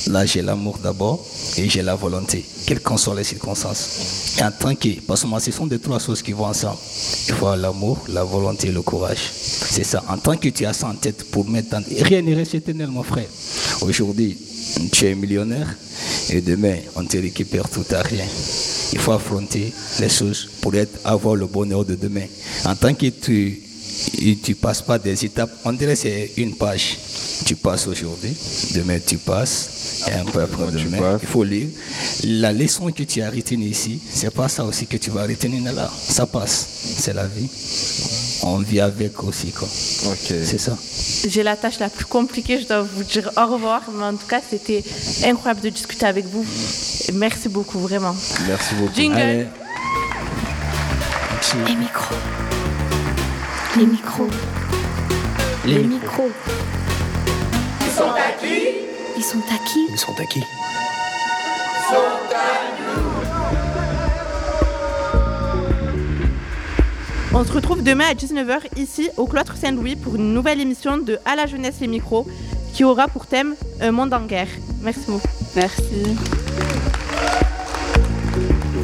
Là, 0.09 0.26
j'ai 0.27 0.43
l'amour 0.43 0.79
d'abord 0.83 1.25
et 1.57 1.69
j'ai 1.69 1.83
la 1.83 1.95
volonté, 1.95 2.45
quelles 2.67 2.81
qu'en 2.81 2.97
soient 2.97 3.15
les 3.15 3.25
circonstances. 3.25 4.37
Et 4.39 4.43
en 4.43 4.51
tant 4.51 4.75
que, 4.75 4.89
parce 5.07 5.23
que 5.23 5.27
moi, 5.27 5.41
ce 5.41 5.51
sont 5.51 5.67
des 5.67 5.79
trois 5.79 5.99
choses 5.99 6.23
qui 6.23 6.33
vont 6.33 6.47
ensemble. 6.47 6.79
Il 7.29 7.35
faut 7.35 7.55
l'amour, 7.55 7.99
la 8.09 8.25
volonté 8.25 8.69
et 8.69 8.73
le 8.73 8.83
courage. 8.83 9.31
C'est 9.33 9.85
ça. 9.85 10.03
En 10.09 10.19
tant 10.19 10.37
que 10.37 10.49
tu 10.49 10.67
as 10.67 10.73
ça 10.73 10.89
en 10.89 10.95
tête 10.95 11.31
pour 11.31 11.49
mettre 11.49 11.77
en... 11.77 11.81
Rien 12.03 12.23
n'est 12.23 12.35
reste 12.35 12.55
éternel, 12.55 12.89
mon 12.89 13.03
frère. 13.03 13.29
Aujourd'hui, 13.81 14.37
tu 14.93 15.07
es 15.07 15.15
millionnaire 15.15 15.69
et 16.31 16.41
demain, 16.41 16.77
on 16.95 17.05
te 17.05 17.17
récupère 17.17 17.69
tout 17.69 17.85
à 17.91 18.03
rien. 18.03 18.25
Il 18.93 18.99
faut 18.99 19.13
affronter 19.13 19.73
les 20.01 20.09
choses 20.09 20.49
pour 20.61 20.75
être, 20.75 20.99
avoir 21.05 21.35
le 21.35 21.47
bonheur 21.47 21.85
de 21.85 21.95
demain. 21.95 22.27
En 22.65 22.75
tant 22.75 22.95
que 22.95 23.07
tu 23.07 23.66
et 24.19 24.37
tu 24.37 24.55
passes 24.55 24.83
pas 24.83 24.99
des 24.99 25.25
étapes, 25.25 25.51
on 25.65 25.73
dirait 25.73 25.95
que 25.95 26.01
c'est 26.01 26.33
une 26.37 26.55
page. 26.55 26.99
Tu 27.45 27.55
passes 27.55 27.87
aujourd'hui, 27.87 28.35
demain 28.75 28.99
tu 29.05 29.19
passes, 29.19 30.05
et 30.09 30.13
un 30.13 30.25
peu 30.25 30.41
après 30.41 30.73
demain, 30.73 31.19
il 31.21 31.29
faut 31.29 31.45
lire. 31.45 31.69
La 32.25 32.53
leçon 32.53 32.91
que 32.91 33.03
tu 33.03 33.21
as 33.21 33.31
retenue 33.31 33.67
ici, 33.67 34.01
c'est 34.11 34.31
pas 34.31 34.49
ça 34.49 34.65
aussi 34.65 34.87
que 34.87 34.97
tu 34.97 35.11
vas 35.11 35.27
retenir 35.27 35.73
là. 35.73 35.91
Ça 36.09 36.27
passe, 36.27 36.67
c'est 36.99 37.13
la 37.13 37.27
vie. 37.27 37.49
On 38.43 38.59
vit 38.59 38.81
avec 38.81 39.23
aussi, 39.23 39.49
quoi. 39.49 39.69
C'est 39.69 40.59
ça. 40.59 40.77
J'ai 41.29 41.43
la 41.43 41.57
tâche 41.57 41.79
la 41.79 41.91
plus 41.91 42.05
compliquée, 42.07 42.61
je 42.61 42.67
dois 42.67 42.83
vous 42.83 43.05
dire 43.05 43.31
au 43.37 43.53
revoir, 43.53 43.83
mais 43.93 44.05
en 44.05 44.15
tout 44.15 44.27
cas, 44.27 44.41
c'était 44.49 44.83
incroyable 45.25 45.61
de 45.61 45.69
discuter 45.69 46.07
avec 46.07 46.27
vous. 46.27 46.45
Merci 47.13 47.49
beaucoup, 47.49 47.79
vraiment. 47.81 48.17
Merci 48.47 48.75
beaucoup. 48.77 48.95
Jingle. 48.95 49.19
Allez. 49.19 49.47
Les 51.67 51.77
micros. 51.77 52.15
Les 53.77 53.85
micros. 53.85 54.29
Les 55.67 55.83
micros. 55.83 56.31
Ils 57.83 57.91
sont 57.93 58.11
à 58.11 58.33
qui? 58.41 58.59
Ils 59.19 59.23
sont 59.23 59.39
à 59.39 59.59
qui? 59.67 59.87
Ils 59.91 59.99
sont 59.99 60.15
à 60.19 60.25
qui? 60.25 60.41
Sont 60.41 60.47
à 62.35 62.37
nous. 62.79 62.87
On 67.39 67.45
se 67.45 67.53
retrouve 67.53 67.83
demain 67.83 68.07
à 68.11 68.15
19h 68.15 68.61
ici 68.77 69.11
au 69.19 69.27
Cloître 69.27 69.57
Saint-Louis 69.57 69.97
pour 69.97 70.17
une 70.17 70.33
nouvelle 70.33 70.59
émission 70.61 70.97
de 70.97 71.19
À 71.27 71.37
la 71.37 71.45
jeunesse 71.45 71.77
les 71.83 71.89
micros 71.89 72.27
qui 72.73 72.83
aura 72.85 73.09
pour 73.09 73.27
thème 73.27 73.55
Un 73.83 73.91
monde 73.91 74.15
en 74.15 74.23
guerre. 74.23 74.49
Merci 74.81 75.03
beaucoup. 75.09 75.29
Merci. 75.55 76.17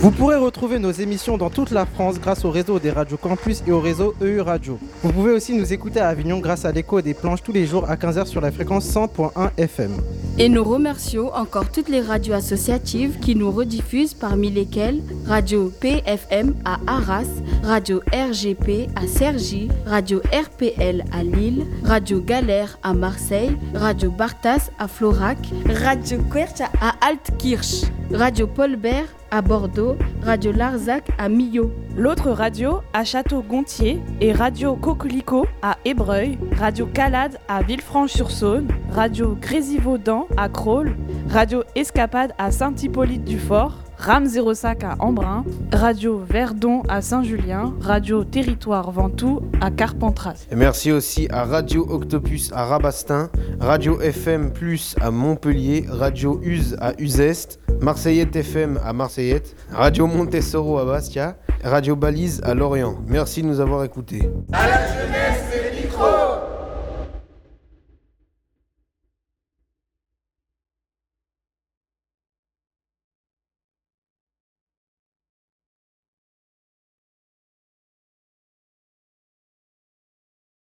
Vous 0.02 0.10
pourrez 0.10 0.34
retrouver 0.34 0.80
nos 0.80 0.90
émissions 0.90 1.38
dans 1.38 1.48
toute 1.48 1.70
la 1.70 1.86
France 1.86 2.18
grâce 2.18 2.44
au 2.44 2.50
réseau 2.50 2.80
des 2.80 2.90
radios 2.90 3.16
Campus 3.16 3.62
et 3.68 3.70
au 3.70 3.78
réseau 3.78 4.16
EU 4.20 4.40
Radio. 4.40 4.76
Vous 5.04 5.12
pouvez 5.12 5.30
aussi 5.30 5.54
nous 5.54 5.72
écouter 5.72 6.00
à 6.00 6.08
Avignon 6.08 6.40
grâce 6.40 6.64
à 6.64 6.72
l'écho 6.72 7.00
des 7.00 7.14
planches 7.14 7.44
tous 7.44 7.52
les 7.52 7.66
jours 7.66 7.88
à 7.88 7.94
15h 7.94 8.26
sur 8.26 8.40
la 8.40 8.50
fréquence 8.50 8.84
100.1 8.92 9.50
FM. 9.56 9.92
Et 10.38 10.48
nous 10.48 10.64
remercions 10.64 11.32
encore 11.34 11.70
toutes 11.70 11.90
les 11.90 12.00
radios 12.00 12.34
associatives 12.34 13.18
qui 13.20 13.36
nous 13.36 13.50
rediffusent, 13.50 14.14
parmi 14.14 14.50
lesquelles 14.50 15.02
Radio 15.26 15.70
PFM 15.80 16.54
à 16.64 16.78
Arras, 16.86 17.28
Radio 17.62 18.00
RGP 18.12 18.88
à 18.96 19.06
Cergy, 19.06 19.68
Radio 19.84 20.20
RPL 20.32 21.04
à 21.12 21.22
Lille, 21.22 21.66
Radio 21.84 22.20
Galère 22.20 22.78
à 22.82 22.94
Marseille, 22.94 23.56
Radio 23.74 24.10
Bartas 24.10 24.70
à 24.78 24.88
Florac, 24.88 25.38
Radio 25.66 26.18
Querch 26.32 26.62
à 26.80 26.94
Altkirch, 27.06 27.84
Radio 28.10 28.46
Paul 28.46 28.76
Bert 28.76 29.08
à 29.30 29.42
Bordeaux, 29.42 29.96
Radio 30.22 30.50
Larzac 30.52 31.10
à 31.18 31.28
Millau. 31.28 31.70
L'autre 31.94 32.30
radio 32.30 32.80
à 32.94 33.04
Château-Gontier 33.04 34.00
et 34.22 34.32
Radio 34.32 34.76
Coquelicot 34.76 35.44
à 35.60 35.76
Ébreuil, 35.84 36.38
Radio 36.58 36.86
Calade 36.86 37.38
à 37.48 37.62
Villefranche-sur-Saône, 37.62 38.68
Radio 38.90 39.36
Grésivaudan 39.38 40.26
à 40.38 40.48
Crolles, 40.48 40.96
Radio 41.28 41.64
Escapade 41.74 42.32
à 42.38 42.50
Saint-Hippolyte-du-Fort, 42.50 43.81
RAM 44.02 44.26
05 44.26 44.82
à 44.82 44.96
Embrun, 44.98 45.44
Radio 45.72 46.18
Verdon 46.28 46.82
à 46.88 47.00
Saint-Julien, 47.00 47.72
Radio 47.80 48.24
Territoire 48.24 48.90
Ventoux 48.90 49.42
à 49.60 49.70
Carpentras. 49.70 50.44
Et 50.50 50.56
merci 50.56 50.90
aussi 50.90 51.28
à 51.30 51.44
Radio 51.44 51.86
Octopus 51.88 52.50
à 52.52 52.64
Rabastin, 52.64 53.30
Radio 53.60 54.00
FM 54.00 54.52
Plus 54.52 54.96
à 55.00 55.12
Montpellier, 55.12 55.86
Radio 55.88 56.40
Uz 56.42 56.76
à 56.80 56.94
Uzeste, 56.98 57.60
Marseillette 57.80 58.34
FM 58.34 58.80
à 58.84 58.92
Marseillette, 58.92 59.54
Radio 59.70 60.08
Montessoro 60.08 60.78
à 60.78 60.84
Bastia, 60.84 61.36
Radio 61.62 61.94
Balise 61.94 62.40
à 62.42 62.54
Lorient. 62.54 62.96
Merci 63.06 63.42
de 63.42 63.46
nous 63.46 63.60
avoir 63.60 63.84
écoutés. 63.84 64.28
À 64.52 64.66
la 64.66 64.86
jeunesse 64.88 65.52